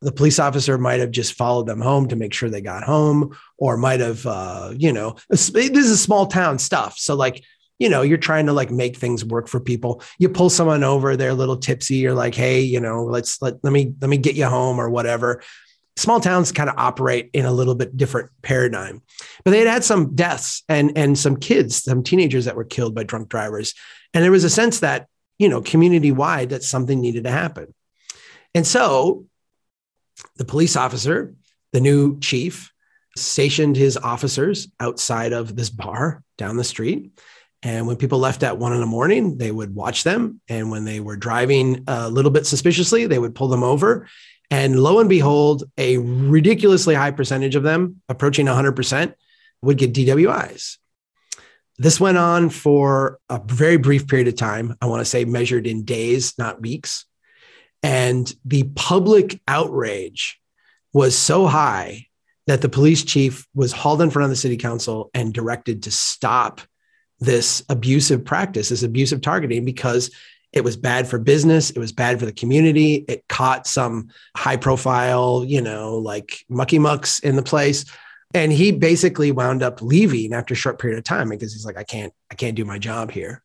the 0.02 0.12
police 0.12 0.38
officer 0.38 0.76
might 0.78 1.00
have 1.00 1.10
just 1.10 1.34
followed 1.34 1.66
them 1.66 1.80
home 1.80 2.08
to 2.08 2.16
make 2.16 2.34
sure 2.34 2.50
they 2.50 2.60
got 2.60 2.82
home 2.82 3.36
or 3.58 3.76
might 3.76 4.00
have 4.00 4.26
uh, 4.26 4.72
you 4.76 4.92
know 4.92 5.16
this 5.30 5.50
is 5.54 6.02
small 6.02 6.26
town 6.26 6.58
stuff. 6.58 6.98
So 6.98 7.14
like 7.14 7.42
you 7.78 7.88
know 7.88 8.02
you're 8.02 8.18
trying 8.18 8.46
to 8.46 8.52
like 8.52 8.70
make 8.70 8.96
things 8.96 9.24
work 9.24 9.48
for 9.48 9.58
people. 9.58 10.02
You 10.18 10.28
pull 10.28 10.50
someone 10.50 10.84
over 10.84 11.16
they're 11.16 11.30
a 11.30 11.34
little 11.34 11.56
tipsy. 11.56 11.96
You're 11.96 12.14
like 12.14 12.34
hey 12.34 12.60
you 12.60 12.78
know 12.78 13.04
let's 13.04 13.40
let, 13.40 13.54
let 13.64 13.72
me 13.72 13.94
let 14.00 14.10
me 14.10 14.18
get 14.18 14.36
you 14.36 14.46
home 14.46 14.78
or 14.78 14.90
whatever 14.90 15.42
small 15.96 16.20
towns 16.20 16.52
kind 16.52 16.68
of 16.68 16.76
operate 16.78 17.30
in 17.32 17.46
a 17.46 17.52
little 17.52 17.74
bit 17.74 17.96
different 17.96 18.30
paradigm 18.42 19.02
but 19.44 19.50
they 19.50 19.58
had 19.58 19.68
had 19.68 19.84
some 19.84 20.14
deaths 20.14 20.62
and 20.68 20.96
and 20.96 21.18
some 21.18 21.36
kids 21.36 21.82
some 21.82 22.02
teenagers 22.02 22.44
that 22.44 22.56
were 22.56 22.64
killed 22.64 22.94
by 22.94 23.02
drunk 23.02 23.28
drivers 23.28 23.74
and 24.14 24.22
there 24.22 24.32
was 24.32 24.44
a 24.44 24.50
sense 24.50 24.80
that 24.80 25.08
you 25.38 25.48
know 25.48 25.62
community 25.62 26.12
wide 26.12 26.50
that 26.50 26.62
something 26.62 27.00
needed 27.00 27.24
to 27.24 27.30
happen 27.30 27.72
and 28.54 28.66
so 28.66 29.26
the 30.36 30.44
police 30.44 30.76
officer, 30.76 31.34
the 31.72 31.80
new 31.80 32.18
chief, 32.20 32.72
stationed 33.16 33.76
his 33.76 33.96
officers 33.96 34.68
outside 34.80 35.32
of 35.32 35.56
this 35.56 35.70
bar 35.70 36.22
down 36.36 36.56
the 36.56 36.64
street. 36.64 37.18
And 37.62 37.86
when 37.86 37.96
people 37.96 38.18
left 38.18 38.42
at 38.42 38.58
one 38.58 38.72
in 38.72 38.80
the 38.80 38.86
morning, 38.86 39.38
they 39.38 39.50
would 39.50 39.74
watch 39.74 40.04
them. 40.04 40.40
And 40.48 40.70
when 40.70 40.84
they 40.84 41.00
were 41.00 41.16
driving 41.16 41.84
a 41.86 42.08
little 42.08 42.30
bit 42.30 42.46
suspiciously, 42.46 43.06
they 43.06 43.18
would 43.18 43.34
pull 43.34 43.48
them 43.48 43.64
over. 43.64 44.08
And 44.50 44.78
lo 44.78 45.00
and 45.00 45.08
behold, 45.08 45.64
a 45.76 45.98
ridiculously 45.98 46.94
high 46.94 47.10
percentage 47.10 47.56
of 47.56 47.62
them, 47.62 48.02
approaching 48.08 48.46
100%, 48.46 49.14
would 49.62 49.78
get 49.78 49.92
DWIs. 49.92 50.78
This 51.78 52.00
went 52.00 52.16
on 52.16 52.48
for 52.48 53.18
a 53.28 53.40
very 53.44 53.76
brief 53.76 54.06
period 54.06 54.28
of 54.28 54.36
time. 54.36 54.76
I 54.80 54.86
want 54.86 55.00
to 55.00 55.04
say 55.04 55.24
measured 55.24 55.66
in 55.66 55.84
days, 55.84 56.38
not 56.38 56.62
weeks. 56.62 57.04
And 57.82 58.32
the 58.44 58.64
public 58.74 59.40
outrage 59.46 60.40
was 60.92 61.16
so 61.16 61.46
high 61.46 62.06
that 62.46 62.62
the 62.62 62.68
police 62.68 63.04
chief 63.04 63.46
was 63.54 63.72
hauled 63.72 64.00
in 64.00 64.10
front 64.10 64.24
of 64.24 64.30
the 64.30 64.36
city 64.36 64.56
council 64.56 65.10
and 65.12 65.34
directed 65.34 65.82
to 65.82 65.90
stop 65.90 66.60
this 67.18 67.62
abusive 67.68 68.24
practice, 68.24 68.68
this 68.68 68.82
abusive 68.82 69.20
targeting, 69.20 69.64
because 69.64 70.10
it 70.56 70.64
was 70.64 70.74
bad 70.74 71.06
for 71.06 71.18
business. 71.18 71.68
It 71.68 71.78
was 71.78 71.92
bad 71.92 72.18
for 72.18 72.24
the 72.24 72.32
community. 72.32 73.04
It 73.08 73.28
caught 73.28 73.66
some 73.66 74.08
high 74.34 74.56
profile, 74.56 75.44
you 75.46 75.60
know, 75.60 75.98
like 75.98 76.46
mucky 76.48 76.78
mucks 76.78 77.18
in 77.18 77.36
the 77.36 77.42
place. 77.42 77.84
And 78.32 78.50
he 78.50 78.72
basically 78.72 79.30
wound 79.32 79.62
up 79.62 79.82
leaving 79.82 80.32
after 80.32 80.54
a 80.54 80.56
short 80.56 80.80
period 80.80 80.96
of 80.96 81.04
time 81.04 81.28
because 81.28 81.52
he's 81.52 81.66
like, 81.66 81.76
I 81.76 81.84
can't, 81.84 82.10
I 82.30 82.36
can't 82.36 82.56
do 82.56 82.64
my 82.64 82.78
job 82.78 83.10
here. 83.10 83.42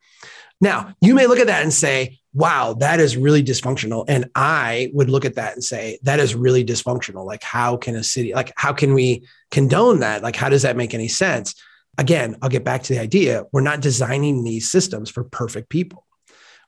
Now, 0.62 0.93
you 1.01 1.14
may 1.14 1.28
look 1.28 1.39
at 1.39 1.47
that 1.47 1.64
and 1.64 1.74
say, 1.74 2.18
wow, 2.34 2.76
that 2.80 3.01
is 3.01 3.18
really 3.18 3.43
dysfunctional. 3.43 4.05
And 4.07 4.30
I 4.34 4.89
would 4.93 5.09
look 5.09 5.26
at 5.26 5.36
that 5.36 5.53
and 5.53 5.64
say, 5.64 5.99
that 6.03 6.22
is 6.22 6.34
really 6.34 6.64
dysfunctional. 6.64 7.26
Like, 7.26 7.43
how 7.43 7.76
can 7.76 7.97
a 7.97 8.05
city, 8.05 8.34
like, 8.34 8.53
how 8.55 8.72
can 8.72 8.93
we 8.93 9.28
condone 9.49 9.99
that? 9.99 10.24
Like, 10.24 10.38
how 10.38 10.47
does 10.47 10.62
that 10.62 10.78
make 10.78 10.93
any 10.93 11.09
sense? 11.09 11.55
Again, 11.97 12.38
I'll 12.41 12.47
get 12.47 12.64
back 12.64 12.84
to 12.84 12.93
the 12.93 13.01
idea 13.01 13.43
we're 13.51 13.59
not 13.59 13.82
designing 13.82 14.45
these 14.45 14.72
systems 14.72 15.09
for 15.09 15.26
perfect 15.26 15.68
people. 15.68 16.05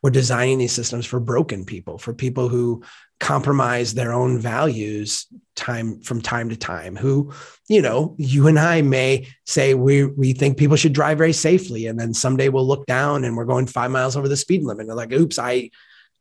We're 0.04 0.12
designing 0.12 0.58
these 0.60 0.74
systems 0.74 1.06
for 1.06 1.20
broken 1.20 1.66
people, 1.66 1.98
for 1.98 2.14
people 2.14 2.50
who 2.50 2.84
compromise 3.24 3.94
their 3.94 4.12
own 4.12 4.38
values 4.38 5.28
time 5.56 6.02
from 6.02 6.20
time 6.20 6.50
to 6.50 6.58
time 6.58 6.94
who 6.94 7.32
you 7.70 7.82
know 7.82 8.16
you 8.18 8.48
and 8.48 8.60
i 8.60 8.82
may 8.82 9.26
say 9.46 9.74
we 9.76 10.04
we 10.04 10.34
think 10.34 10.58
people 10.58 10.76
should 10.76 10.92
drive 10.92 11.18
very 11.18 11.32
safely 11.32 11.88
and 11.88 11.98
then 11.98 12.14
someday 12.14 12.50
we'll 12.50 12.68
look 12.68 12.86
down 12.86 13.24
and 13.24 13.38
we're 13.38 13.46
going 13.46 13.66
five 13.66 13.92
miles 13.92 14.18
over 14.18 14.28
the 14.28 14.36
speed 14.36 14.62
limit 14.62 14.82
and 14.82 14.90
they're 14.90 14.96
like 14.98 15.14
oops 15.14 15.40
i 15.40 15.70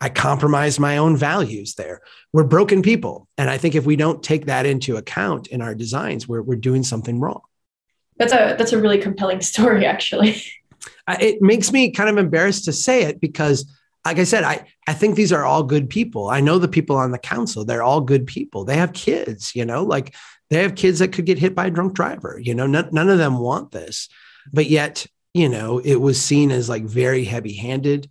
i 0.01 0.09
compromised 0.09 0.78
my 0.78 0.99
own 0.99 1.16
values 1.16 1.74
there. 1.74 2.03
We're 2.33 2.45
broken 2.45 2.83
people 2.83 3.26
and 3.37 3.51
i 3.51 3.59
think 3.59 3.74
if 3.74 3.85
we 3.85 3.97
don't 3.97 4.22
take 4.22 4.47
that 4.47 4.64
into 4.64 4.97
account 4.97 5.49
in 5.49 5.61
our 5.61 5.74
designs 5.74 6.28
we're, 6.28 6.43
we're 6.43 6.55
doing 6.55 6.85
something 6.85 7.18
wrong. 7.18 7.41
That's 8.16 8.33
a 8.33 8.55
that's 8.57 8.72
a 8.72 8.80
really 8.80 8.99
compelling 8.99 9.41
story 9.53 9.87
actually 9.87 10.41
it 11.09 11.42
makes 11.42 11.72
me 11.72 11.90
kind 11.90 12.09
of 12.09 12.18
embarrassed 12.18 12.64
to 12.66 12.72
say 12.72 13.03
it 13.05 13.20
because 13.20 13.66
like 14.05 14.18
I 14.18 14.24
said, 14.24 14.42
I, 14.42 14.66
I 14.88 14.94
think 14.94 15.14
these 15.14 15.32
are 15.32 15.44
all 15.44 15.62
good 15.62 15.88
people. 15.88 16.28
I 16.28 16.40
know 16.40 16.59
the 16.59 16.68
people 16.68 16.96
on 16.96 17.12
the 17.12 17.18
council, 17.18 17.64
they're 17.64 17.82
all 17.82 18.00
good 18.00 18.26
people. 18.26 18.64
They 18.64 18.76
have 18.76 18.92
kids, 18.92 19.55
you 19.55 19.64
know, 19.64 19.84
like 19.84 20.14
they 20.50 20.62
have 20.62 20.74
kids 20.74 20.98
that 20.98 21.12
could 21.12 21.24
get 21.24 21.38
hit 21.38 21.55
by 21.55 21.66
a 21.66 21.70
drunk 21.70 21.94
driver, 21.94 22.38
you 22.42 22.55
know, 22.55 22.66
none, 22.66 22.88
none 22.92 23.09
of 23.09 23.18
them 23.18 23.38
want 23.38 23.70
this. 23.70 24.09
But 24.53 24.68
yet, 24.68 25.07
you 25.34 25.48
know, 25.48 25.78
it 25.78 25.96
was 25.96 26.20
seen 26.20 26.50
as 26.50 26.68
like 26.68 26.82
very 26.82 27.24
heavy 27.24 27.55
handed, 27.55 28.11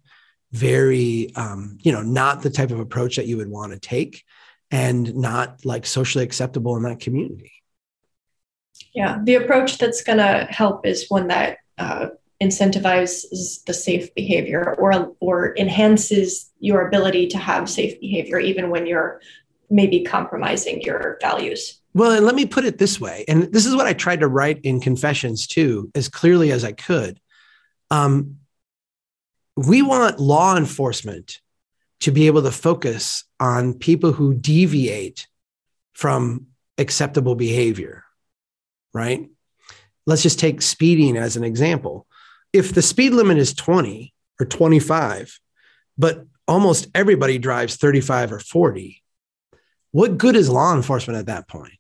very, 0.52 1.34
um, 1.36 1.78
you 1.82 1.92
know, 1.92 2.02
not 2.02 2.42
the 2.42 2.50
type 2.50 2.72
of 2.72 2.80
approach 2.80 3.18
that 3.18 3.28
you 3.28 3.38
would 3.38 3.50
want 3.50 3.74
to 3.74 3.80
take 3.80 4.24
and 4.72 5.14
not 5.16 5.66
like 5.66 5.86
socially 5.86 6.24
acceptable 6.24 6.78
in 6.78 6.84
that 6.84 7.02
community. 7.02 7.52
Yeah. 8.94 9.20
The 9.24 9.36
approach 9.36 9.78
that's 9.78 10.04
going 10.04 10.18
to 10.18 10.48
help 10.50 10.86
is 10.86 11.10
one 11.10 11.28
that 11.28 11.58
uh, 11.78 12.08
incentivizes 12.42 13.64
the 13.66 13.74
safe 13.74 14.14
behavior 14.16 14.76
or 14.80 15.16
or 15.20 15.56
enhances 15.58 16.52
your 16.60 16.88
ability 16.88 17.28
to 17.28 17.38
have 17.38 17.70
safe 17.70 18.00
behavior 18.00 18.40
even 18.40 18.70
when 18.70 18.86
you're 18.86 19.22
maybe 19.70 20.04
compromising 20.04 20.82
your 20.82 21.18
values. 21.22 21.80
Well 21.94 22.12
and 22.12 22.26
let 22.26 22.36
me 22.36 22.46
put 22.46 22.66
it 22.66 22.78
this 22.78 23.00
way 23.00 23.26
and 23.28 23.44
this 23.44 23.66
is 23.66 23.76
what 23.76 23.88
i 23.88 23.94
tried 23.94 24.22
to 24.22 24.28
write 24.28 24.62
in 24.62 24.80
confessions 24.80 25.48
too 25.48 25.92
as 25.96 26.10
clearly 26.10 26.52
as 26.52 26.64
i 26.64 26.72
could. 26.72 27.20
Um, 27.90 28.38
we 29.58 29.82
want 29.82 30.20
law 30.20 30.56
enforcement 30.56 31.40
to 32.00 32.12
be 32.12 32.28
able 32.28 32.42
to 32.44 32.52
focus 32.52 33.26
on 33.40 33.74
people 33.74 34.14
who 34.14 34.34
deviate 34.34 35.28
from 35.94 36.48
acceptable 36.78 37.36
behavior 37.36 38.06
right? 38.94 39.30
Let's 40.06 40.24
just 40.24 40.40
take 40.40 40.62
speeding 40.62 41.18
as 41.18 41.38
an 41.38 41.44
example 41.44 42.08
if 42.54 42.74
the 42.74 42.82
speed 42.82 43.14
limit 43.14 43.38
is 43.38 43.54
20 43.54 44.14
or 44.40 44.46
25, 44.46 45.40
but 45.98 46.26
almost 46.48 46.88
everybody 46.94 47.38
drives 47.38 47.78
35 47.78 48.34
or 48.34 48.40
40, 48.40 49.02
what 49.92 50.18
good 50.18 50.36
is 50.36 50.50
law 50.50 50.76
enforcement 50.76 51.20
at 51.20 51.28
that 51.28 51.48
point? 51.48 51.74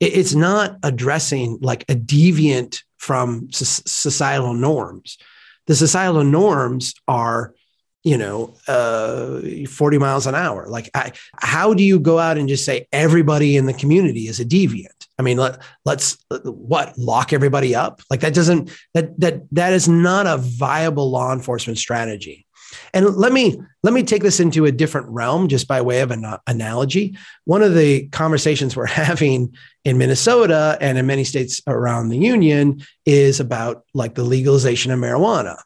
It's 0.00 0.34
not 0.34 0.78
addressing 0.82 1.58
like 1.60 1.82
a 1.88 1.94
deviant 1.94 2.82
from 2.98 3.48
societal 3.50 4.54
norms. 4.54 5.18
The 5.66 5.76
societal 5.76 6.24
norms 6.24 6.94
are, 7.06 7.54
you 8.02 8.18
know, 8.18 8.54
uh, 8.66 9.40
40 9.68 9.98
miles 9.98 10.26
an 10.26 10.34
hour. 10.34 10.66
Like, 10.68 10.90
I, 10.94 11.12
how 11.36 11.72
do 11.72 11.84
you 11.84 12.00
go 12.00 12.18
out 12.18 12.36
and 12.36 12.48
just 12.48 12.64
say 12.64 12.88
everybody 12.92 13.56
in 13.56 13.66
the 13.66 13.72
community 13.72 14.26
is 14.26 14.40
a 14.40 14.44
deviant? 14.44 15.01
I 15.18 15.22
mean, 15.22 15.36
let, 15.36 15.60
let's 15.84 16.18
what 16.44 16.96
lock 16.98 17.32
everybody 17.32 17.74
up? 17.74 18.00
Like 18.10 18.20
that 18.20 18.34
doesn't 18.34 18.70
that 18.94 19.18
that 19.20 19.42
that 19.52 19.72
is 19.72 19.88
not 19.88 20.26
a 20.26 20.38
viable 20.38 21.10
law 21.10 21.32
enforcement 21.32 21.78
strategy. 21.78 22.46
And 22.94 23.16
let 23.16 23.32
me 23.32 23.60
let 23.82 23.92
me 23.92 24.02
take 24.02 24.22
this 24.22 24.40
into 24.40 24.64
a 24.64 24.72
different 24.72 25.08
realm, 25.08 25.48
just 25.48 25.68
by 25.68 25.80
way 25.80 26.00
of 26.00 26.10
an 26.10 26.24
uh, 26.24 26.38
analogy. 26.46 27.16
One 27.44 27.62
of 27.62 27.74
the 27.74 28.08
conversations 28.08 28.76
we're 28.76 28.86
having 28.86 29.54
in 29.84 29.98
Minnesota 29.98 30.78
and 30.80 30.98
in 30.98 31.06
many 31.06 31.24
states 31.24 31.60
around 31.66 32.08
the 32.08 32.18
union 32.18 32.82
is 33.04 33.40
about 33.40 33.84
like 33.94 34.14
the 34.14 34.24
legalization 34.24 34.92
of 34.92 34.98
marijuana. 34.98 35.60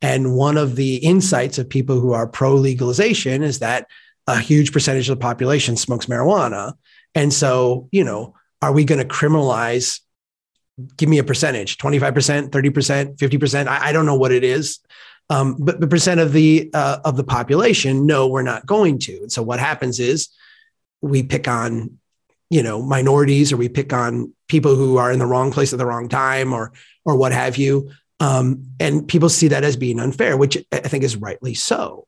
And 0.00 0.36
one 0.36 0.56
of 0.56 0.76
the 0.76 0.96
insights 0.96 1.58
of 1.58 1.68
people 1.68 2.00
who 2.00 2.12
are 2.12 2.26
pro 2.26 2.54
legalization 2.54 3.42
is 3.42 3.58
that 3.58 3.88
a 4.26 4.38
huge 4.38 4.72
percentage 4.72 5.08
of 5.08 5.18
the 5.18 5.22
population 5.22 5.76
smokes 5.76 6.06
marijuana. 6.06 6.74
And 7.14 7.32
so, 7.32 7.88
you 7.90 8.04
know, 8.04 8.34
are 8.62 8.72
we 8.72 8.84
going 8.84 9.00
to 9.00 9.14
criminalize? 9.14 10.00
Give 10.96 11.08
me 11.08 11.18
a 11.18 11.24
percentage 11.24 11.78
25%, 11.78 12.50
30%, 12.50 13.16
50%. 13.16 13.66
I, 13.66 13.88
I 13.88 13.92
don't 13.92 14.06
know 14.06 14.14
what 14.14 14.32
it 14.32 14.44
is. 14.44 14.80
Um, 15.30 15.56
but 15.58 15.80
the 15.80 15.86
percent 15.86 16.20
of 16.20 16.32
the 16.32 16.70
uh, 16.72 17.00
of 17.04 17.16
the 17.16 17.24
population, 17.24 18.06
no, 18.06 18.28
we're 18.28 18.42
not 18.42 18.64
going 18.64 18.98
to. 19.00 19.12
And 19.22 19.32
so 19.32 19.42
what 19.42 19.60
happens 19.60 20.00
is 20.00 20.28
we 21.02 21.22
pick 21.22 21.46
on 21.46 21.98
you 22.50 22.62
know 22.62 22.82
minorities 22.82 23.52
or 23.52 23.56
we 23.56 23.68
pick 23.68 23.92
on 23.92 24.32
people 24.48 24.74
who 24.74 24.96
are 24.96 25.12
in 25.12 25.18
the 25.18 25.26
wrong 25.26 25.50
place 25.50 25.72
at 25.72 25.78
the 25.78 25.86
wrong 25.86 26.08
time 26.08 26.52
or 26.52 26.72
or 27.04 27.16
what 27.16 27.32
have 27.32 27.56
you 27.56 27.90
um, 28.20 28.64
and 28.80 29.06
people 29.06 29.28
see 29.28 29.48
that 29.48 29.64
as 29.64 29.76
being 29.76 30.00
unfair 30.00 30.36
which 30.36 30.56
i 30.72 30.80
think 30.80 31.04
is 31.04 31.16
rightly 31.16 31.54
so 31.54 32.06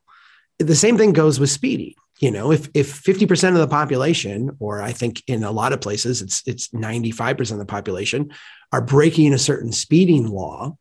the 0.59 0.74
same 0.74 0.96
thing 0.96 1.12
goes 1.12 1.38
with 1.38 1.51
speeding 1.51 1.94
you 2.20 2.30
know 2.30 2.52
if 2.52 2.68
if 2.74 3.02
50% 3.02 3.48
of 3.48 3.58
the 3.58 3.68
population 3.68 4.56
or 4.60 4.82
i 4.82 4.92
think 4.92 5.22
in 5.26 5.42
a 5.42 5.50
lot 5.50 5.72
of 5.72 5.80
places 5.80 6.22
it's 6.22 6.42
it's 6.46 6.68
95% 6.68 7.52
of 7.52 7.58
the 7.58 7.64
population 7.64 8.30
are 8.72 8.82
breaking 8.82 9.32
a 9.32 9.38
certain 9.38 9.72
speeding 9.72 10.28
law 10.28 10.76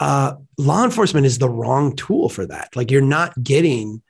uh, 0.00 0.34
law 0.56 0.84
enforcement 0.84 1.26
is 1.26 1.38
the 1.38 1.50
wrong 1.50 1.96
tool 1.96 2.28
for 2.28 2.46
that 2.46 2.74
like 2.76 2.90
you're 2.90 3.02
not 3.02 3.42
getting 3.42 4.02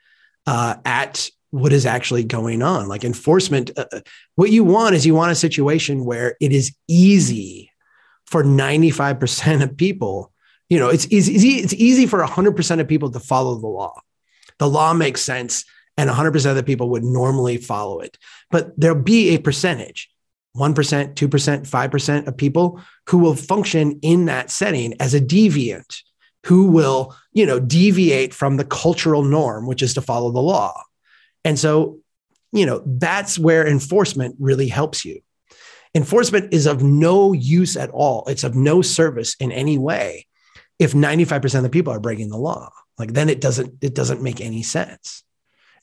uh, 0.47 0.77
at 0.85 1.31
what 1.51 1.73
is 1.73 1.87
actually 1.87 2.25
going 2.25 2.63
on. 2.63 2.89
Like 2.89 3.05
enforcement, 3.05 3.71
uh, 3.77 3.87
uh, 3.93 4.01
what 4.35 4.51
you 4.51 4.65
want 4.65 4.95
is 4.95 5.07
you 5.07 5.15
want 5.15 5.33
a 5.33 5.37
situation 5.37 6.05
where 6.05 6.37
it 6.41 6.53
is 6.53 6.75
easy 6.89 7.73
for 8.27 8.45
95% 8.45 9.63
of 9.63 9.77
people. 9.77 10.33
You 10.69 10.79
know, 10.79 10.89
it's 10.89 11.07
easy, 11.11 11.61
it's 11.61 11.73
easy 11.75 12.07
for 12.07 12.21
100% 12.21 12.81
of 12.81 12.89
people 12.89 13.11
to 13.11 13.21
follow 13.21 13.59
the 13.59 13.67
law. 13.67 14.01
The 14.59 14.69
law 14.69 14.93
makes 14.93 15.23
sense 15.23 15.65
and 15.99 16.09
100% 16.09 16.51
of 16.51 16.57
the 16.57 16.63
people 16.63 16.91
would 16.91 17.05
normally 17.05 17.59
follow 17.59 18.01
it. 18.01 18.17
But 18.51 18.79
there'll 18.81 19.03
be 19.03 19.31
a 19.31 19.39
percentage, 19.39 20.09
1%, 20.57 21.15
2%, 21.15 21.69
5% 21.69 22.27
of 22.27 22.37
people 22.37 22.81
who 23.09 23.19
will 23.19 23.35
function 23.35 23.99
in 24.01 24.27
that 24.27 24.51
setting 24.51 24.95
as 25.01 25.13
a 25.13 25.21
deviant, 25.21 26.03
who 26.47 26.69
will, 26.69 27.17
you 27.33 27.45
know, 27.45 27.59
deviate 27.59 28.33
from 28.33 28.57
the 28.57 28.65
cultural 28.65 29.25
norm, 29.25 29.67
which 29.67 29.83
is 29.83 29.95
to 29.95 30.01
follow 30.01 30.31
the 30.31 30.41
law. 30.41 30.81
And 31.45 31.59
so, 31.59 31.99
you 32.53 32.65
know, 32.65 32.81
that's 32.87 33.37
where 33.37 33.67
enforcement 33.67 34.37
really 34.39 34.69
helps 34.69 35.05
you. 35.05 35.21
Enforcement 35.97 36.55
is 36.55 36.67
of 36.67 36.81
no 36.81 37.33
use 37.33 37.77
at 37.77 37.91
all. 37.91 38.25
It's 38.29 38.45
of 38.45 38.55
no 38.55 38.83
service 38.83 39.35
in 39.41 39.51
any 39.51 39.79
way 39.79 40.27
if 40.79 40.93
95% 40.93 41.57
of 41.57 41.63
the 41.65 41.71
people 41.71 41.93
are 41.93 41.99
breaking 41.99 42.29
the 42.29 42.39
law. 42.39 42.71
Like 42.99 43.15
then 43.15 43.29
it 43.29 43.41
doesn't 43.41 43.75
it 43.81 43.95
doesn't 43.95 44.23
make 44.23 44.41
any 44.41 44.63
sense. 44.63 45.25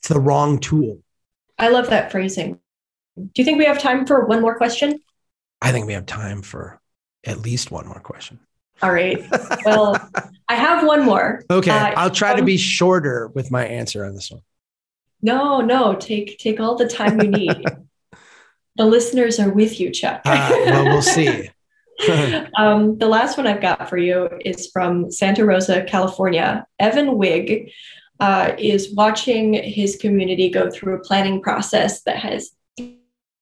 It's 0.06 0.14
the 0.14 0.20
wrong 0.20 0.60
tool. 0.60 1.02
I 1.58 1.66
love 1.70 1.90
that 1.90 2.12
phrasing. 2.12 2.60
Do 3.16 3.28
you 3.34 3.44
think 3.44 3.58
we 3.58 3.64
have 3.64 3.80
time 3.80 4.06
for 4.06 4.24
one 4.24 4.40
more 4.40 4.56
question? 4.56 5.00
I 5.60 5.72
think 5.72 5.88
we 5.88 5.94
have 5.94 6.06
time 6.06 6.42
for 6.42 6.80
at 7.24 7.40
least 7.40 7.72
one 7.72 7.88
more 7.88 7.98
question. 7.98 8.38
All 8.82 8.92
right. 8.92 9.18
Well, 9.64 9.96
I 10.48 10.54
have 10.54 10.86
one 10.86 11.04
more. 11.04 11.42
Okay. 11.50 11.72
Uh, 11.72 11.94
I'll 11.96 12.12
try 12.12 12.30
um, 12.30 12.36
to 12.36 12.44
be 12.44 12.56
shorter 12.56 13.32
with 13.34 13.50
my 13.50 13.66
answer 13.66 14.04
on 14.04 14.14
this 14.14 14.30
one. 14.30 14.42
No, 15.22 15.60
no, 15.60 15.96
take 15.96 16.38
take 16.38 16.60
all 16.60 16.76
the 16.76 16.86
time 16.86 17.20
you 17.20 17.28
need. 17.28 17.64
the 18.76 18.84
listeners 18.84 19.40
are 19.40 19.50
with 19.50 19.80
you, 19.80 19.90
Chuck. 19.90 20.20
uh, 20.24 20.50
well, 20.66 20.84
we'll 20.84 21.02
see. 21.02 21.50
um, 22.56 22.96
the 22.98 23.08
last 23.08 23.36
one 23.36 23.48
I've 23.48 23.60
got 23.60 23.88
for 23.90 23.96
you 23.96 24.28
is 24.44 24.70
from 24.70 25.10
Santa 25.10 25.44
Rosa, 25.44 25.82
California. 25.82 26.64
Evan 26.78 27.18
Wig 27.18 27.72
uh, 28.20 28.52
is 28.58 28.94
watching 28.94 29.54
his 29.54 29.96
community 29.96 30.48
go 30.48 30.70
through 30.70 30.94
a 30.94 31.00
planning 31.00 31.40
process 31.40 32.02
that 32.02 32.16
has 32.16 32.50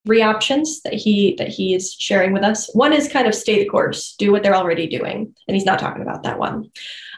three 0.06 0.22
options 0.22 0.82
that 0.82 0.92
he 0.92 1.34
that 1.36 1.48
he 1.48 1.74
is 1.74 1.94
sharing 1.94 2.32
with 2.32 2.42
us. 2.42 2.70
One 2.74 2.92
is 2.92 3.08
kind 3.08 3.26
of 3.26 3.34
stay 3.34 3.58
the 3.58 3.68
course, 3.68 4.14
do 4.18 4.32
what 4.32 4.42
they're 4.42 4.56
already 4.56 4.86
doing, 4.86 5.34
and 5.48 5.54
he's 5.54 5.64
not 5.64 5.78
talking 5.78 6.02
about 6.02 6.22
that 6.24 6.38
one. 6.38 6.70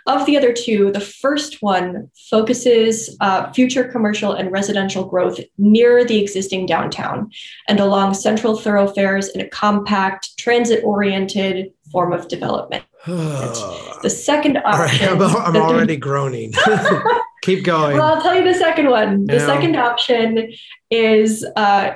Of 0.07 0.25
the 0.25 0.37
other 0.37 0.53
two, 0.53 0.93
the 0.93 1.01
first 1.01 1.63
one 1.63 2.13
focuses 2.31 3.17
uh, 3.21 3.53
future 3.53 3.89
commercial 3.89 4.35
and 4.35 4.53
residential 4.53 5.05
growth 5.05 5.41
near 5.59 6.05
the 6.05 6.21
existing 6.21 6.67
downtown 6.67 7.33
and 7.69 7.81
along 7.81 8.15
central 8.15 8.57
thoroughfares 8.57 9.31
in 9.31 9.41
a 9.41 9.49
compact, 9.49 10.39
transit 10.39 10.85
oriented 10.85 11.73
form 11.91 12.13
of 12.13 12.29
development. 12.29 12.85
the 13.07 14.09
second 14.09 14.59
option. 14.59 15.19
Right, 15.19 15.21
I'm, 15.21 15.57
I'm 15.57 15.57
already 15.57 15.97
groaning. 15.97 16.53
Keep 17.47 17.63
going. 17.63 17.97
Well, 17.97 18.15
I'll 18.15 18.21
tell 18.21 18.35
you 18.35 18.43
the 18.43 18.59
second 18.59 18.91
one. 18.91 19.25
The 19.25 19.39
second 19.39 19.77
option 19.77 20.53
is 20.91 21.47
uh, 21.55 21.93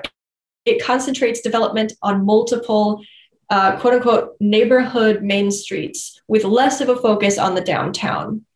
it 0.65 0.81
concentrates 0.81 1.41
development 1.41 1.93
on 2.03 2.25
multiple 2.25 3.03
uh, 3.51 3.77
quote 3.81 3.95
unquote 3.95 4.37
neighborhood 4.39 5.25
main 5.25 5.51
streets 5.51 6.23
with 6.29 6.45
less 6.45 6.81
of 6.81 6.89
a 6.89 6.95
focus 6.95 7.37
on 7.37 7.57
the 7.57 7.61
downtown. 7.61 8.47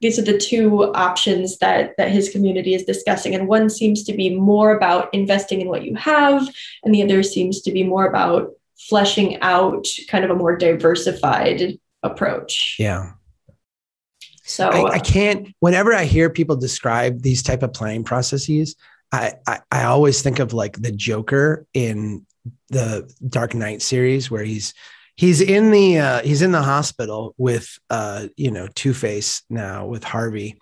These 0.00 0.18
are 0.18 0.22
the 0.22 0.36
two 0.36 0.92
options 0.94 1.58
that, 1.58 1.92
that 1.96 2.10
his 2.10 2.28
community 2.30 2.74
is 2.74 2.82
discussing. 2.82 3.36
And 3.36 3.46
one 3.46 3.70
seems 3.70 4.02
to 4.02 4.12
be 4.12 4.34
more 4.34 4.74
about 4.74 5.14
investing 5.14 5.60
in 5.60 5.68
what 5.68 5.84
you 5.84 5.94
have, 5.94 6.48
and 6.82 6.92
the 6.92 7.04
other 7.04 7.22
seems 7.22 7.60
to 7.60 7.70
be 7.70 7.84
more 7.84 8.06
about 8.06 8.50
fleshing 8.76 9.40
out 9.42 9.86
kind 10.08 10.24
of 10.24 10.30
a 10.32 10.34
more 10.34 10.56
diversified 10.56 11.78
approach. 12.02 12.74
Yeah. 12.80 13.12
So 14.52 14.68
I, 14.68 14.92
I 14.92 14.98
can't, 14.98 15.54
whenever 15.60 15.94
I 15.94 16.04
hear 16.04 16.28
people 16.28 16.56
describe 16.56 17.22
these 17.22 17.42
type 17.42 17.62
of 17.62 17.72
planning 17.72 18.04
processes, 18.04 18.76
I, 19.10 19.32
I, 19.46 19.60
I 19.70 19.84
always 19.84 20.22
think 20.22 20.38
of 20.38 20.52
like 20.52 20.80
the 20.80 20.92
Joker 20.92 21.66
in 21.72 22.26
the 22.68 23.10
Dark 23.28 23.54
Knight 23.54 23.82
series 23.82 24.30
where 24.30 24.44
he's 24.44 24.74
he's 25.16 25.40
in 25.40 25.70
the 25.70 25.98
uh, 25.98 26.22
he's 26.22 26.42
in 26.42 26.52
the 26.52 26.62
hospital 26.62 27.34
with 27.36 27.78
uh, 27.90 28.28
you 28.36 28.50
know 28.50 28.68
Two 28.74 28.94
Face 28.94 29.42
now 29.50 29.86
with 29.86 30.04
Harvey, 30.04 30.58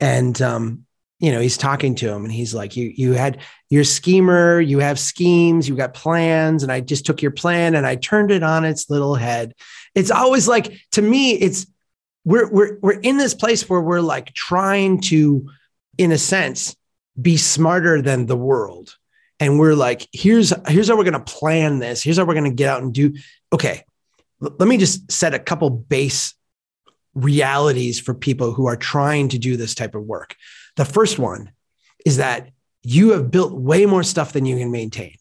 and 0.00 0.40
um, 0.40 0.84
you 1.18 1.32
know 1.32 1.40
he's 1.40 1.58
talking 1.58 1.94
to 1.96 2.08
him 2.08 2.24
and 2.24 2.32
he's 2.32 2.54
like 2.54 2.76
you 2.76 2.92
you 2.94 3.12
had 3.12 3.40
your 3.70 3.84
schemer 3.84 4.60
you 4.60 4.80
have 4.80 4.98
schemes 4.98 5.68
you 5.68 5.76
got 5.76 5.94
plans 5.94 6.62
and 6.62 6.72
I 6.72 6.80
just 6.80 7.06
took 7.06 7.22
your 7.22 7.30
plan 7.30 7.74
and 7.74 7.86
I 7.86 7.96
turned 7.96 8.30
it 8.30 8.42
on 8.42 8.64
its 8.64 8.90
little 8.90 9.14
head. 9.14 9.54
It's 9.94 10.10
always 10.10 10.48
like 10.48 10.80
to 10.92 11.02
me 11.02 11.32
it's 11.32 11.66
we're 12.24 12.50
we're 12.50 12.78
we're 12.80 13.00
in 13.00 13.16
this 13.16 13.34
place 13.34 13.68
where 13.68 13.80
we're 13.80 14.00
like 14.00 14.32
trying 14.34 15.00
to 15.02 15.48
in 15.98 16.12
a 16.12 16.18
sense 16.18 16.76
be 17.20 17.36
smarter 17.36 18.00
than 18.00 18.26
the 18.26 18.36
world. 18.36 18.96
And 19.40 19.58
we're 19.58 19.74
like 19.74 20.08
here's 20.12 20.52
here's 20.68 20.88
how 20.88 20.96
we're 20.96 21.04
going 21.04 21.14
to 21.14 21.32
plan 21.32 21.78
this. 21.78 22.02
Here's 22.02 22.18
how 22.18 22.24
we're 22.24 22.34
going 22.34 22.50
to 22.50 22.56
get 22.56 22.68
out 22.68 22.82
and 22.82 22.92
do 22.92 23.14
okay 23.52 23.84
l- 24.42 24.54
let 24.58 24.68
me 24.68 24.76
just 24.76 25.10
set 25.10 25.34
a 25.34 25.38
couple 25.38 25.70
base 25.70 26.34
realities 27.14 28.00
for 28.00 28.14
people 28.14 28.52
who 28.52 28.66
are 28.66 28.76
trying 28.76 29.28
to 29.28 29.38
do 29.38 29.56
this 29.56 29.74
type 29.74 29.94
of 29.94 30.04
work. 30.04 30.34
The 30.76 30.84
first 30.84 31.18
one 31.18 31.52
is 32.06 32.16
that 32.16 32.50
you 32.82 33.10
have 33.12 33.30
built 33.30 33.52
way 33.52 33.86
more 33.86 34.02
stuff 34.02 34.32
than 34.32 34.46
you 34.46 34.56
can 34.56 34.70
maintain 34.70 35.16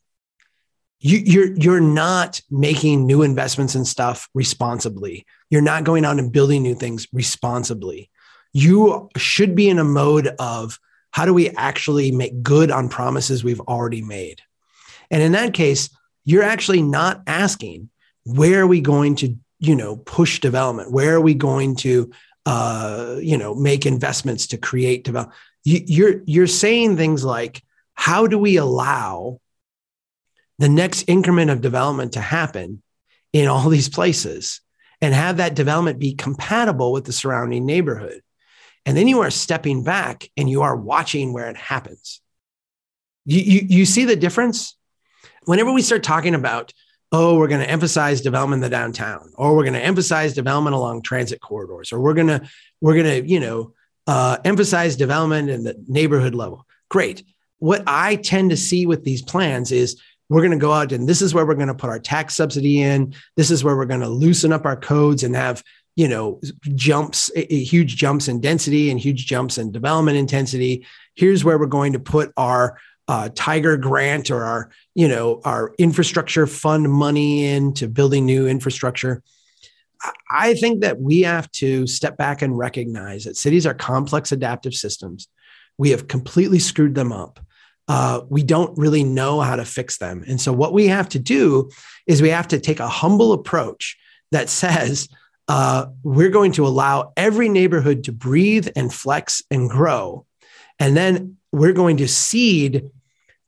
you, 1.04 1.18
you're 1.18 1.54
you're 1.56 1.82
not 1.82 2.40
making 2.50 3.06
new 3.06 3.22
investments 3.22 3.76
in 3.76 3.84
stuff 3.84 4.30
responsibly 4.34 5.26
you're 5.50 5.62
not 5.62 5.84
going 5.84 6.06
out 6.06 6.20
and 6.20 6.32
building 6.32 6.64
new 6.64 6.76
things 6.76 7.08
responsibly 7.12 8.10
you 8.54 9.10
should 9.18 9.56
be 9.56 9.70
in 9.70 9.80
a 9.80 9.84
mode 9.84 10.28
of 10.40 10.80
how 11.12 11.26
do 11.26 11.34
we 11.34 11.50
actually 11.52 12.12
make 12.12 12.42
good 12.42 12.72
on 12.72 12.90
promises 12.90 13.44
we've 13.44 13.60
already 13.62 14.02
made? 14.02 14.42
And 15.10 15.22
in 15.22 15.34
that 15.34 15.54
case, 15.54 15.90
you're 16.24 16.44
actually 16.44 16.82
not 16.82 17.22
asking 17.28 17.90
where 18.24 18.62
are 18.62 18.68
we 18.68 18.82
going 18.82 19.16
to, 19.18 19.36
you 19.60 19.76
know, 19.76 19.98
push 19.98 20.40
development? 20.40 20.92
Where 20.92 21.16
are 21.16 21.22
we 21.22 21.34
going 21.34 21.76
to, 21.78 22.12
uh, 22.46 23.18
you 23.22 23.38
know, 23.38 23.56
make 23.56 23.86
investments 23.86 24.48
to 24.48 24.58
create 24.58 25.04
development? 25.04 25.38
You, 25.64 25.82
you're 25.86 26.22
you're 26.26 26.48
saying 26.48 26.98
things 26.98 27.24
like, 27.24 27.62
how 27.94 28.28
do 28.28 28.38
we 28.38 28.58
allow 28.58 29.40
the 30.62 30.70
next 30.70 31.04
increment 31.08 31.50
of 31.52 31.62
development 31.62 32.14
to 32.14 32.22
happen 32.22 32.82
in 33.34 33.48
all 33.48 33.70
these 33.70 33.90
places 33.90 34.62
and 35.02 35.14
have 35.14 35.38
that 35.38 35.56
development 35.56 36.00
be 36.00 36.14
compatible 36.14 36.92
with 36.92 37.06
the 37.06 37.14
surrounding 37.14 37.66
neighborhood? 37.66 38.22
And 38.86 38.98
then 38.98 39.08
you 39.08 39.22
are 39.22 39.32
stepping 39.32 39.84
back 39.84 40.30
and 40.38 40.50
you 40.50 40.62
are 40.64 40.76
watching 40.76 41.34
where 41.34 41.50
it 41.50 41.58
happens. 41.58 42.22
You, 43.26 43.40
you, 43.40 43.62
you 43.70 43.86
see 43.86 44.06
the 44.06 44.16
difference? 44.16 44.76
Whenever 45.46 45.72
we 45.72 45.82
start 45.82 46.04
talking 46.04 46.36
about, 46.36 46.74
oh, 47.12 47.38
we're 47.38 47.48
going 47.48 47.62
to 47.62 47.70
emphasize 47.70 48.22
development 48.22 48.64
in 48.64 48.70
the 48.70 48.76
downtown, 48.76 49.32
or 49.36 49.56
we're 49.56 49.64
going 49.64 49.74
to 49.74 49.84
emphasize 49.84 50.34
development 50.34 50.76
along 50.76 51.02
transit 51.02 51.42
corridors, 51.42 51.92
or 51.92 52.00
we're 52.00 52.14
going 52.14 52.28
to, 52.28 52.42
we're 52.80 52.96
going 52.96 53.24
to, 53.24 53.30
you 53.30 53.40
know, 53.40 53.74
uh, 54.08 54.38
emphasize 54.46 54.96
development 54.96 55.50
in 55.50 55.64
the 55.64 55.76
neighborhood 55.88 56.34
level. 56.34 56.66
Great. 56.90 57.24
What 57.60 57.84
I 57.86 58.16
tend 58.16 58.50
to 58.50 58.58
see 58.58 58.86
with 58.86 59.04
these 59.04 59.22
plans 59.22 59.72
is 59.72 60.02
we're 60.32 60.40
going 60.40 60.52
to 60.52 60.58
go 60.58 60.72
out 60.72 60.94
and 60.94 61.10
this 61.10 61.22
is 61.22 61.34
where 61.34 61.46
we're 61.46 61.56
going 61.56 61.68
to 61.68 61.74
put 61.74 61.90
our 61.90 62.00
tax 62.00 62.38
subsidy 62.38 62.82
in. 62.82 63.14
This 63.36 63.52
is 63.52 63.66
where 63.66 63.76
we're 63.76 63.86
going 63.86 64.00
to 64.00 64.08
loosen 64.08 64.54
up 64.54 64.66
our 64.66 64.78
codes 64.78 65.24
and 65.24 65.36
have 65.36 65.62
you 65.98 66.08
know 66.08 66.40
jumps 66.74 67.30
huge 67.36 67.98
jumps 67.98 68.30
in 68.30 68.40
density 68.40 68.90
and 68.90 68.98
huge 68.98 69.26
jumps 69.26 69.58
in 69.58 69.74
development 69.74 70.18
intensity. 70.18 70.88
Here's 71.16 71.44
where 71.44 71.60
we're 71.60 71.66
going 71.66 71.92
to 71.94 72.00
put 72.00 72.32
our 72.38 72.80
uh, 73.10 73.28
tiger 73.36 73.76
grant 73.76 74.32
or 74.32 74.46
our 74.46 74.72
you 74.96 75.10
know 75.10 75.42
our 75.44 75.74
infrastructure 75.78 76.48
fund 76.48 76.90
money 76.90 77.46
into 77.46 77.90
building 77.90 78.26
new 78.26 78.48
infrastructure. 78.48 79.22
I 80.32 80.54
think 80.54 80.80
that 80.80 81.02
we 81.02 81.24
have 81.24 81.52
to 81.54 81.86
step 81.88 82.16
back 82.16 82.42
and 82.42 82.58
recognize 82.58 83.26
that 83.26 83.36
cities 83.36 83.68
are 83.68 83.74
complex 83.74 84.32
adaptive 84.32 84.76
systems. 84.76 85.28
We 85.78 85.90
have 85.90 86.08
completely 86.08 86.60
screwed 86.60 86.96
them 86.96 87.12
up 87.12 87.42
uh, 87.92 88.22
we 88.30 88.42
don't 88.42 88.78
really 88.78 89.04
know 89.04 89.42
how 89.42 89.58
to 89.58 89.66
fix 89.66 89.98
them. 89.98 90.24
And 90.26 90.40
so, 90.40 90.54
what 90.54 90.72
we 90.72 90.88
have 90.88 91.10
to 91.10 91.20
do 91.20 91.70
is 92.08 92.22
we 92.22 92.30
have 92.30 92.48
to 92.48 92.60
take 92.60 92.80
a 92.80 92.88
humble 92.88 93.34
approach 93.34 93.98
that 94.32 94.48
says, 94.62 95.10
uh, 95.50 95.88
we're 96.02 96.30
going 96.30 96.54
to 96.54 96.66
allow 96.66 97.12
every 97.18 97.50
neighborhood 97.50 98.06
to 98.06 98.14
breathe 98.14 98.70
and 98.78 98.94
flex 98.94 99.44
and 99.52 99.70
grow. 99.70 100.26
And 100.80 100.96
then 100.96 101.36
we're 101.52 101.74
going 101.74 101.98
to 101.98 102.08
seed 102.08 102.90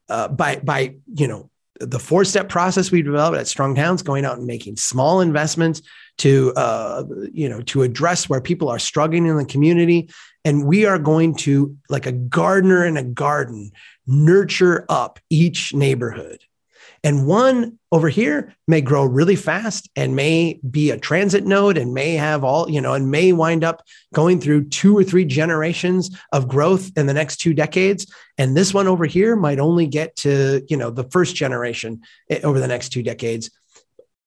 uh, 0.09 0.27
by, 0.27 0.57
by, 0.57 0.95
you 1.15 1.29
know, 1.29 1.49
the 1.79 1.99
four 1.99 2.25
step 2.25 2.49
process 2.49 2.91
we 2.91 3.01
developed 3.01 3.37
at 3.37 3.47
Strong 3.47 3.75
Towns, 3.75 4.01
going 4.01 4.25
out 4.25 4.37
and 4.37 4.45
making 4.45 4.75
small 4.75 5.21
investments 5.21 5.81
to, 6.17 6.51
uh, 6.57 7.05
you 7.31 7.47
know, 7.47 7.61
to 7.61 7.83
address 7.83 8.27
where 8.27 8.41
people 8.41 8.67
are 8.67 8.79
struggling 8.79 9.25
in 9.25 9.37
the 9.37 9.45
community. 9.45 10.09
And 10.43 10.65
we 10.65 10.85
are 10.85 10.99
going 10.99 11.35
to, 11.35 11.77
like 11.87 12.05
a 12.05 12.11
gardener 12.11 12.85
in 12.85 12.97
a 12.97 13.03
garden, 13.03 13.71
nurture 14.07 14.85
up 14.89 15.19
each 15.29 15.73
neighborhood. 15.73 16.43
And 17.05 17.27
one 17.27 17.79
over 17.91 18.07
here 18.07 18.55
may 18.65 18.79
grow 18.79 19.03
really 19.03 19.35
fast 19.35 19.89
and 19.95 20.15
may 20.15 20.59
be 20.69 20.89
a 20.89 20.97
transit 20.97 21.45
node 21.45 21.77
and 21.77 21.93
may 21.93 22.13
have 22.13 22.45
all, 22.45 22.69
you 22.69 22.79
know, 22.79 22.93
and 22.93 23.11
may 23.11 23.33
wind 23.33 23.63
up 23.65 23.83
going 24.13 24.39
through 24.39 24.69
two 24.69 24.97
or 24.97 25.03
three 25.03 25.25
generations 25.25 26.17
of 26.31 26.47
growth 26.47 26.91
in 26.95 27.05
the 27.05 27.13
next 27.13 27.37
two 27.37 27.53
decades. 27.53 28.11
And 28.37 28.55
this 28.55 28.73
one 28.73 28.87
over 28.87 29.05
here 29.05 29.35
might 29.35 29.59
only 29.59 29.85
get 29.85 30.15
to, 30.17 30.63
you 30.69 30.77
know, 30.77 30.91
the 30.91 31.03
first 31.03 31.35
generation 31.35 32.01
eh, 32.29 32.39
over 32.41 32.59
the 32.59 32.67
next 32.67 32.89
two 32.89 33.03
decades. 33.03 33.51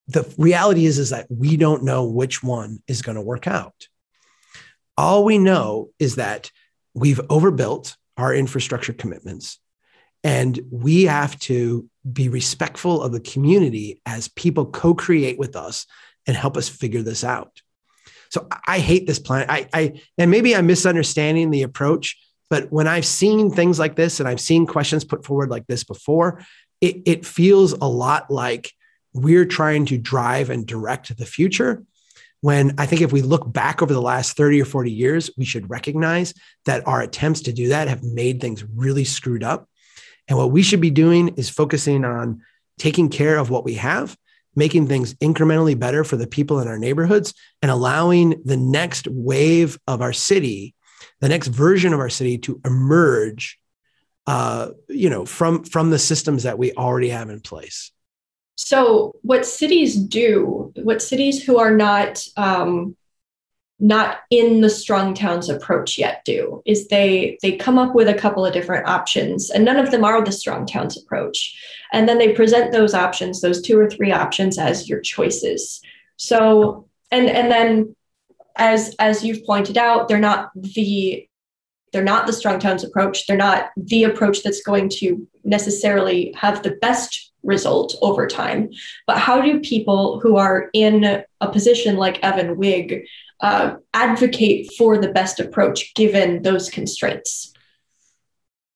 The 0.09 0.31
reality 0.37 0.85
is, 0.85 0.99
is 0.99 1.11
that 1.11 1.27
we 1.31 1.57
don't 1.57 1.83
know 1.83 2.05
which 2.05 2.43
one 2.43 2.83
is 2.87 3.01
going 3.01 3.17
to 3.17 3.23
work 3.23 3.47
out. 3.47 3.89
All 4.99 5.25
we 5.25 5.39
know 5.39 5.91
is 5.99 6.17
that 6.17 6.51
we've 6.93 7.21
overbuilt 7.31 7.97
our 8.19 8.35
infrastructure 8.35 8.93
commitments 8.93 9.59
and 10.27 10.59
we 10.73 11.05
have 11.05 11.39
to 11.39 11.89
be 12.13 12.29
respectful 12.29 13.01
of 13.01 13.13
the 13.13 13.21
community 13.21 14.03
as 14.05 14.27
people 14.27 14.67
co 14.67 14.93
create 14.93 15.39
with 15.39 15.55
us 15.55 15.87
and 16.27 16.37
help 16.37 16.57
us 16.57 16.69
figure 16.69 17.03
this 17.03 17.23
out. 17.23 17.63
So 18.31 18.49
I 18.67 18.81
hate 18.81 19.07
this 19.07 19.21
plan. 19.21 19.47
I, 19.49 19.69
I, 19.73 20.03
and 20.19 20.29
maybe 20.29 20.57
I'm 20.57 20.67
misunderstanding 20.67 21.53
the 21.53 21.63
approach, 21.63 22.17
but 22.51 22.73
when 22.73 22.89
I've 22.89 23.07
seen 23.07 23.53
things 23.53 23.79
like 23.79 23.95
this 23.95 24.19
and 24.19 24.29
I've 24.29 24.41
seen 24.41 24.67
questions 24.67 25.05
put 25.05 25.25
forward 25.25 25.49
like 25.49 25.69
this 25.69 25.85
before, 25.85 26.43
it, 26.81 27.03
it 27.07 27.25
feels 27.25 27.75
a 27.75 27.87
lot 27.89 28.29
like 28.29 28.73
we're 29.13 29.47
trying 29.47 29.87
to 29.87 29.97
drive 29.97 30.51
and 30.51 30.67
direct 30.67 31.17
the 31.17 31.25
future. 31.25 31.85
When 32.41 32.75
I 32.79 32.87
think 32.87 33.01
if 33.01 33.13
we 33.13 33.23
look 33.23 33.53
back 33.53 33.81
over 33.81 33.95
the 33.95 34.03
last 34.03 34.37
30 34.37 34.61
or 34.61 34.65
40 34.65 34.91
years, 34.91 35.31
we 35.39 35.45
should 35.45 35.71
recognize 35.71 36.35
that 36.65 36.85
our 36.89 37.01
attempts 37.01 37.43
to 37.43 37.53
do 37.53 37.69
that 37.69 37.87
have 37.87 38.03
made 38.03 38.41
things 38.41 38.65
really 38.65 39.05
screwed 39.05 39.45
up. 39.45 39.69
And 40.29 40.39
what 40.39 40.51
we 40.51 40.63
should 40.63 40.81
be 40.81 40.91
doing 40.91 41.29
is 41.37 41.49
focusing 41.49 42.05
on 42.05 42.43
taking 42.79 43.09
care 43.09 43.39
of 43.39 43.51
what 43.51 43.65
we 43.65 43.75
have, 43.75 44.17
making 44.55 44.89
things 44.89 45.15
incrementally 45.15 45.79
better 45.79 46.05
for 46.05 46.17
the 46.17 46.27
people 46.27 46.61
in 46.61 46.69
our 46.69 46.79
neighborhoods, 46.79 47.35
and 47.63 47.71
allowing 47.71 48.43
the 48.45 48.57
next 48.57 49.07
wave 49.09 49.79
of 49.87 50.03
our 50.03 50.13
city, 50.13 50.75
the 51.21 51.29
next 51.29 51.49
version 51.49 51.93
of 51.93 52.01
our 52.01 52.11
city 52.11 52.39
to 52.39 52.61
emerge, 52.65 53.59
uh, 54.27 54.71
you 54.89 55.09
know, 55.09 55.25
from 55.25 55.63
from 55.65 55.91
the 55.91 55.99
systems 55.99 56.43
that 56.43 56.59
we 56.59 56.73
already 56.73 57.11
have 57.11 57.31
in 57.31 57.41
place. 57.41 57.93
So, 58.57 59.15
what 59.23 59.47
cities 59.47 59.97
do, 59.97 60.73
what 60.77 61.03
cities 61.03 61.45
who 61.45 61.59
are 61.59 61.77
not 61.77 62.25
um, 62.37 62.97
not 63.79 64.21
in 64.31 64.63
the 64.63 64.71
strong 64.71 65.13
towns 65.13 65.51
approach 65.51 65.99
yet 65.99 66.25
do 66.25 66.63
is 66.65 66.89
they 66.89 67.39
they 67.43 67.57
come 67.57 67.79
up 67.79 67.95
with 67.95 68.09
a 68.09 68.15
couple 68.15 68.45
of 68.45 68.55
different 68.55 68.89
options 68.89 69.51
and 69.51 69.65
none 69.65 69.77
of 69.77 69.91
them 69.91 70.05
are 70.05 70.25
the 70.25 70.33
strong 70.33 70.67
towns 70.67 70.97
approach. 70.97 71.55
And 71.93 72.09
then 72.09 72.19
they 72.19 72.33
present 72.33 72.73
those 72.73 72.95
options 72.95 73.41
those 73.41 73.61
two 73.61 73.79
or 73.79 73.89
three 73.91 74.13
options 74.13 74.59
as 74.59 74.89
your 74.89 75.01
choices. 75.01 75.83
So 76.17 76.89
and 77.11 77.29
and 77.29 77.51
then 77.51 77.95
as 78.57 78.95
as 78.99 79.23
you've 79.23 79.45
pointed 79.45 79.77
out 79.77 80.09
they're 80.09 80.19
not 80.19 80.51
the 80.55 81.29
they're 81.93 82.03
not 82.03 82.27
the 82.27 82.33
strong 82.33 82.59
towns 82.59 82.85
approach. 82.85 83.27
They're 83.27 83.37
not 83.37 83.71
the 83.77 84.05
approach 84.05 84.43
that's 84.43 84.63
going 84.63 84.89
to 85.01 85.27
necessarily 85.45 86.35
have 86.37 86.63
the 86.63 86.73
best 86.83 87.33
result 87.43 87.95
over 88.03 88.27
time. 88.27 88.71
But 89.07 89.19
how 89.19 89.41
do 89.41 89.61
people 89.61 90.21
who 90.21 90.37
are 90.37 90.69
in 90.73 91.23
a 91.41 91.51
position 91.51 91.97
like 91.97 92.23
evan 92.23 92.57
wigg 92.57 93.07
uh, 93.41 93.77
advocate 93.93 94.73
for 94.77 94.99
the 94.99 95.13
best 95.13 95.41
approach 95.41 95.95
given 95.95 96.43
those 96.43 96.71
constraints? 96.71 97.53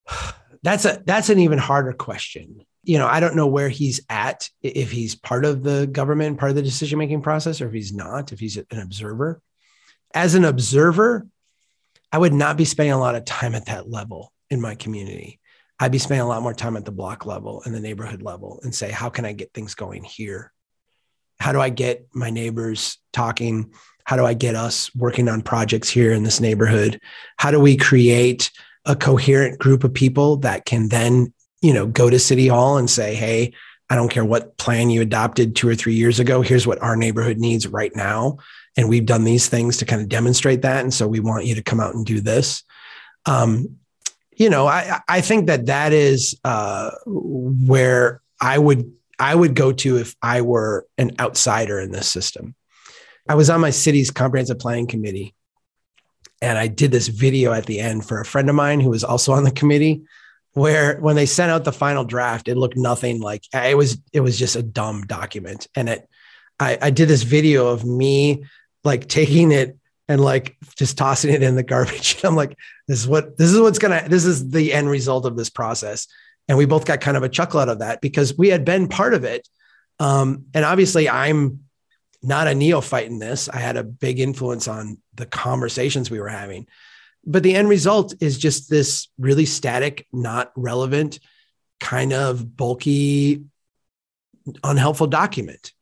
That's 0.62 0.84
a 0.84 1.00
that's 1.06 1.30
an 1.30 1.38
even 1.38 1.56
harder 1.56 1.94
question. 1.94 2.66
You 2.82 2.98
know, 2.98 3.06
I 3.06 3.20
don't 3.20 3.34
know 3.34 3.46
where 3.46 3.70
he's 3.70 4.02
at 4.10 4.50
if 4.60 4.90
he's 4.90 5.14
part 5.14 5.46
of 5.46 5.62
the 5.62 5.86
government, 5.86 6.38
part 6.38 6.50
of 6.50 6.56
the 6.56 6.60
decision 6.60 6.98
making 6.98 7.22
process, 7.22 7.62
or 7.62 7.68
if 7.68 7.72
he's 7.72 7.94
not, 7.94 8.30
if 8.30 8.40
he's 8.40 8.58
an 8.58 8.78
observer. 8.78 9.40
As 10.12 10.34
an 10.34 10.44
observer, 10.44 11.26
I 12.12 12.18
would 12.18 12.34
not 12.34 12.58
be 12.58 12.66
spending 12.66 12.92
a 12.92 13.00
lot 13.00 13.14
of 13.14 13.24
time 13.24 13.54
at 13.54 13.66
that 13.66 13.88
level 13.88 14.34
in 14.50 14.60
my 14.60 14.74
community. 14.74 15.40
I'd 15.78 15.92
be 15.92 15.98
spending 15.98 16.20
a 16.20 16.28
lot 16.28 16.42
more 16.42 16.52
time 16.52 16.76
at 16.76 16.84
the 16.84 16.92
block 16.92 17.24
level 17.24 17.62
and 17.64 17.74
the 17.74 17.80
neighborhood 17.80 18.20
level 18.20 18.60
and 18.62 18.74
say, 18.74 18.90
how 18.90 19.08
can 19.08 19.24
I 19.24 19.32
get 19.32 19.54
things 19.54 19.74
going 19.74 20.04
here? 20.04 20.52
How 21.38 21.52
do 21.52 21.60
I 21.60 21.70
get 21.70 22.06
my 22.12 22.28
neighbors 22.28 22.98
talking? 23.14 23.72
How 24.10 24.16
do 24.16 24.26
I 24.26 24.34
get 24.34 24.56
us 24.56 24.92
working 24.96 25.28
on 25.28 25.40
projects 25.40 25.88
here 25.88 26.12
in 26.12 26.24
this 26.24 26.40
neighborhood? 26.40 27.00
How 27.36 27.52
do 27.52 27.60
we 27.60 27.76
create 27.76 28.50
a 28.84 28.96
coherent 28.96 29.60
group 29.60 29.84
of 29.84 29.94
people 29.94 30.38
that 30.38 30.64
can 30.64 30.88
then, 30.88 31.32
you 31.62 31.72
know, 31.72 31.86
go 31.86 32.10
to 32.10 32.18
City 32.18 32.48
Hall 32.48 32.76
and 32.76 32.90
say, 32.90 33.14
hey, 33.14 33.52
I 33.88 33.94
don't 33.94 34.08
care 34.08 34.24
what 34.24 34.58
plan 34.58 34.90
you 34.90 35.00
adopted 35.00 35.54
two 35.54 35.68
or 35.68 35.76
three 35.76 35.94
years 35.94 36.18
ago. 36.18 36.42
Here's 36.42 36.66
what 36.66 36.82
our 36.82 36.96
neighborhood 36.96 37.38
needs 37.38 37.68
right 37.68 37.94
now. 37.94 38.38
And 38.76 38.88
we've 38.88 39.06
done 39.06 39.22
these 39.22 39.46
things 39.46 39.76
to 39.76 39.84
kind 39.84 40.02
of 40.02 40.08
demonstrate 40.08 40.62
that. 40.62 40.82
And 40.82 40.92
so 40.92 41.06
we 41.06 41.20
want 41.20 41.46
you 41.46 41.54
to 41.54 41.62
come 41.62 41.78
out 41.78 41.94
and 41.94 42.04
do 42.04 42.20
this. 42.20 42.64
Um, 43.26 43.76
you 44.32 44.50
know, 44.50 44.66
I, 44.66 44.98
I 45.08 45.20
think 45.20 45.46
that 45.46 45.66
that 45.66 45.92
is 45.92 46.34
uh, 46.42 46.90
where 47.06 48.22
I 48.40 48.58
would 48.58 48.92
I 49.20 49.36
would 49.36 49.54
go 49.54 49.70
to 49.70 49.98
if 49.98 50.16
I 50.20 50.40
were 50.40 50.88
an 50.98 51.12
outsider 51.20 51.78
in 51.78 51.92
this 51.92 52.08
system. 52.08 52.56
I 53.30 53.34
was 53.34 53.48
on 53.48 53.60
my 53.60 53.70
city's 53.70 54.10
comprehensive 54.10 54.58
planning 54.58 54.88
committee 54.88 55.36
and 56.42 56.58
I 56.58 56.66
did 56.66 56.90
this 56.90 57.06
video 57.06 57.52
at 57.52 57.64
the 57.64 57.78
end 57.78 58.04
for 58.04 58.20
a 58.20 58.24
friend 58.24 58.48
of 58.48 58.56
mine 58.56 58.80
who 58.80 58.90
was 58.90 59.04
also 59.04 59.32
on 59.34 59.44
the 59.44 59.52
committee 59.52 60.02
where 60.54 60.98
when 60.98 61.14
they 61.14 61.26
sent 61.26 61.52
out 61.52 61.62
the 61.62 61.70
final 61.70 62.02
draft 62.02 62.48
it 62.48 62.56
looked 62.56 62.76
nothing 62.76 63.20
like 63.20 63.44
it 63.54 63.76
was 63.76 63.98
it 64.12 64.18
was 64.18 64.36
just 64.36 64.56
a 64.56 64.64
dumb 64.64 65.02
document. 65.06 65.68
And 65.76 65.88
it 65.88 66.08
I, 66.58 66.76
I 66.82 66.90
did 66.90 67.06
this 67.06 67.22
video 67.22 67.68
of 67.68 67.84
me 67.84 68.46
like 68.82 69.06
taking 69.06 69.52
it 69.52 69.78
and 70.08 70.20
like 70.20 70.56
just 70.74 70.98
tossing 70.98 71.32
it 71.32 71.44
in 71.44 71.54
the 71.54 71.62
garbage. 71.62 72.18
I'm 72.24 72.34
like 72.34 72.58
this 72.88 72.98
is 72.98 73.06
what 73.06 73.36
this 73.38 73.52
is 73.52 73.60
what's 73.60 73.78
gonna 73.78 74.08
this 74.08 74.24
is 74.24 74.50
the 74.50 74.72
end 74.72 74.90
result 74.90 75.24
of 75.24 75.36
this 75.36 75.50
process. 75.50 76.08
And 76.48 76.58
we 76.58 76.66
both 76.66 76.84
got 76.84 77.00
kind 77.00 77.16
of 77.16 77.22
a 77.22 77.28
chuckle 77.28 77.60
out 77.60 77.68
of 77.68 77.78
that 77.78 78.00
because 78.00 78.36
we 78.36 78.48
had 78.48 78.64
been 78.64 78.88
part 78.88 79.14
of 79.14 79.22
it. 79.22 79.48
Um, 80.00 80.46
and 80.52 80.64
obviously 80.64 81.08
i'm 81.08 81.60
not 82.22 82.48
a 82.48 82.54
neophyte 82.54 83.06
in 83.06 83.18
this. 83.18 83.48
I 83.48 83.58
had 83.58 83.76
a 83.76 83.84
big 83.84 84.20
influence 84.20 84.68
on 84.68 84.98
the 85.14 85.26
conversations 85.26 86.10
we 86.10 86.20
were 86.20 86.28
having. 86.28 86.66
But 87.24 87.42
the 87.42 87.54
end 87.54 87.68
result 87.68 88.14
is 88.20 88.38
just 88.38 88.70
this 88.70 89.08
really 89.18 89.46
static, 89.46 90.06
not 90.12 90.52
relevant, 90.56 91.18
kind 91.78 92.12
of 92.12 92.56
bulky, 92.56 93.44
unhelpful 94.64 95.06
document. 95.06 95.72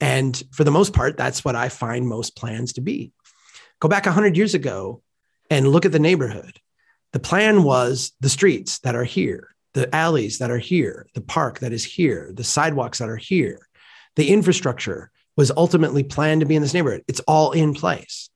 And 0.00 0.40
for 0.52 0.64
the 0.64 0.70
most 0.70 0.92
part, 0.92 1.16
that's 1.16 1.44
what 1.44 1.56
I 1.56 1.68
find 1.68 2.06
most 2.06 2.36
plans 2.36 2.74
to 2.74 2.80
be. 2.80 3.12
Go 3.80 3.88
back 3.88 4.06
100 4.06 4.36
years 4.36 4.54
ago 4.54 5.02
and 5.50 5.68
look 5.68 5.86
at 5.86 5.92
the 5.92 5.98
neighborhood. 5.98 6.60
The 7.12 7.20
plan 7.20 7.62
was 7.62 8.12
the 8.20 8.28
streets 8.28 8.80
that 8.80 8.94
are 8.94 9.04
here, 9.04 9.54
the 9.74 9.94
alleys 9.94 10.38
that 10.38 10.50
are 10.50 10.58
here, 10.58 11.06
the 11.14 11.20
park 11.20 11.60
that 11.60 11.72
is 11.72 11.84
here, 11.84 12.30
the 12.34 12.44
sidewalks 12.44 12.98
that 12.98 13.08
are 13.08 13.16
here, 13.16 13.66
the 14.16 14.28
infrastructure 14.28 15.10
was 15.36 15.52
ultimately 15.56 16.02
planned 16.02 16.40
to 16.40 16.46
be 16.46 16.56
in 16.56 16.62
this 16.62 16.74
neighborhood. 16.74 17.04
It's 17.08 17.20
all 17.20 17.52
in 17.52 17.74
place. 17.74 18.30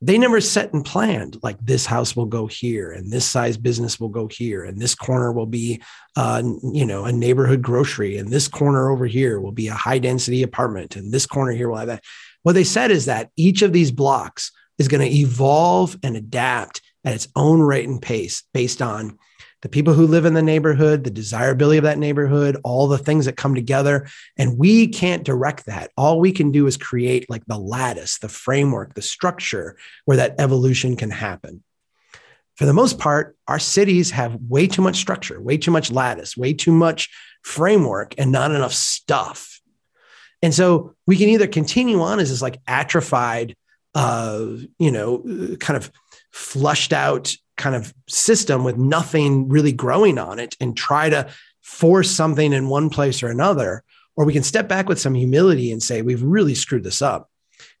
They 0.00 0.16
never 0.16 0.40
set 0.40 0.72
and 0.72 0.84
planned 0.84 1.38
like 1.42 1.58
this 1.60 1.84
house 1.84 2.14
will 2.14 2.26
go 2.26 2.46
here 2.46 2.92
and 2.92 3.10
this 3.10 3.24
size 3.24 3.56
business 3.56 3.98
will 3.98 4.10
go 4.10 4.28
here 4.28 4.62
and 4.62 4.78
this 4.78 4.94
corner 4.94 5.32
will 5.32 5.46
be, 5.46 5.82
uh, 6.14 6.40
you 6.72 6.86
know, 6.86 7.04
a 7.04 7.10
neighborhood 7.10 7.62
grocery 7.62 8.16
and 8.16 8.28
this 8.28 8.46
corner 8.46 8.90
over 8.90 9.06
here 9.06 9.40
will 9.40 9.50
be 9.50 9.66
a 9.66 9.74
high 9.74 9.98
density 9.98 10.44
apartment 10.44 10.94
and 10.94 11.12
this 11.12 11.26
corner 11.26 11.50
here 11.50 11.68
will 11.68 11.78
have 11.78 11.88
that. 11.88 12.04
What 12.44 12.52
they 12.52 12.62
said 12.62 12.92
is 12.92 13.06
that 13.06 13.30
each 13.36 13.62
of 13.62 13.72
these 13.72 13.90
blocks 13.90 14.52
is 14.78 14.86
going 14.86 15.00
to 15.00 15.16
evolve 15.16 15.96
and 16.04 16.16
adapt 16.16 16.80
at 17.04 17.14
its 17.14 17.26
own 17.34 17.60
rate 17.60 17.88
and 17.88 18.00
pace 18.00 18.44
based 18.54 18.80
on 18.80 19.18
the 19.62 19.68
people 19.68 19.92
who 19.92 20.06
live 20.06 20.24
in 20.24 20.34
the 20.34 20.42
neighborhood, 20.42 21.02
the 21.02 21.10
desirability 21.10 21.78
of 21.78 21.84
that 21.84 21.98
neighborhood, 21.98 22.56
all 22.62 22.86
the 22.86 22.96
things 22.96 23.24
that 23.24 23.36
come 23.36 23.54
together. 23.56 24.06
And 24.36 24.56
we 24.56 24.86
can't 24.86 25.24
direct 25.24 25.66
that. 25.66 25.90
All 25.96 26.20
we 26.20 26.30
can 26.30 26.52
do 26.52 26.66
is 26.68 26.76
create 26.76 27.28
like 27.28 27.44
the 27.46 27.58
lattice, 27.58 28.18
the 28.18 28.28
framework, 28.28 28.94
the 28.94 29.02
structure 29.02 29.76
where 30.04 30.18
that 30.18 30.36
evolution 30.38 30.94
can 30.96 31.10
happen. 31.10 31.64
for 32.58 32.66
the 32.66 32.72
most 32.72 32.98
part, 32.98 33.36
our 33.46 33.60
cities 33.60 34.10
have 34.10 34.34
way 34.48 34.66
too 34.66 34.82
much 34.82 34.96
structure, 34.96 35.40
way 35.40 35.56
too 35.56 35.70
much 35.70 35.92
lattice, 35.92 36.36
way 36.36 36.52
too 36.52 36.72
much 36.72 37.08
framework, 37.44 38.16
and 38.18 38.32
not 38.32 38.50
enough 38.50 38.74
stuff. 38.74 39.60
And 40.42 40.52
so 40.52 40.96
we 41.06 41.16
can 41.16 41.28
either 41.28 41.46
continue 41.46 42.00
on 42.00 42.18
as 42.18 42.30
this 42.30 42.42
like 42.42 42.60
atrophied, 42.66 43.54
uh, 43.94 44.44
you 44.76 44.90
know, 44.90 45.56
kind 45.60 45.76
of 45.76 45.92
flushed 46.32 46.92
out 46.92 47.32
kind 47.58 47.76
of 47.76 47.92
system 48.08 48.64
with 48.64 48.78
nothing 48.78 49.48
really 49.48 49.72
growing 49.72 50.16
on 50.18 50.38
it 50.38 50.56
and 50.60 50.76
try 50.76 51.10
to 51.10 51.28
force 51.60 52.10
something 52.10 52.52
in 52.52 52.68
one 52.68 52.88
place 52.88 53.22
or 53.22 53.28
another. 53.28 53.84
Or 54.16 54.24
we 54.24 54.32
can 54.32 54.42
step 54.42 54.68
back 54.68 54.88
with 54.88 54.98
some 54.98 55.14
humility 55.14 55.70
and 55.70 55.82
say, 55.82 56.02
we've 56.02 56.22
really 56.22 56.54
screwed 56.54 56.84
this 56.84 57.02
up. 57.02 57.30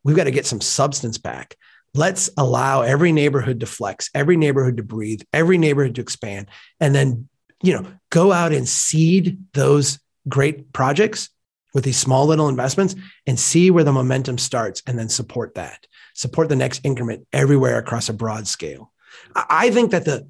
We've 0.04 0.16
got 0.16 0.24
to 0.24 0.30
get 0.30 0.46
some 0.46 0.60
substance 0.60 1.18
back. 1.18 1.56
Let's 1.94 2.28
allow 2.36 2.82
every 2.82 3.12
neighborhood 3.12 3.60
to 3.60 3.66
flex, 3.66 4.10
every 4.14 4.36
neighborhood 4.36 4.76
to 4.76 4.82
breathe, 4.82 5.22
every 5.32 5.58
neighborhood 5.58 5.94
to 5.94 6.02
expand, 6.02 6.48
and 6.80 6.94
then, 6.94 7.28
you 7.62 7.72
know, 7.72 7.86
go 8.10 8.30
out 8.30 8.52
and 8.52 8.68
seed 8.68 9.38
those 9.54 9.98
great 10.28 10.72
projects 10.72 11.30
with 11.74 11.84
these 11.84 11.98
small 11.98 12.26
little 12.26 12.48
investments 12.48 12.94
and 13.26 13.38
see 13.38 13.70
where 13.70 13.84
the 13.84 13.92
momentum 13.92 14.38
starts 14.38 14.82
and 14.86 14.98
then 14.98 15.08
support 15.08 15.54
that. 15.54 15.86
Support 16.14 16.48
the 16.48 16.56
next 16.56 16.80
increment 16.84 17.26
everywhere 17.32 17.78
across 17.78 18.08
a 18.08 18.12
broad 18.12 18.46
scale. 18.46 18.92
I 19.34 19.70
think 19.70 19.90
that 19.90 20.04
the 20.04 20.28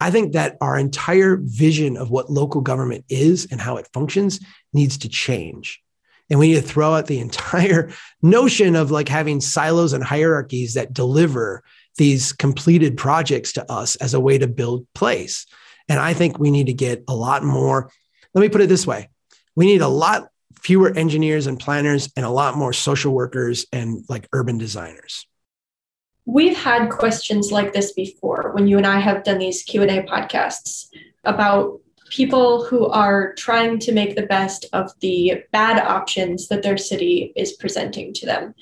I 0.00 0.12
think 0.12 0.32
that 0.34 0.56
our 0.60 0.78
entire 0.78 1.38
vision 1.40 1.96
of 1.96 2.10
what 2.10 2.30
local 2.30 2.60
government 2.60 3.04
is 3.08 3.48
and 3.50 3.60
how 3.60 3.78
it 3.78 3.88
functions 3.92 4.38
needs 4.72 4.96
to 4.98 5.08
change. 5.08 5.82
And 6.30 6.38
we 6.38 6.48
need 6.48 6.60
to 6.60 6.62
throw 6.62 6.94
out 6.94 7.06
the 7.06 7.18
entire 7.18 7.90
notion 8.22 8.76
of 8.76 8.92
like 8.92 9.08
having 9.08 9.40
silos 9.40 9.92
and 9.92 10.04
hierarchies 10.04 10.74
that 10.74 10.92
deliver 10.92 11.64
these 11.96 12.32
completed 12.32 12.96
projects 12.96 13.52
to 13.54 13.72
us 13.72 13.96
as 13.96 14.14
a 14.14 14.20
way 14.20 14.38
to 14.38 14.46
build 14.46 14.86
place. 14.94 15.46
And 15.88 15.98
I 15.98 16.14
think 16.14 16.38
we 16.38 16.52
need 16.52 16.66
to 16.66 16.72
get 16.72 17.02
a 17.08 17.14
lot 17.14 17.42
more. 17.42 17.90
Let 18.34 18.42
me 18.42 18.48
put 18.48 18.60
it 18.60 18.68
this 18.68 18.86
way 18.86 19.08
we 19.56 19.66
need 19.66 19.80
a 19.80 19.88
lot 19.88 20.28
fewer 20.60 20.96
engineers 20.96 21.48
and 21.48 21.58
planners 21.58 22.12
and 22.16 22.24
a 22.24 22.30
lot 22.30 22.56
more 22.56 22.72
social 22.72 23.12
workers 23.12 23.66
and 23.72 24.04
like 24.08 24.28
urban 24.32 24.56
designers. 24.56 25.26
We've 26.28 26.58
had 26.58 26.90
questions 26.90 27.50
like 27.50 27.72
this 27.72 27.92
before 27.92 28.52
when 28.54 28.66
you 28.66 28.76
and 28.76 28.86
I 28.86 29.00
have 29.00 29.24
done 29.24 29.38
these 29.38 29.62
Q&A 29.62 30.02
podcasts 30.02 30.88
about 31.24 31.80
people 32.10 32.66
who 32.66 32.86
are 32.86 33.32
trying 33.36 33.78
to 33.78 33.92
make 33.92 34.14
the 34.14 34.26
best 34.26 34.66
of 34.74 34.92
the 35.00 35.42
bad 35.52 35.78
options 35.78 36.48
that 36.48 36.62
their 36.62 36.76
city 36.76 37.32
is 37.34 37.54
presenting 37.54 38.12
to 38.12 38.26
them. 38.26 38.54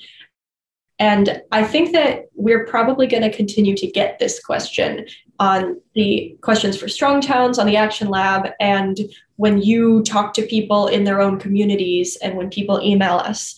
And 0.97 1.41
I 1.51 1.65
think 1.65 1.91
that 1.91 2.27
we're 2.35 2.65
probably 2.65 3.05
going 3.05 3.23
to 3.23 3.35
continue 3.35 3.75
to 3.75 3.91
get 3.91 4.17
this 4.17 4.39
question 4.41 5.05
on 5.37 5.81
the 5.93 6.37
questions 6.39 6.77
for 6.77 6.87
strong 6.87 7.19
towns, 7.19 7.59
on 7.59 7.67
the 7.67 7.75
Action 7.75 8.07
Lab, 8.07 8.47
and 8.61 8.97
when 9.35 9.61
you 9.61 10.03
talk 10.03 10.33
to 10.35 10.41
people 10.43 10.87
in 10.87 11.03
their 11.03 11.19
own 11.19 11.37
communities 11.37 12.15
and 12.23 12.37
when 12.37 12.49
people 12.49 12.81
email 12.81 13.15
us. 13.15 13.57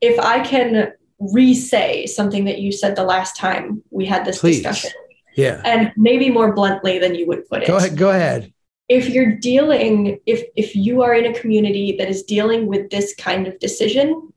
If 0.00 0.18
I 0.18 0.40
can 0.40 0.94
re 1.18 1.54
say 1.54 2.06
something 2.06 2.44
that 2.44 2.58
you 2.58 2.72
said 2.72 2.96
the 2.96 3.04
last 3.04 3.36
time 3.36 3.82
we 3.90 4.06
had 4.06 4.24
this 4.24 4.40
Please. 4.40 4.56
discussion. 4.56 4.90
Yeah. 5.36 5.60
And 5.64 5.92
maybe 5.96 6.30
more 6.30 6.52
bluntly 6.52 6.98
than 6.98 7.14
you 7.14 7.26
would 7.26 7.46
put 7.48 7.62
it. 7.62 7.66
Go 7.66 7.76
ahead. 7.76 7.96
Go 7.96 8.10
ahead 8.10 8.52
if 8.88 9.08
you're 9.08 9.32
dealing 9.32 10.18
if 10.26 10.44
if 10.56 10.76
you 10.76 11.02
are 11.02 11.14
in 11.14 11.26
a 11.26 11.38
community 11.38 11.96
that 11.96 12.08
is 12.08 12.22
dealing 12.22 12.66
with 12.66 12.90
this 12.90 13.14
kind 13.16 13.46
of 13.46 13.58
decision 13.58 14.32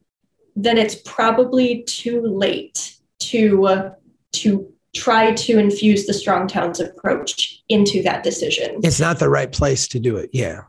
then 0.56 0.78
it's 0.78 0.96
probably 1.06 1.84
too 1.84 2.22
late 2.22 2.96
to 3.20 3.66
uh, 3.68 3.94
to 4.32 4.72
try 4.96 5.32
to 5.34 5.60
infuse 5.60 6.08
the 6.08 6.14
strong 6.14 6.48
towns 6.48 6.80
approach 6.80 7.62
into 7.70 8.02
that 8.02 8.24
decision 8.24 8.80
it's 8.84 9.00
not 9.00 9.20
the 9.20 9.30
right 9.30 9.52
place 9.52 9.88
to 9.88 10.00
do 10.00 10.18
it 10.18 10.30
yeah 10.34 10.62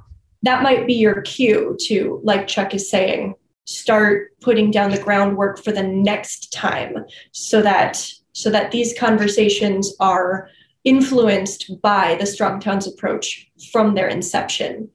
that 0.43 0.63
might 0.63 0.87
be 0.87 0.95
your 0.95 1.23
cue 1.23 1.77
to 1.81 2.21
like 2.23 2.47
chuck 2.47 2.75
is 2.75 2.91
saying 2.91 3.35
start 3.71 4.33
putting 4.41 4.71
down 4.71 4.91
the 4.91 4.99
groundwork 4.99 5.63
for 5.63 5.71
the 5.71 5.83
next 5.83 6.53
time 6.53 6.97
so 7.31 7.63
that 7.63 8.05
so 8.33 8.51
that 8.51 8.71
these 8.71 8.99
conversations 8.99 9.95
are 10.01 10.49
influenced 10.85 11.71
by 11.83 12.17
the 12.17 12.27
strong 12.27 12.59
towns 12.59 12.87
approach 12.87 13.49
from 13.71 13.95
their 13.95 14.09
inception 14.09 14.89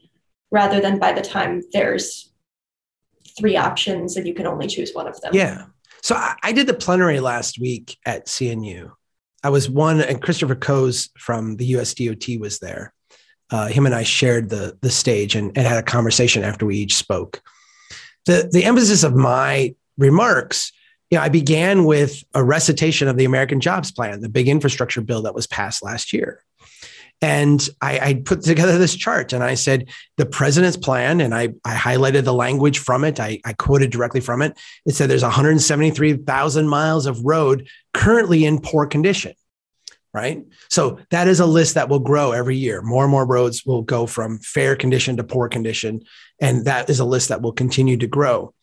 rather 0.52 0.82
than 0.82 1.00
by 1.00 1.14
the 1.14 1.22
time 1.22 1.62
there's 1.72 2.34
three 3.38 3.56
options 3.56 4.18
and 4.18 4.28
you 4.28 4.34
can 4.34 4.48
only 4.48 4.68
choose 4.68 4.92
one 4.94 5.08
of 5.08 5.20
them. 5.22 5.34
Yeah. 5.34 5.66
So 6.02 6.16
I, 6.16 6.36
I 6.44 6.52
did 6.52 6.68
the 6.68 6.74
plenary 6.74 7.20
last 7.20 7.60
week 7.60 7.98
at 8.06 8.28
CNU. 8.28 8.92
I 9.44 9.50
was 9.50 9.70
one, 9.70 10.02
and 10.02 10.22
Christopher 10.22 10.56
Coes 10.56 11.10
from 11.18 11.56
the 11.58 11.74
USDOT 11.74 12.40
was 12.40 12.60
there. 12.60 12.94
Uh, 13.52 13.68
him 13.68 13.86
and 13.86 13.94
I 13.94 14.04
shared 14.04 14.50
the 14.50 14.78
the 14.82 14.90
stage 14.90 15.36
and, 15.36 15.56
and 15.56 15.68
had 15.68 15.78
a 15.78 15.84
conversation 15.84 16.44
after 16.44 16.66
we 16.66 16.78
each 16.78 16.96
spoke. 16.96 17.42
The 18.26 18.50
the 18.52 18.66
emphasis 18.66 19.04
of 19.04 19.16
my 19.16 19.76
remarks 19.98 20.72
you 21.12 21.18
know, 21.18 21.24
I 21.24 21.30
began 21.30 21.86
with 21.86 22.24
a 22.34 22.44
recitation 22.44 23.08
of 23.08 23.18
the 23.18 23.26
American 23.26 23.62
Jobs 23.62 23.92
Plan, 23.92 24.22
the 24.22 24.30
big 24.30 24.48
infrastructure 24.48 25.02
bill 25.02 25.22
that 25.22 25.36
was 25.36 25.48
passed 25.48 25.84
last 25.84 26.12
year. 26.12 26.44
And 27.22 27.68
I, 27.82 28.00
I, 28.00 28.14
put 28.16 28.42
together 28.42 28.78
this 28.78 28.94
chart 28.94 29.32
and 29.32 29.42
I 29.42 29.54
said, 29.54 29.88
the 30.18 30.26
president's 30.26 30.76
plan, 30.76 31.22
and 31.22 31.34
I, 31.34 31.54
I 31.64 31.74
highlighted 31.74 32.26
the 32.26 32.34
language 32.34 32.80
from 32.80 33.06
it. 33.06 33.22
I, 33.22 33.40
I 33.46 33.54
quoted 33.54 33.90
directly 33.92 34.20
from 34.20 34.42
it. 34.42 34.58
It 34.86 34.96
said 34.96 35.10
there's 35.10 35.24
173,000 35.24 36.68
miles 36.68 37.06
of 37.06 37.24
road 37.24 37.70
currently 37.94 38.44
in 38.44 38.60
poor 38.60 38.86
condition, 38.86 39.34
right? 40.16 40.44
So 40.70 41.00
that 41.12 41.28
is 41.28 41.42
a 41.42 41.46
list 41.46 41.76
that 41.76 41.90
will 41.90 42.00
grow 42.00 42.32
every 42.32 42.56
year. 42.56 42.82
More 42.82 43.04
and 43.04 43.12
more 43.12 43.28
roads 43.28 43.66
will 43.66 43.82
go 43.82 44.08
from 44.08 44.40
fair 44.40 44.76
condition 44.76 45.18
to 45.18 45.24
poor 45.24 45.50
condition. 45.50 46.04
And 46.40 46.66
that 46.66 46.90
is 46.90 47.00
a 47.00 47.06
list 47.06 47.30
that 47.30 47.42
will 47.42 47.52
continue 47.52 47.98
to 47.98 48.08
grow 48.08 48.56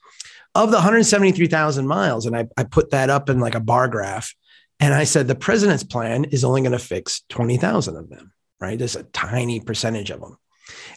of 0.54 0.70
the 0.70 0.76
173,000 0.76 1.86
miles, 1.86 2.26
and 2.26 2.36
I, 2.36 2.46
I 2.56 2.64
put 2.64 2.90
that 2.90 3.10
up 3.10 3.30
in 3.30 3.40
like 3.40 3.54
a 3.54 3.60
bar 3.60 3.88
graph, 3.88 4.34
and 4.80 4.92
I 4.92 5.04
said 5.04 5.26
the 5.26 5.34
president's 5.34 5.84
plan 5.84 6.24
is 6.24 6.44
only 6.44 6.60
going 6.60 6.72
to 6.72 6.78
fix 6.78 7.22
20,000 7.30 7.96
of 7.96 8.10
them, 8.10 8.32
right? 8.60 8.78
There's 8.78 8.96
a 8.96 9.04
tiny 9.04 9.60
percentage 9.60 10.10
of 10.10 10.20
them. 10.20 10.36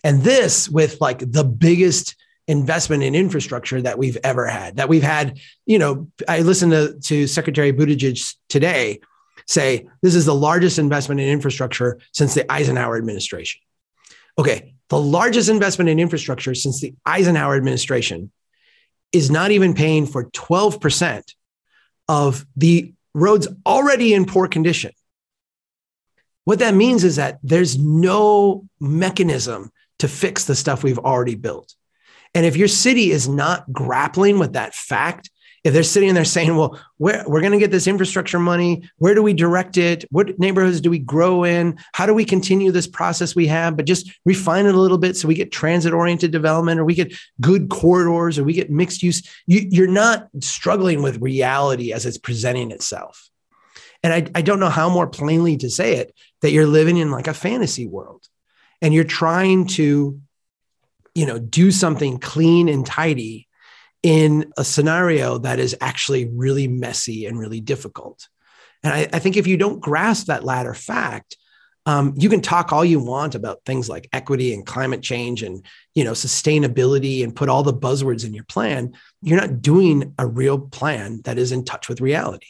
And 0.04 0.22
this 0.24 0.68
with 0.68 1.00
like 1.00 1.20
the 1.20 1.44
biggest 1.44 2.16
investment 2.48 3.04
in 3.04 3.16
infrastructure 3.16 3.82
that 3.82 3.98
we've 3.98 4.18
ever 4.24 4.46
had, 4.46 4.78
that 4.78 4.90
we've 4.90 5.04
had, 5.04 5.40
you 5.66 5.80
know, 5.80 6.10
I 6.28 6.42
listened 6.42 6.74
to, 6.74 7.00
to 7.00 7.28
Secretary 7.28 7.74
Buttigieg 7.74 8.36
today 8.50 9.00
say 9.46 9.88
this 10.02 10.16
is 10.16 10.26
the 10.26 10.36
largest 10.36 10.80
investment 10.80 11.22
in 11.22 11.30
infrastructure 11.30 12.00
since 12.12 12.34
the 12.34 12.50
Eisenhower 12.52 12.98
administration. 12.98 13.62
Okay, 14.38 14.76
the 14.90 15.00
largest 15.00 15.50
investment 15.50 15.90
in 15.90 16.00
infrastructure 16.00 16.54
since 16.56 16.82
the 16.82 16.94
Eisenhower 17.06 17.56
administration 17.56 18.32
is 19.12 19.32
not 19.32 19.52
even 19.52 19.74
paying 19.74 20.06
for 20.06 20.26
12% 20.32 21.24
of 22.08 22.46
the 22.56 22.94
roads 23.14 23.48
already 23.66 24.14
in 24.14 24.26
poor 24.26 24.48
condition. 24.48 24.92
What 26.44 26.60
that 26.60 26.76
means 26.76 27.04
is 27.04 27.16
that 27.16 27.40
there's 27.42 27.78
no 27.78 28.68
mechanism 28.80 29.72
to 30.00 30.08
fix 30.08 30.46
the 30.46 30.56
stuff 30.56 30.84
we've 30.84 31.00
already 31.00 31.36
built. 31.36 31.74
And 32.34 32.46
if 32.46 32.58
your 32.58 32.68
city 32.68 33.12
is 33.12 33.28
not 33.28 33.72
grappling 33.72 34.38
with 34.38 34.54
that 34.54 34.76
fact, 34.76 35.30
if 35.66 35.74
they're 35.74 35.82
sitting 35.82 36.14
there 36.14 36.24
saying, 36.24 36.56
well, 36.56 36.80
where, 36.98 37.24
we're 37.28 37.42
going 37.42 37.52
to 37.52 37.58
get 37.58 37.72
this 37.72 37.88
infrastructure 37.88 38.38
money, 38.38 38.88
where 39.00 39.16
do 39.16 39.24
we 39.24 39.34
direct 39.34 39.78
it? 39.78 40.06
What 40.12 40.38
neighborhoods 40.38 40.80
do 40.80 40.92
we 40.92 41.00
grow 41.00 41.44
in? 41.44 41.80
How 41.92 42.06
do 42.06 42.14
we 42.14 42.24
continue 42.24 42.72
this 42.72 42.86
process 42.86 43.36
we 43.36 43.48
have, 43.48 43.76
but 43.76 43.88
just 43.88 44.12
refine 44.26 44.68
it 44.68 44.76
a 44.76 44.80
little 44.80 45.00
bit 45.00 45.18
so 45.18 45.28
we 45.28 45.34
get 45.34 45.52
transit 45.52 45.92
oriented 45.92 46.30
development 46.30 46.80
or 46.80 46.86
we 46.86 46.94
get 46.94 47.16
good 47.42 47.70
corridors 47.70 48.38
or 48.38 48.44
we 48.44 48.54
get 48.54 48.70
mixed 48.70 49.02
use? 49.02 49.28
You, 49.48 49.68
you're 49.68 49.88
not 49.88 50.30
struggling 50.40 51.02
with 51.02 51.20
reality 51.20 51.92
as 51.92 52.06
it's 52.06 52.20
presenting 52.20 52.70
itself. 52.70 53.32
And 54.04 54.14
I, 54.14 54.28
I 54.36 54.44
don't 54.44 54.60
know 54.60 54.70
how 54.70 54.88
more 54.90 55.08
plainly 55.08 55.58
to 55.58 55.70
say 55.72 55.96
it 55.96 56.14
that 56.42 56.52
you're 56.52 56.68
living 56.68 56.98
in 56.98 57.10
like 57.10 57.26
a 57.26 57.34
fantasy 57.34 57.88
world 57.88 58.24
and 58.84 58.94
you're 58.94 59.04
trying 59.04 59.66
to, 59.66 60.22
you 61.16 61.26
know, 61.26 61.40
do 61.40 61.72
something 61.72 62.20
clean 62.20 62.70
and 62.70 62.86
tidy 62.86 63.45
in 64.06 64.54
a 64.56 64.64
scenario 64.64 65.40
that 65.40 65.58
is 65.58 65.76
actually 65.82 66.30
really 66.32 66.68
messy 66.68 67.26
and 67.26 67.40
really 67.40 67.60
difficult. 67.60 68.28
And 68.84 68.94
I, 68.94 69.08
I 69.12 69.18
think 69.18 69.36
if 69.36 69.48
you 69.48 69.58
don't 69.58 69.82
grasp 69.82 70.28
that 70.28 70.44
latter 70.44 70.76
fact, 70.76 71.38
um, 71.88 72.14
you 72.16 72.30
can 72.30 72.42
talk 72.42 72.72
all 72.72 72.86
you 72.86 73.00
want 73.00 73.34
about 73.34 73.66
things 73.66 73.90
like 73.90 74.08
equity 74.14 74.54
and 74.54 74.64
climate 74.64 75.02
change 75.02 75.42
and 75.42 75.66
you 75.96 76.04
know 76.04 76.12
sustainability 76.12 77.24
and 77.24 77.36
put 77.36 77.50
all 77.50 77.64
the 77.64 77.74
buzzwords 77.74 78.24
in 78.24 78.36
your 78.36 78.44
plan. 78.44 78.94
You're 79.24 79.42
not 79.42 79.64
doing 79.64 80.14
a 80.20 80.28
real 80.28 80.60
plan 80.60 81.22
that 81.24 81.40
is 81.40 81.52
in 81.52 81.66
touch 81.66 81.90
with 81.90 82.00
reality. 82.00 82.46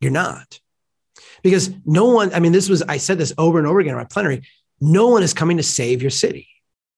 You're 0.00 0.12
not. 0.12 0.60
Because 1.42 1.70
no 1.84 2.04
one, 2.04 2.32
I 2.32 2.38
mean, 2.38 2.52
this 2.52 2.68
was, 2.68 2.82
I 2.82 2.98
said 2.98 3.18
this 3.18 3.32
over 3.36 3.58
and 3.58 3.66
over 3.66 3.80
again 3.80 3.94
in 3.94 3.98
my 3.98 4.04
plenary, 4.04 4.42
no 4.80 5.08
one 5.08 5.24
is 5.24 5.34
coming 5.34 5.56
to 5.56 5.62
save 5.64 6.02
your 6.02 6.10
city. 6.10 6.49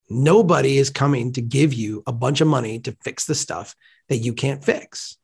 Nobody 0.09 0.77
is 0.77 0.89
coming 0.89 1.33
to 1.33 1.41
give 1.41 1.73
you 1.73 2.03
a 2.05 2.11
bunch 2.11 2.41
of 2.41 2.47
money 2.47 2.79
to 2.79 2.97
fix 3.03 3.25
the 3.25 3.35
stuff 3.35 3.75
that 4.09 4.17
you 4.17 4.33
can't 4.33 4.63
fix. 4.63 5.17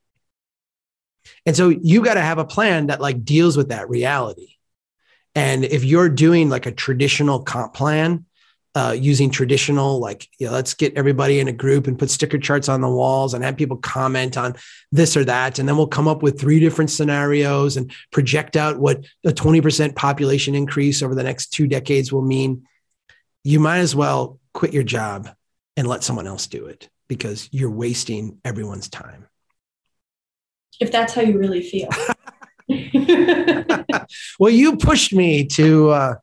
And 1.45 1.55
so 1.55 1.69
you 1.69 2.03
got 2.03 2.15
to 2.15 2.21
have 2.21 2.37
a 2.37 2.45
plan 2.45 2.87
that 2.87 3.01
like 3.01 3.23
deals 3.23 3.57
with 3.57 3.69
that 3.69 3.89
reality. 3.89 4.55
And 5.35 5.63
if 5.63 5.83
you're 5.83 6.09
doing 6.09 6.49
like 6.49 6.65
a 6.65 6.71
traditional 6.71 7.43
comp 7.43 7.73
plan, 7.73 8.25
uh, 8.75 8.95
using 8.97 9.31
traditional, 9.31 9.99
like, 9.99 10.27
you 10.37 10.45
know, 10.45 10.53
let's 10.53 10.75
get 10.75 10.95
everybody 10.95 11.39
in 11.39 11.47
a 11.47 11.51
group 11.51 11.87
and 11.87 11.97
put 11.97 12.09
sticker 12.09 12.37
charts 12.37 12.69
on 12.69 12.81
the 12.81 12.89
walls 12.89 13.33
and 13.33 13.43
have 13.43 13.57
people 13.57 13.77
comment 13.77 14.37
on 14.37 14.55
this 14.91 15.17
or 15.17 15.25
that. 15.25 15.57
And 15.57 15.67
then 15.67 15.75
we'll 15.75 15.87
come 15.87 16.07
up 16.07 16.21
with 16.21 16.39
three 16.39 16.59
different 16.59 16.91
scenarios 16.91 17.77
and 17.77 17.91
project 18.11 18.55
out 18.55 18.79
what 18.79 19.05
a 19.25 19.31
20% 19.31 19.95
population 19.95 20.53
increase 20.53 21.01
over 21.01 21.15
the 21.15 21.23
next 21.23 21.47
two 21.47 21.67
decades 21.67 22.13
will 22.13 22.21
mean. 22.21 22.63
You 23.43 23.59
might 23.59 23.79
as 23.79 23.95
well 23.95 24.38
quit 24.53 24.73
your 24.73 24.83
job 24.83 25.29
and 25.77 25.87
let 25.87 26.03
someone 26.03 26.27
else 26.27 26.47
do 26.47 26.65
it 26.65 26.89
because 27.07 27.49
you're 27.51 27.71
wasting 27.71 28.39
everyone's 28.43 28.89
time. 28.89 29.27
If 30.79 30.91
that's 30.91 31.13
how 31.13 31.21
you 31.21 31.37
really 31.37 31.61
feel. 31.61 31.89
well, 34.39 34.51
you 34.51 34.77
pushed 34.77 35.13
me 35.13 35.45
to 35.45 35.89
uh, 35.89 36.15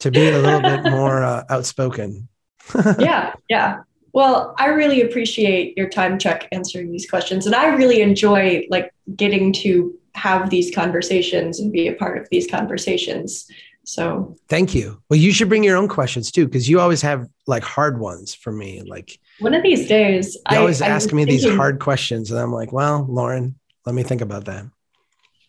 to 0.00 0.10
be 0.10 0.28
a 0.28 0.38
little 0.38 0.60
bit 0.60 0.84
more 0.84 1.22
uh, 1.22 1.44
outspoken. 1.48 2.28
yeah, 2.98 3.34
yeah. 3.48 3.80
Well, 4.12 4.54
I 4.58 4.66
really 4.66 5.02
appreciate 5.02 5.76
your 5.76 5.88
time, 5.88 6.18
Chuck, 6.18 6.46
answering 6.52 6.90
these 6.90 7.08
questions, 7.08 7.46
and 7.46 7.54
I 7.54 7.68
really 7.68 8.00
enjoy 8.00 8.66
like 8.70 8.92
getting 9.14 9.52
to 9.54 9.94
have 10.14 10.50
these 10.50 10.74
conversations 10.74 11.60
and 11.60 11.72
be 11.72 11.88
a 11.88 11.94
part 11.94 12.18
of 12.18 12.28
these 12.30 12.46
conversations. 12.46 13.46
So, 13.86 14.36
thank 14.48 14.74
you. 14.74 15.00
Well, 15.08 15.18
you 15.18 15.30
should 15.30 15.48
bring 15.48 15.62
your 15.62 15.76
own 15.76 15.86
questions 15.86 16.32
too, 16.32 16.44
because 16.46 16.68
you 16.68 16.80
always 16.80 17.02
have 17.02 17.28
like 17.46 17.62
hard 17.62 18.00
ones 18.00 18.34
for 18.34 18.50
me. 18.50 18.82
Like 18.82 19.20
one 19.38 19.54
of 19.54 19.62
these 19.62 19.86
days, 19.86 20.34
you 20.34 20.40
I, 20.44 20.56
always 20.56 20.82
ask 20.82 21.12
me 21.12 21.24
thinking, 21.24 21.48
these 21.48 21.56
hard 21.56 21.78
questions, 21.78 22.32
and 22.32 22.40
I'm 22.40 22.52
like, 22.52 22.72
well, 22.72 23.06
Lauren, 23.08 23.54
let 23.86 23.94
me 23.94 24.02
think 24.02 24.22
about 24.22 24.46
that. 24.46 24.64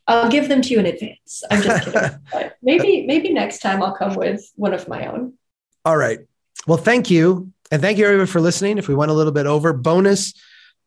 I'll 0.07 0.29
give 0.29 0.49
them 0.49 0.61
to 0.61 0.69
you 0.69 0.79
in 0.79 0.85
advance. 0.85 1.43
I'm 1.49 1.63
just 1.63 1.85
kidding. 1.85 2.19
but 2.31 2.55
maybe 2.61 3.07
maybe 3.07 3.33
next 3.33 3.59
time 3.59 3.81
I'll 3.81 3.95
come 3.95 4.13
with 4.13 4.47
one 4.55 4.75
of 4.75 4.87
my 4.87 5.07
own. 5.07 5.33
All 5.83 5.97
right. 5.97 6.19
Well, 6.67 6.77
thank 6.77 7.09
you. 7.09 7.51
And 7.71 7.81
thank 7.81 7.97
you 7.97 8.05
everyone 8.05 8.27
for 8.27 8.39
listening. 8.39 8.77
If 8.77 8.87
we 8.87 8.93
went 8.93 9.09
a 9.09 9.15
little 9.15 9.33
bit 9.33 9.47
over, 9.47 9.73
bonus 9.73 10.35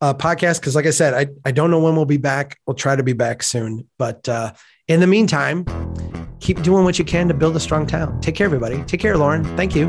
uh, 0.01 0.15
podcast, 0.15 0.61
because 0.61 0.77
like 0.77 0.87
I 0.87 0.91
said, 0.91 1.15
I, 1.15 1.27
I 1.45 1.51
don't 1.51 1.73
know 1.73 1.81
when 1.81 1.97
we'll 1.97 2.05
be 2.05 2.17
back. 2.17 2.59
We'll 2.65 2.77
try 2.77 2.95
to 2.95 3.03
be 3.03 3.13
back 3.13 3.43
soon. 3.43 3.89
But 3.99 4.29
uh, 4.29 4.53
in 4.87 5.01
the 5.01 5.09
meantime, 5.09 5.65
keep 6.41 6.63
doing 6.63 6.85
what 6.85 6.99
you 6.99 7.05
can 7.05 7.29
to 7.29 7.35
build 7.35 7.55
a 7.57 7.61
strong 7.61 7.87
town. 7.87 8.21
Take 8.21 8.35
care, 8.35 8.47
everybody. 8.47 8.83
Take 8.85 9.01
care, 9.01 9.17
Lauren. 9.17 9.45
Thank 9.57 9.77
you. 9.77 9.89